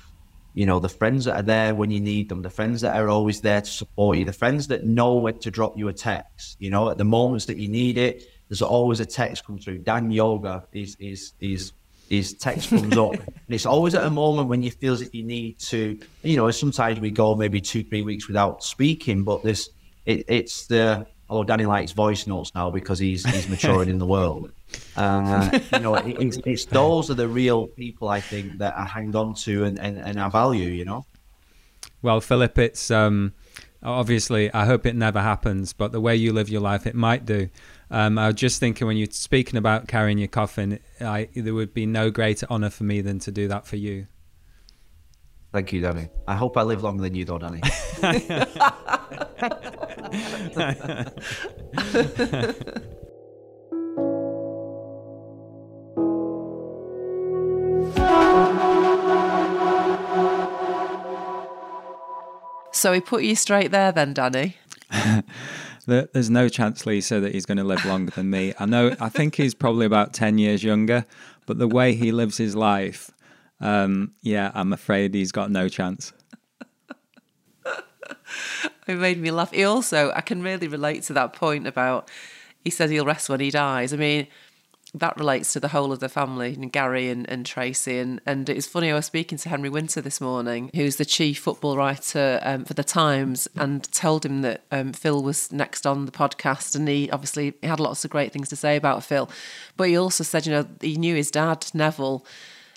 you 0.53 0.65
know 0.65 0.79
the 0.79 0.87
friends 0.87 1.25
that 1.25 1.35
are 1.35 1.43
there 1.43 1.75
when 1.75 1.91
you 1.91 1.99
need 1.99 2.29
them, 2.29 2.41
the 2.41 2.49
friends 2.49 2.79
that 2.81 2.95
are 2.95 3.09
always 3.09 3.41
there 3.41 3.59
to 3.59 3.69
support 3.69 4.17
you, 4.17 4.23
the 4.23 4.31
friends 4.31 4.67
that 4.67 4.85
know 4.85 5.15
when 5.15 5.39
to 5.39 5.51
drop 5.51 5.77
you 5.77 5.89
a 5.89 5.93
text. 5.93 6.55
You 6.59 6.69
know, 6.69 6.89
at 6.89 6.97
the 6.97 7.03
moments 7.03 7.45
that 7.47 7.57
you 7.57 7.67
need 7.67 7.97
it 7.97 8.23
there's 8.53 8.61
always 8.61 8.99
a 8.99 9.05
text 9.05 9.47
come 9.47 9.57
through. 9.57 9.79
Dan 9.79 10.11
Yoga 10.11 10.67
is 10.71 10.95
is 10.99 11.33
is 11.39 11.73
his 12.07 12.35
text 12.35 12.69
comes 12.69 12.95
up. 12.95 13.13
and 13.13 13.49
it's 13.49 13.65
always 13.65 13.95
at 13.95 14.03
a 14.05 14.09
moment 14.11 14.47
when 14.47 14.61
you 14.61 14.69
feel 14.69 14.95
that 14.95 15.15
you 15.15 15.23
need 15.23 15.57
to, 15.57 15.99
you 16.21 16.37
know, 16.37 16.51
sometimes 16.51 16.99
we 16.99 17.09
go 17.09 17.33
maybe 17.33 17.59
two, 17.59 17.83
three 17.83 18.03
weeks 18.03 18.27
without 18.27 18.63
speaking, 18.63 19.23
but 19.23 19.41
this, 19.41 19.69
it, 20.05 20.23
it's 20.27 20.67
the, 20.67 21.07
although 21.27 21.43
Danny 21.43 21.65
likes 21.65 21.91
voice 21.91 22.27
notes 22.27 22.53
now 22.53 22.69
because 22.69 22.99
he's, 22.99 23.25
he's 23.25 23.49
maturing 23.49 23.89
in 23.89 23.97
the 23.97 24.05
world. 24.05 24.51
Uh, 24.95 25.59
you 25.71 25.79
know, 25.79 25.93
it, 25.93 26.19
it's, 26.19 26.37
it's, 26.45 26.65
those 26.65 27.11
are 27.11 27.13
the 27.13 27.27
real 27.27 27.67
people 27.67 28.09
I 28.09 28.19
think 28.19 28.57
that 28.57 28.75
I 28.75 28.85
hang 28.85 29.15
on 29.15 29.35
to 29.35 29.65
and, 29.65 29.79
and, 29.79 29.99
and 29.99 30.19
I 30.19 30.29
value, 30.29 30.69
you 30.69 30.83
know? 30.83 31.05
Well, 32.01 32.19
Philip, 32.21 32.57
it's, 32.57 32.89
um, 32.89 33.33
obviously, 33.83 34.51
I 34.51 34.65
hope 34.65 34.87
it 34.87 34.95
never 34.95 35.21
happens, 35.21 35.73
but 35.73 35.91
the 35.91 36.01
way 36.01 36.15
you 36.15 36.33
live 36.33 36.49
your 36.49 36.61
life, 36.61 36.87
it 36.87 36.95
might 36.95 37.25
do. 37.25 37.49
Um, 37.93 38.17
I 38.17 38.25
was 38.25 38.35
just 38.35 38.59
thinking 38.59 38.87
when 38.87 38.97
you're 38.97 39.07
speaking 39.11 39.55
about 39.55 39.87
carrying 39.87 40.17
your 40.17 40.27
coffin, 40.27 40.79
I, 40.99 41.29
there 41.35 41.53
would 41.53 41.75
be 41.75 41.85
no 41.85 42.09
greater 42.09 42.47
honour 42.49 42.71
for 42.71 42.85
me 42.85 43.01
than 43.01 43.19
to 43.19 43.31
do 43.31 43.47
that 43.49 43.67
for 43.67 43.75
you. 43.75 44.07
Thank 45.51 45.71
you, 45.71 45.81
Danny. 45.81 46.09
I 46.27 46.33
hope 46.33 46.57
I 46.57 46.63
live 46.63 46.81
longer 46.81 47.03
than 47.03 47.13
you, 47.13 47.23
though, 47.23 47.37
Danny. 47.37 47.61
so 62.71 62.91
he 62.91 63.01
put 63.01 63.21
you 63.21 63.35
straight 63.35 63.69
there, 63.69 63.91
then, 63.91 64.15
Danny. 64.15 64.57
There's 65.85 66.29
no 66.29 66.47
chance, 66.47 66.85
Lisa, 66.85 67.19
that 67.19 67.33
he's 67.33 67.45
going 67.45 67.57
to 67.57 67.63
live 67.63 67.83
longer 67.85 68.11
than 68.11 68.29
me. 68.29 68.53
I 68.57 68.65
know. 68.65 68.95
I 68.99 69.09
think 69.09 69.35
he's 69.35 69.53
probably 69.53 69.85
about 69.85 70.13
ten 70.13 70.37
years 70.37 70.63
younger, 70.63 71.05
but 71.45 71.57
the 71.57 71.67
way 71.67 71.93
he 71.93 72.11
lives 72.11 72.37
his 72.37 72.55
life, 72.55 73.11
um, 73.59 74.13
yeah, 74.21 74.51
I'm 74.53 74.71
afraid 74.71 75.13
he's 75.13 75.31
got 75.31 75.51
no 75.51 75.67
chance. 75.67 76.13
it 78.87 78.95
made 78.95 79.19
me 79.19 79.31
laugh. 79.31 79.51
He 79.51 79.63
also, 79.63 80.11
I 80.15 80.21
can 80.21 80.41
really 80.41 80.67
relate 80.67 81.03
to 81.03 81.13
that 81.13 81.33
point 81.33 81.67
about 81.67 82.09
he 82.63 82.69
said 82.69 82.89
he'll 82.89 83.05
rest 83.05 83.29
when 83.29 83.41
he 83.41 83.51
dies. 83.51 83.93
I 83.93 83.97
mean, 83.97 84.27
that 84.95 85.17
relates 85.17 85.53
to 85.53 85.59
the 85.59 85.69
whole 85.69 85.91
of 85.91 85.99
the 85.99 86.09
family 86.09 86.53
and 86.53 86.71
Gary 86.71 87.09
and, 87.09 87.27
and 87.29 87.45
Tracey. 87.45 87.97
And, 87.97 88.21
and 88.25 88.47
it's 88.47 88.67
funny, 88.67 88.91
I 88.91 88.95
was 88.95 89.07
speaking 89.07 89.37
to 89.39 89.49
Henry 89.49 89.69
Winter 89.69 90.01
this 90.01 90.21
morning, 90.21 90.69
who's 90.75 90.97
the 90.97 91.05
chief 91.05 91.39
football 91.39 91.75
writer 91.75 92.39
um, 92.43 92.65
for 92.65 92.75
The 92.75 92.83
Times, 92.83 93.47
and 93.55 93.83
told 93.91 94.25
him 94.25 94.41
that 94.41 94.63
um, 94.71 94.93
Phil 94.93 95.23
was 95.23 95.51
next 95.51 95.87
on 95.87 96.05
the 96.05 96.11
podcast. 96.11 96.75
And 96.75 96.87
he 96.87 97.09
obviously 97.09 97.55
had 97.63 97.79
lots 97.79 98.05
of 98.05 98.11
great 98.11 98.31
things 98.31 98.49
to 98.49 98.55
say 98.55 98.75
about 98.75 99.03
Phil. 99.03 99.29
But 99.77 99.89
he 99.89 99.97
also 99.97 100.23
said, 100.23 100.45
you 100.45 100.51
know, 100.51 100.67
he 100.79 100.95
knew 100.95 101.15
his 101.15 101.31
dad, 101.31 101.65
Neville. 101.73 102.25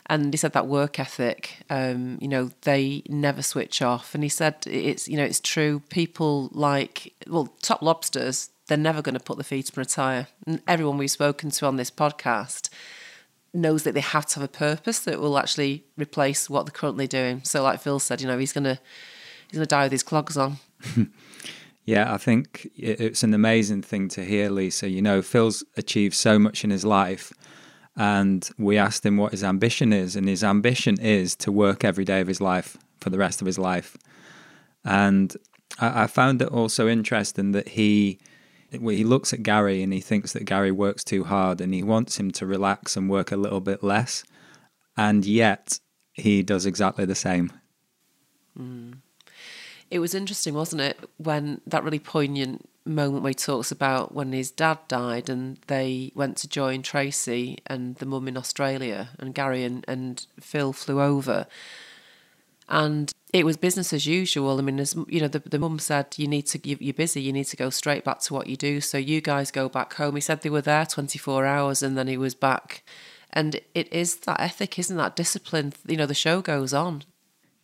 And 0.09 0.33
he 0.33 0.39
said 0.39 0.53
that 0.53 0.69
work 0.69 1.01
ethic, 1.01 1.65
um, 1.69 2.19
you 2.21 2.29
know, 2.29 2.51
they 2.63 3.03
never 3.09 3.43
switch 3.43 3.83
off. 3.83 4.15
And 4.15 4.23
he 4.23 4.29
said 4.29 4.55
it's, 4.65 5.09
you 5.09 5.17
know, 5.17 5.25
it's 5.25 5.41
true. 5.41 5.83
People 5.91 6.49
like, 6.53 7.13
well, 7.27 7.53
top 7.61 7.83
lobsters, 7.83 8.51
they're 8.67 8.77
never 8.77 9.03
going 9.03 9.15
to 9.15 9.23
put 9.23 9.39
the 9.39 9.45
feet 9.45 9.69
and 9.69 9.79
retire. 9.79 10.29
And 10.47 10.63
everyone 10.67 10.99
we've 10.99 11.11
spoken 11.11 11.51
to 11.51 11.67
on 11.67 11.77
this 11.77 11.91
podcast 11.91 12.69
knows 13.55 13.85
that 13.85 13.95
they 13.95 14.01
have 14.01 14.27
to 14.27 14.35
have 14.37 14.45
a 14.45 14.49
purpose 14.49 15.01
that 15.01 15.21
will 15.21 15.39
actually 15.39 15.85
replace 15.97 16.51
what 16.51 16.67
they're 16.67 16.73
currently 16.73 17.07
doing. 17.07 17.43
So, 17.45 17.63
like 17.63 17.81
Phil 17.81 17.99
said, 17.99 18.21
you 18.21 18.27
know, 18.27 18.39
he's 18.39 18.53
gonna 18.53 18.79
he's 19.49 19.59
gonna 19.59 19.67
die 19.67 19.85
with 19.85 19.93
his 19.93 20.03
clogs 20.03 20.37
on. 20.37 20.59
yeah, 21.85 22.13
I 22.13 22.19
think 22.19 22.71
it's 22.77 23.23
an 23.23 23.35
amazing 23.35 23.83
thing 23.83 24.09
to 24.11 24.25
hear, 24.25 24.51
Lisa. 24.51 24.89
You 24.89 25.03
know, 25.03 25.23
Phil's 25.23 25.65
achieved 25.77 26.15
so 26.15 26.39
much 26.39 26.65
in 26.65 26.71
his 26.71 26.85
life. 26.85 27.33
And 27.99 28.47
we 28.59 28.77
asked 28.77 29.07
him 29.07 29.17
what 29.17 29.33
his 29.33 29.43
ambition 29.43 29.91
is, 29.91 30.17
and 30.17 30.29
his 30.29 30.45
ambition 30.45 31.01
is 31.01 31.35
to 31.37 31.51
work 31.51 31.83
every 31.83 32.05
day 32.05 32.21
of 32.21 32.27
his 32.27 32.43
life 32.43 32.77
for 33.01 33.09
the 33.09 33.17
rest 33.17 33.41
of 33.41 33.47
his 33.47 33.59
life. 33.59 33.97
And 34.85 35.35
I, 35.79 36.03
I 36.03 36.07
found 36.07 36.43
it 36.43 36.49
also 36.49 36.89
interesting 36.89 37.53
that 37.53 37.69
he 37.69 38.19
he 38.71 39.05
looks 39.05 39.33
at 39.33 39.43
Gary 39.43 39.83
and 39.83 39.93
he 39.93 40.01
thinks 40.01 40.33
that 40.33 40.45
Gary 40.45 40.73
works 40.73 41.05
too 41.05 41.25
hard 41.25 41.61
and 41.61 41.73
he 41.73 41.83
wants 41.83 42.19
him 42.19 42.31
to 42.33 42.47
relax 42.47 42.97
and 42.97 43.09
work 43.09 43.33
a 43.33 43.37
little 43.37 43.61
bit 43.61 43.83
less. 43.83 44.25
And 44.97 45.25
yet 45.25 45.79
he 46.15 46.43
does 46.43 46.67
exactly 46.67 47.05
the 47.05 47.15
same. 47.15 47.53
Mm. 48.59 48.99
It 49.91 50.01
was 50.01 50.15
interesting, 50.15 50.55
wasn't 50.55 50.83
it, 50.83 50.99
when 51.17 51.61
that 51.67 51.85
really 51.85 51.99
poignant 51.99 52.69
moment 52.87 53.23
where 53.23 53.31
he 53.31 53.35
talks 53.35 53.73
about 53.73 54.15
when 54.15 54.33
his 54.33 54.51
dad 54.51 54.79
died 54.89 55.29
and 55.29 55.59
they 55.67 56.13
went 56.15 56.37
to 56.39 56.49
join 56.49 56.83
Tracey 56.83 57.59
and 57.67 57.97
the 57.97 58.07
mum 58.07 58.29
in 58.29 58.37
Australia 58.37 59.11
and 59.19 59.35
Gary 59.35 59.65
and, 59.65 59.85
and 59.89 60.25
Phil 60.41 60.73
flew 60.73 61.01
over. 61.01 61.47
And 62.69 63.13
it 63.39 63.45
was 63.45 63.57
business 63.57 63.93
as 63.93 64.07
usual. 64.07 64.59
I 64.59 64.63
mean, 64.63 64.81
as 64.81 64.95
you 65.09 65.21
know, 65.21 65.29
the, 65.29 65.41
the 65.41 65.59
mum 65.59 65.79
said, 65.79 66.15
you 66.17 66.27
need 66.27 66.47
to, 66.47 66.69
you, 66.69 66.77
you're 66.81 66.95
busy, 66.95 67.21
you 67.21 67.33
need 67.33 67.45
to 67.45 67.57
go 67.57 67.71
straight 67.71 68.05
back 68.05 68.21
to 68.21 68.35
what 68.35 68.47
you 68.47 68.57
do. 68.57 68.81
So 68.81 68.99
you 68.99 69.21
guys 69.21 69.51
go 69.51 69.69
back 69.69 69.95
home. 69.95 70.15
He 70.15 70.21
said 70.21 70.43
they 70.43 70.51
were 70.51 70.63
there 70.63 70.87
24 70.87 71.45
hours 71.45 71.83
and 71.83 71.97
then 71.99 72.09
he 72.09 72.17
was 72.17 72.35
back. 72.35 72.83
And 73.33 73.61
it 73.75 73.93
is 73.93 74.17
that 74.21 74.41
ethic, 74.41 74.79
isn't 74.79 74.97
that 74.97 75.17
discipline? 75.17 75.75
You 75.87 75.97
know, 75.97 76.07
the 76.07 76.15
show 76.15 76.41
goes 76.41 76.73
on. 76.73 77.05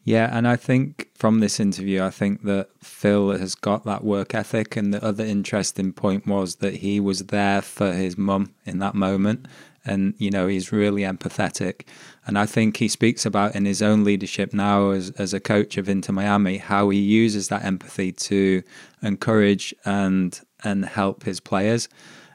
Yeah, 0.04 0.36
and 0.36 0.48
I 0.48 0.56
think 0.56 1.10
from 1.14 1.38
this 1.38 1.60
interview, 1.60 2.02
I 2.02 2.10
think 2.10 2.42
that 2.42 2.70
Phil 2.82 3.30
has 3.30 3.54
got 3.54 3.84
that 3.84 4.02
work 4.02 4.34
ethic. 4.34 4.76
And 4.76 4.92
the 4.92 5.02
other 5.02 5.24
interesting 5.24 5.92
point 5.92 6.26
was 6.26 6.56
that 6.56 6.76
he 6.76 6.98
was 6.98 7.26
there 7.26 7.62
for 7.62 7.92
his 7.92 8.18
mum 8.18 8.52
in 8.66 8.80
that 8.80 8.96
moment 8.96 9.46
and 9.84 10.14
you 10.18 10.30
know 10.30 10.46
he's 10.46 10.72
really 10.72 11.02
empathetic. 11.02 11.82
And 12.26 12.38
i 12.38 12.46
think 12.46 12.76
he 12.76 12.88
speaks 12.88 13.26
about 13.26 13.54
in 13.56 13.64
his 13.64 13.82
own 13.82 14.04
leadership 14.04 14.54
now 14.54 14.90
as, 14.90 15.10
as 15.12 15.34
a 15.34 15.40
coach 15.40 15.76
of 15.76 15.88
inter 15.88 16.12
miami 16.12 16.58
how 16.58 16.90
he 16.90 16.98
uses 16.98 17.48
that 17.48 17.64
empathy 17.64 18.12
to 18.12 18.62
encourage 19.02 19.74
and 19.84 20.40
and 20.64 20.84
help 20.84 21.24
his 21.24 21.40
players. 21.40 21.88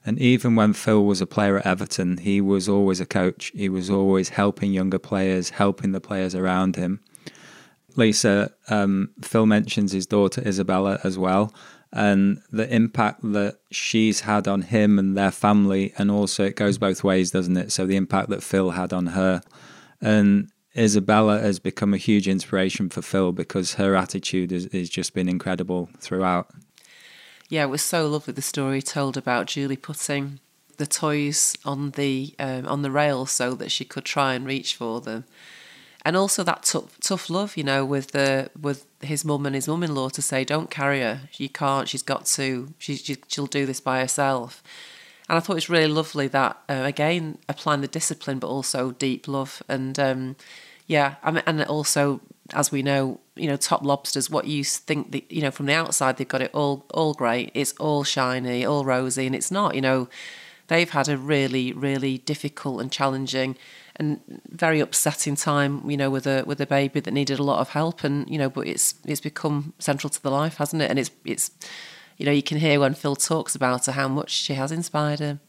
And 0.05 0.19
even 0.19 0.55
when 0.55 0.73
phil 0.73 1.05
was 1.05 1.21
a 1.21 1.27
player 1.27 1.57
at 1.57 1.65
everton 1.65 2.17
he 2.17 2.41
was 2.41 2.67
always 2.69 2.99
a 2.99 3.05
coach. 3.05 3.51
He 3.55 3.69
was 3.69 3.89
always 3.89 4.29
helping 4.29 4.73
younger 4.73 4.99
players 4.99 5.51
helping 5.51 5.91
the 5.91 6.01
players 6.01 6.35
around 6.35 6.75
him. 6.75 7.01
Lisa 7.95 8.51
um, 8.69 9.09
phil 9.21 9.45
mentions 9.45 9.91
his 9.91 10.05
daughter 10.05 10.41
isabella 10.45 10.99
as 11.03 11.17
well 11.17 11.53
and 11.93 12.41
the 12.51 12.73
impact 12.73 13.21
that 13.21 13.59
she's 13.71 14.21
had 14.21 14.47
on 14.47 14.63
him 14.63 14.99
and 14.99 15.17
their 15.17 15.31
family, 15.31 15.93
and 15.97 16.11
also 16.11 16.45
it 16.45 16.55
goes 16.55 16.77
both 16.77 17.03
ways, 17.03 17.31
doesn't 17.31 17.57
it? 17.57 17.71
So 17.71 17.85
the 17.85 17.95
impact 17.95 18.29
that 18.29 18.43
Phil 18.43 18.71
had 18.71 18.93
on 18.93 19.07
her, 19.07 19.41
and 20.01 20.49
Isabella 20.75 21.39
has 21.39 21.59
become 21.59 21.93
a 21.93 21.97
huge 21.97 22.27
inspiration 22.27 22.89
for 22.89 23.01
Phil 23.01 23.31
because 23.31 23.75
her 23.75 23.95
attitude 23.95 24.51
has, 24.51 24.67
has 24.71 24.89
just 24.89 25.13
been 25.13 25.29
incredible 25.29 25.89
throughout. 25.99 26.49
Yeah, 27.49 27.63
it 27.63 27.69
was 27.69 27.81
so 27.81 28.07
lovely 28.07 28.33
the 28.33 28.41
story 28.41 28.81
told 28.81 29.15
about 29.15 29.47
Julie 29.47 29.77
putting 29.77 30.39
the 30.77 30.85
toys 30.85 31.55
on 31.65 31.91
the 31.91 32.35
um, 32.37 32.67
on 32.67 32.81
the 32.81 32.91
rail 32.91 33.25
so 33.25 33.55
that 33.55 33.71
she 33.71 33.85
could 33.85 34.05
try 34.05 34.33
and 34.33 34.45
reach 34.45 34.75
for 34.75 35.01
them 35.01 35.23
and 36.07 36.15
also 36.15 36.41
that 36.41 36.63
tough, 36.63 36.97
tough 37.01 37.29
love, 37.29 37.57
you 37.57 37.65
know, 37.65 37.83
with 37.83 38.11
the 38.11 38.49
with 38.57 38.85
his 39.01 39.23
mum 39.23 39.45
and 39.45 39.55
his 39.55 39.67
mum-in-law 39.67 40.09
to 40.09 40.21
say, 40.21 40.43
"Don't 40.43 40.71
carry 40.71 41.01
her. 41.01 41.21
You 41.33 41.49
can't. 41.49 41.87
She's 41.87 42.03
got 42.03 42.25
to. 42.27 42.73
She, 42.77 42.95
she'll 42.95 43.45
do 43.47 43.65
this 43.65 43.79
by 43.79 43.99
herself." 43.99 44.63
And 45.29 45.37
I 45.37 45.39
thought 45.41 45.57
it's 45.57 45.69
really 45.69 45.87
lovely 45.87 46.27
that 46.29 46.57
uh, 46.69 46.83
again 46.85 47.37
applying 47.49 47.81
the 47.81 47.87
discipline, 47.87 48.39
but 48.39 48.47
also 48.47 48.91
deep 48.91 49.27
love, 49.27 49.61
and 49.67 49.99
um, 49.99 50.35
yeah, 50.87 51.15
I 51.23 51.31
mean, 51.31 51.43
and 51.45 51.63
also 51.63 52.21
as 52.53 52.71
we 52.71 52.81
know, 52.81 53.19
you 53.35 53.47
know, 53.47 53.57
top 53.57 53.83
lobsters. 53.83 54.29
What 54.29 54.47
you 54.47 54.63
think 54.63 55.11
that 55.11 55.29
you 55.31 55.41
know 55.41 55.51
from 55.51 55.65
the 55.65 55.73
outside, 55.73 56.17
they've 56.17 56.27
got 56.27 56.41
it 56.41 56.51
all 56.53 56.85
all 56.93 57.13
great. 57.13 57.51
It's 57.53 57.73
all 57.73 58.03
shiny, 58.03 58.65
all 58.65 58.85
rosy, 58.85 59.25
and 59.25 59.35
it's 59.35 59.51
not. 59.51 59.75
You 59.75 59.81
know, 59.81 60.09
they've 60.67 60.89
had 60.89 61.09
a 61.09 61.17
really, 61.17 61.73
really 61.73 62.17
difficult 62.19 62.81
and 62.81 62.91
challenging 62.91 63.57
and 63.97 64.21
very 64.49 64.79
upsetting 64.79 65.35
time, 65.35 65.89
you 65.89 65.97
know, 65.97 66.09
with 66.09 66.27
a 66.27 66.43
with 66.45 66.61
a 66.61 66.67
baby 66.67 66.99
that 66.99 67.11
needed 67.11 67.39
a 67.39 67.43
lot 67.43 67.59
of 67.59 67.69
help, 67.69 68.03
and 68.03 68.29
you 68.29 68.37
know, 68.37 68.49
but 68.49 68.67
it's 68.67 68.95
it's 69.05 69.21
become 69.21 69.73
central 69.79 70.09
to 70.09 70.21
the 70.21 70.29
life, 70.29 70.57
hasn't 70.57 70.81
it? 70.81 70.89
And 70.89 70.99
it's 70.99 71.11
it's, 71.25 71.51
you 72.17 72.25
know, 72.25 72.31
you 72.31 72.43
can 72.43 72.59
hear 72.59 72.79
when 72.79 72.93
Phil 72.93 73.15
talks 73.15 73.55
about 73.55 73.87
her 73.87 73.91
how 73.91 74.07
much 74.07 74.29
she 74.31 74.53
has 74.53 74.71
inspired 74.71 75.19
him. 75.19 75.39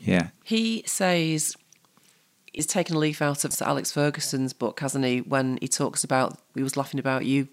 Yeah, 0.00 0.28
he 0.44 0.82
says 0.86 1.56
he's 2.52 2.66
taken 2.66 2.96
a 2.96 2.98
leaf 2.98 3.22
out 3.22 3.44
of 3.44 3.52
Sir 3.52 3.64
Alex 3.64 3.92
Ferguson's 3.92 4.52
book, 4.52 4.80
hasn't 4.80 5.04
he? 5.04 5.20
When 5.20 5.58
he 5.60 5.68
talks 5.68 6.02
about 6.02 6.38
he 6.54 6.62
was 6.62 6.76
laughing 6.76 6.98
about 6.98 7.24
you 7.24 7.48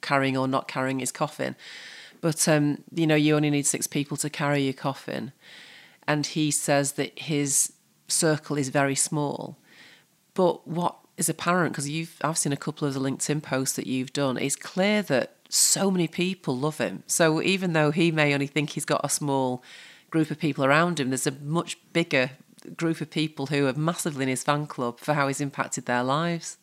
carrying 0.00 0.36
or 0.36 0.48
not 0.48 0.66
carrying 0.66 0.98
his 0.98 1.12
coffin, 1.12 1.54
but 2.20 2.48
um, 2.48 2.82
you 2.92 3.06
know, 3.06 3.14
you 3.14 3.36
only 3.36 3.50
need 3.50 3.66
six 3.66 3.86
people 3.86 4.16
to 4.18 4.28
carry 4.28 4.62
your 4.62 4.74
coffin, 4.74 5.32
and 6.08 6.26
he 6.26 6.50
says 6.50 6.92
that 6.92 7.16
his 7.16 7.72
circle 8.08 8.56
is 8.56 8.68
very 8.68 8.94
small. 8.94 9.56
But 10.34 10.66
what 10.66 10.96
is 11.16 11.28
apparent, 11.28 11.72
because 11.72 11.88
you've 11.88 12.16
I've 12.22 12.38
seen 12.38 12.52
a 12.52 12.56
couple 12.56 12.88
of 12.88 12.94
the 12.94 13.00
LinkedIn 13.00 13.42
posts 13.42 13.76
that 13.76 13.86
you've 13.86 14.12
done, 14.12 14.36
it's 14.38 14.56
clear 14.56 15.02
that 15.02 15.36
so 15.48 15.90
many 15.90 16.08
people 16.08 16.56
love 16.56 16.78
him. 16.78 17.02
So 17.06 17.42
even 17.42 17.74
though 17.74 17.90
he 17.90 18.10
may 18.10 18.32
only 18.32 18.46
think 18.46 18.70
he's 18.70 18.86
got 18.86 19.04
a 19.04 19.08
small 19.10 19.62
group 20.10 20.30
of 20.30 20.38
people 20.38 20.64
around 20.64 20.98
him, 20.98 21.10
there's 21.10 21.26
a 21.26 21.32
much 21.32 21.76
bigger 21.92 22.30
group 22.76 23.00
of 23.00 23.10
people 23.10 23.46
who 23.46 23.66
are 23.66 23.72
massively 23.74 24.22
in 24.22 24.28
his 24.28 24.42
fan 24.42 24.66
club 24.66 24.98
for 24.98 25.14
how 25.14 25.28
he's 25.28 25.40
impacted 25.40 25.86
their 25.86 26.02
lives. 26.02 26.56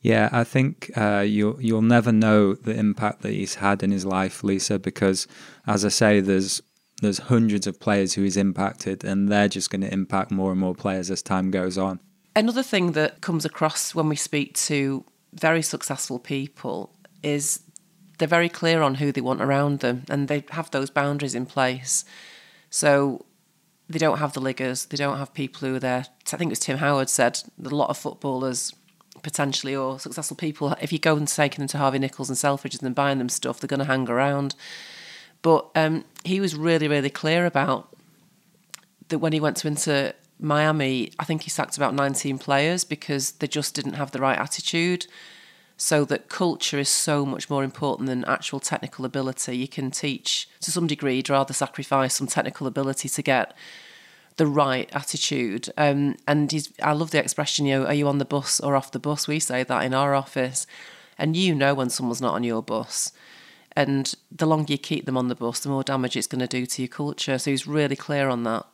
Yeah, 0.00 0.28
I 0.30 0.44
think 0.44 0.90
uh, 0.96 1.24
you'll 1.26 1.60
you'll 1.60 1.82
never 1.82 2.12
know 2.12 2.54
the 2.54 2.74
impact 2.74 3.22
that 3.22 3.32
he's 3.32 3.56
had 3.56 3.82
in 3.82 3.90
his 3.90 4.06
life, 4.06 4.44
Lisa, 4.44 4.78
because 4.78 5.26
as 5.66 5.84
I 5.84 5.88
say, 5.88 6.20
there's 6.20 6.62
there's 7.02 7.18
hundreds 7.18 7.66
of 7.66 7.78
players 7.78 8.14
who 8.14 8.22
he's 8.22 8.36
impacted, 8.36 9.04
and 9.04 9.28
they're 9.28 9.48
just 9.48 9.70
going 9.70 9.82
to 9.82 9.92
impact 9.92 10.30
more 10.30 10.50
and 10.50 10.60
more 10.60 10.74
players 10.74 11.10
as 11.10 11.22
time 11.22 11.50
goes 11.50 11.76
on. 11.76 12.00
Another 12.34 12.62
thing 12.62 12.92
that 12.92 13.20
comes 13.20 13.44
across 13.44 13.94
when 13.94 14.08
we 14.08 14.16
speak 14.16 14.54
to 14.54 15.04
very 15.32 15.62
successful 15.62 16.18
people 16.18 16.94
is 17.22 17.60
they're 18.18 18.28
very 18.28 18.48
clear 18.48 18.82
on 18.82 18.94
who 18.94 19.12
they 19.12 19.20
want 19.20 19.42
around 19.42 19.80
them, 19.80 20.04
and 20.08 20.28
they 20.28 20.44
have 20.50 20.70
those 20.70 20.90
boundaries 20.90 21.34
in 21.34 21.46
place. 21.46 22.04
So 22.70 23.26
they 23.88 23.98
don't 23.98 24.18
have 24.18 24.32
the 24.32 24.40
liggers, 24.40 24.88
they 24.88 24.96
don't 24.96 25.18
have 25.18 25.34
people 25.34 25.68
who 25.68 25.76
are 25.76 25.80
there. 25.80 26.06
I 26.32 26.36
think 26.36 26.48
it 26.48 26.52
was 26.52 26.58
Tim 26.58 26.78
Howard 26.78 27.08
said 27.08 27.40
that 27.58 27.72
a 27.72 27.76
lot 27.76 27.90
of 27.90 27.98
footballers 27.98 28.74
potentially 29.22 29.74
or 29.74 29.98
successful 29.98 30.36
people, 30.36 30.74
if 30.80 30.92
you 30.92 30.98
go 30.98 31.16
and 31.16 31.26
take 31.28 31.56
them 31.56 31.66
to 31.68 31.78
Harvey 31.78 31.98
Nichols 31.98 32.28
and 32.28 32.38
Selfridges 32.38 32.82
and 32.82 32.94
buying 32.94 33.18
them 33.18 33.28
stuff, 33.28 33.60
they're 33.60 33.68
going 33.68 33.80
to 33.80 33.86
hang 33.86 34.08
around. 34.08 34.54
But 35.42 35.68
um, 35.74 36.04
he 36.24 36.40
was 36.40 36.54
really, 36.54 36.88
really 36.88 37.10
clear 37.10 37.46
about 37.46 37.88
that 39.08 39.18
when 39.18 39.32
he 39.32 39.40
went 39.40 39.56
to 39.58 39.68
Inter 39.68 40.12
Miami, 40.38 41.12
I 41.18 41.24
think 41.24 41.42
he 41.42 41.50
sacked 41.50 41.76
about 41.76 41.94
19 41.94 42.38
players 42.38 42.84
because 42.84 43.32
they 43.32 43.46
just 43.46 43.74
didn't 43.74 43.94
have 43.94 44.10
the 44.10 44.20
right 44.20 44.38
attitude. 44.38 45.06
so 45.78 46.06
that 46.06 46.30
culture 46.30 46.78
is 46.78 46.88
so 46.88 47.26
much 47.26 47.50
more 47.50 47.62
important 47.62 48.08
than 48.08 48.24
actual 48.24 48.60
technical 48.60 49.04
ability. 49.04 49.56
You 49.56 49.68
can 49.68 49.90
teach 49.90 50.48
to 50.60 50.70
some 50.70 50.86
degree, 50.86 51.16
you'd 51.16 51.28
rather 51.28 51.52
sacrifice 51.52 52.14
some 52.14 52.26
technical 52.26 52.66
ability 52.66 53.10
to 53.10 53.22
get 53.22 53.54
the 54.36 54.46
right 54.46 54.88
attitude. 54.94 55.68
Um, 55.76 56.16
and 56.26 56.52
I 56.82 56.92
love 56.92 57.10
the 57.10 57.18
expression, 57.18 57.66
you 57.66 57.78
know, 57.78 57.86
are 57.86 57.94
you 57.94 58.08
on 58.08 58.18
the 58.18 58.24
bus 58.24 58.60
or 58.60 58.74
off 58.74 58.92
the 58.92 58.98
bus? 58.98 59.28
We 59.28 59.38
say 59.38 59.64
that 59.64 59.84
in 59.84 59.94
our 59.94 60.14
office. 60.14 60.66
And 61.18 61.36
you 61.36 61.54
know 61.54 61.74
when 61.74 61.90
someone's 61.90 62.20
not 62.20 62.34
on 62.34 62.44
your 62.44 62.62
bus. 62.62 63.12
And 63.76 64.14
the 64.32 64.46
longer 64.46 64.72
you 64.72 64.78
keep 64.78 65.04
them 65.04 65.18
on 65.18 65.28
the 65.28 65.34
bus, 65.34 65.60
the 65.60 65.68
more 65.68 65.82
damage 65.82 66.16
it's 66.16 66.26
going 66.26 66.40
to 66.40 66.46
do 66.46 66.64
to 66.64 66.82
your 66.82 66.88
culture. 66.88 67.36
So 67.38 67.50
he's 67.50 67.66
really 67.66 67.96
clear 67.96 68.28
on 68.28 68.42
that. 68.44 68.66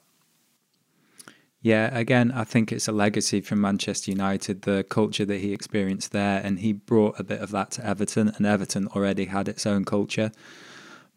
Yeah, 1.61 1.96
again, 1.96 2.32
I 2.32 2.42
think 2.42 2.72
it's 2.72 2.88
a 2.88 2.92
legacy 2.92 3.40
from 3.40 3.61
Manchester 3.61 4.11
United, 4.11 4.62
the 4.62 4.82
culture 4.82 5.24
that 5.24 5.40
he 5.40 5.53
experienced 5.53 6.11
there, 6.11 6.40
and 6.42 6.59
he 6.59 6.72
brought 6.72 7.20
a 7.20 7.24
bit 7.24 7.40
of 7.40 7.53
that 7.53 7.70
to 7.72 7.86
Everton, 7.86 8.32
and 8.36 8.44
Everton 8.44 8.88
already 8.88 9.26
had 9.26 9.48
its 9.48 9.64
own 9.64 9.84
culture. 9.84 10.32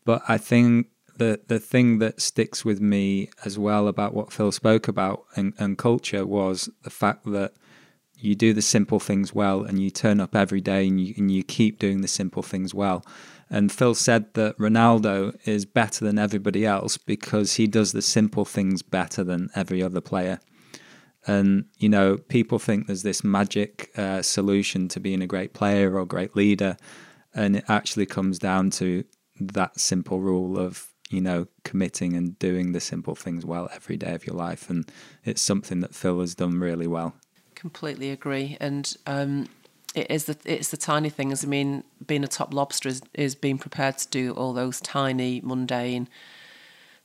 But 0.03 0.21
I 0.27 0.37
think 0.37 0.87
the 1.17 1.39
the 1.47 1.59
thing 1.59 1.97
that 1.99 2.21
sticks 2.21 2.63
with 2.63 2.79
me 2.79 3.29
as 3.43 3.57
well 3.57 3.87
about 3.87 4.13
what 4.13 4.31
Phil 4.31 4.51
spoke 4.51 4.87
about 4.87 5.25
and, 5.35 5.53
and 5.57 5.77
culture 5.77 6.25
was 6.27 6.69
the 6.83 6.89
fact 6.89 7.25
that 7.31 7.53
you 8.17 8.35
do 8.35 8.53
the 8.53 8.61
simple 8.61 8.99
things 8.99 9.33
well, 9.33 9.63
and 9.63 9.81
you 9.81 9.89
turn 9.89 10.19
up 10.19 10.35
every 10.35 10.61
day, 10.61 10.87
and 10.87 11.01
you 11.01 11.15
and 11.17 11.31
you 11.31 11.43
keep 11.43 11.79
doing 11.79 12.01
the 12.01 12.07
simple 12.07 12.43
things 12.43 12.71
well. 12.71 13.03
And 13.49 13.71
Phil 13.71 13.93
said 13.93 14.33
that 14.33 14.57
Ronaldo 14.57 15.37
is 15.47 15.65
better 15.65 16.03
than 16.03 16.17
everybody 16.17 16.65
else 16.65 16.97
because 16.97 17.55
he 17.55 17.67
does 17.67 17.91
the 17.91 18.01
simple 18.01 18.45
things 18.45 18.81
better 18.81 19.23
than 19.23 19.49
every 19.55 19.83
other 19.83 20.01
player. 20.01 20.39
And, 21.27 21.65
you 21.77 21.89
know, 21.89 22.17
people 22.17 22.59
think 22.59 22.87
there's 22.87 23.03
this 23.03 23.23
magic 23.23 23.91
uh, 23.97 24.21
solution 24.21 24.87
to 24.89 24.99
being 24.99 25.21
a 25.21 25.27
great 25.27 25.53
player 25.53 25.97
or 25.97 26.05
great 26.05 26.35
leader. 26.35 26.77
And 27.33 27.57
it 27.57 27.65
actually 27.67 28.05
comes 28.05 28.39
down 28.39 28.69
to 28.71 29.03
that 29.39 29.79
simple 29.79 30.19
rule 30.21 30.57
of, 30.57 30.87
you 31.09 31.21
know, 31.21 31.47
committing 31.63 32.15
and 32.15 32.37
doing 32.39 32.71
the 32.71 32.79
simple 32.79 33.15
things 33.15 33.45
well 33.45 33.69
every 33.73 33.97
day 33.97 34.13
of 34.13 34.25
your 34.25 34.35
life. 34.35 34.69
And 34.69 34.89
it's 35.23 35.41
something 35.41 35.81
that 35.81 35.95
Phil 35.95 36.19
has 36.19 36.35
done 36.35 36.59
really 36.59 36.87
well. 36.87 37.15
Completely 37.55 38.11
agree. 38.11 38.57
And 38.59 38.95
um, 39.07 39.47
it 39.95 40.11
is 40.11 40.25
the 40.25 40.37
it's 40.45 40.69
the 40.69 40.77
tiny 40.77 41.09
things. 41.09 41.43
I 41.43 41.47
mean, 41.47 41.83
being 42.05 42.23
a 42.23 42.27
top 42.27 42.53
lobster 42.53 42.89
is, 42.89 43.01
is 43.13 43.33
being 43.33 43.57
prepared 43.57 43.97
to 43.99 44.07
do 44.09 44.33
all 44.33 44.53
those 44.53 44.81
tiny, 44.81 45.41
mundane 45.41 46.09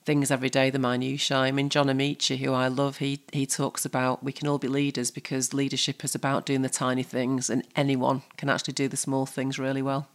things 0.04 0.30
every 0.30 0.50
day, 0.50 0.70
the 0.70 0.78
minutiae. 0.78 1.38
I 1.38 1.52
mean, 1.52 1.68
John 1.68 1.86
Amaechi, 1.86 2.38
who 2.38 2.52
I 2.52 2.66
love, 2.66 2.98
he 2.98 3.20
he 3.32 3.46
talks 3.46 3.84
about 3.84 4.24
we 4.24 4.32
can 4.32 4.48
all 4.48 4.58
be 4.58 4.68
leaders 4.68 5.10
because 5.10 5.54
leadership 5.54 6.04
is 6.04 6.14
about 6.14 6.44
doing 6.44 6.62
the 6.62 6.68
tiny 6.68 7.04
things, 7.04 7.48
and 7.48 7.66
anyone 7.76 8.22
can 8.36 8.50
actually 8.50 8.74
do 8.74 8.88
the 8.88 8.96
small 8.96 9.24
things 9.24 9.58
really 9.58 9.82
well. 9.82 10.08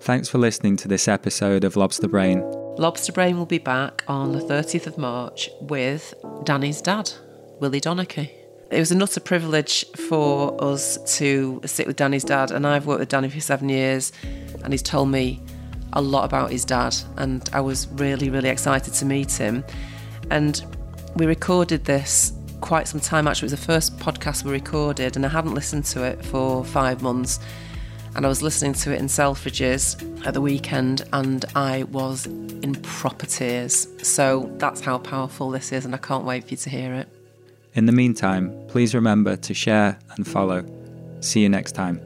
Thanks 0.00 0.28
for 0.28 0.38
listening 0.38 0.76
to 0.76 0.88
this 0.88 1.08
episode 1.08 1.64
of 1.64 1.74
Lobster 1.74 2.06
Brain. 2.06 2.42
Lobster 2.78 3.12
Brain 3.12 3.38
will 3.38 3.46
be 3.46 3.58
back 3.58 4.04
on 4.06 4.32
the 4.32 4.40
30th 4.40 4.86
of 4.86 4.98
March 4.98 5.48
with 5.62 6.14
Danny's 6.44 6.82
dad, 6.82 7.10
Willie 7.58 7.80
Donachie 7.80 8.35
it 8.70 8.78
was 8.78 8.90
an 8.90 9.00
utter 9.00 9.20
privilege 9.20 9.84
for 10.08 10.62
us 10.62 10.98
to 11.18 11.60
sit 11.64 11.86
with 11.86 11.96
Danny's 11.96 12.24
dad, 12.24 12.50
and 12.50 12.66
I've 12.66 12.86
worked 12.86 13.00
with 13.00 13.08
Danny 13.08 13.28
for 13.28 13.40
seven 13.40 13.68
years, 13.68 14.12
and 14.64 14.72
he's 14.72 14.82
told 14.82 15.08
me 15.08 15.40
a 15.92 16.00
lot 16.02 16.24
about 16.24 16.50
his 16.50 16.64
dad, 16.64 16.94
and 17.16 17.48
I 17.52 17.60
was 17.60 17.86
really, 17.92 18.28
really 18.28 18.48
excited 18.48 18.92
to 18.94 19.04
meet 19.04 19.32
him. 19.32 19.64
And 20.30 20.62
we 21.14 21.26
recorded 21.26 21.84
this 21.84 22.32
quite 22.60 22.88
some 22.88 23.00
time 23.00 23.28
actually. 23.28 23.46
It 23.46 23.52
was 23.52 23.60
the 23.60 23.66
first 23.66 23.96
podcast 23.98 24.44
we 24.44 24.50
recorded, 24.50 25.16
and 25.16 25.24
I 25.24 25.28
hadn't 25.28 25.54
listened 25.54 25.84
to 25.86 26.02
it 26.02 26.24
for 26.24 26.64
five 26.64 27.02
months. 27.02 27.38
And 28.14 28.24
I 28.24 28.28
was 28.30 28.42
listening 28.42 28.72
to 28.72 28.94
it 28.94 28.98
in 28.98 29.06
Selfridges 29.06 30.26
at 30.26 30.34
the 30.34 30.40
weekend, 30.40 31.06
and 31.12 31.44
I 31.54 31.84
was 31.84 32.26
in 32.26 32.74
proper 32.82 33.26
tears. 33.26 33.88
So 34.02 34.50
that's 34.56 34.80
how 34.80 34.98
powerful 34.98 35.50
this 35.50 35.70
is, 35.70 35.84
and 35.84 35.94
I 35.94 35.98
can't 35.98 36.24
wait 36.24 36.44
for 36.44 36.50
you 36.50 36.56
to 36.56 36.70
hear 36.70 36.94
it. 36.94 37.08
In 37.76 37.84
the 37.84 37.92
meantime, 37.92 38.56
please 38.68 38.94
remember 38.94 39.36
to 39.36 39.52
share 39.52 39.98
and 40.16 40.26
follow. 40.26 40.64
See 41.20 41.40
you 41.42 41.50
next 41.50 41.72
time. 41.72 42.00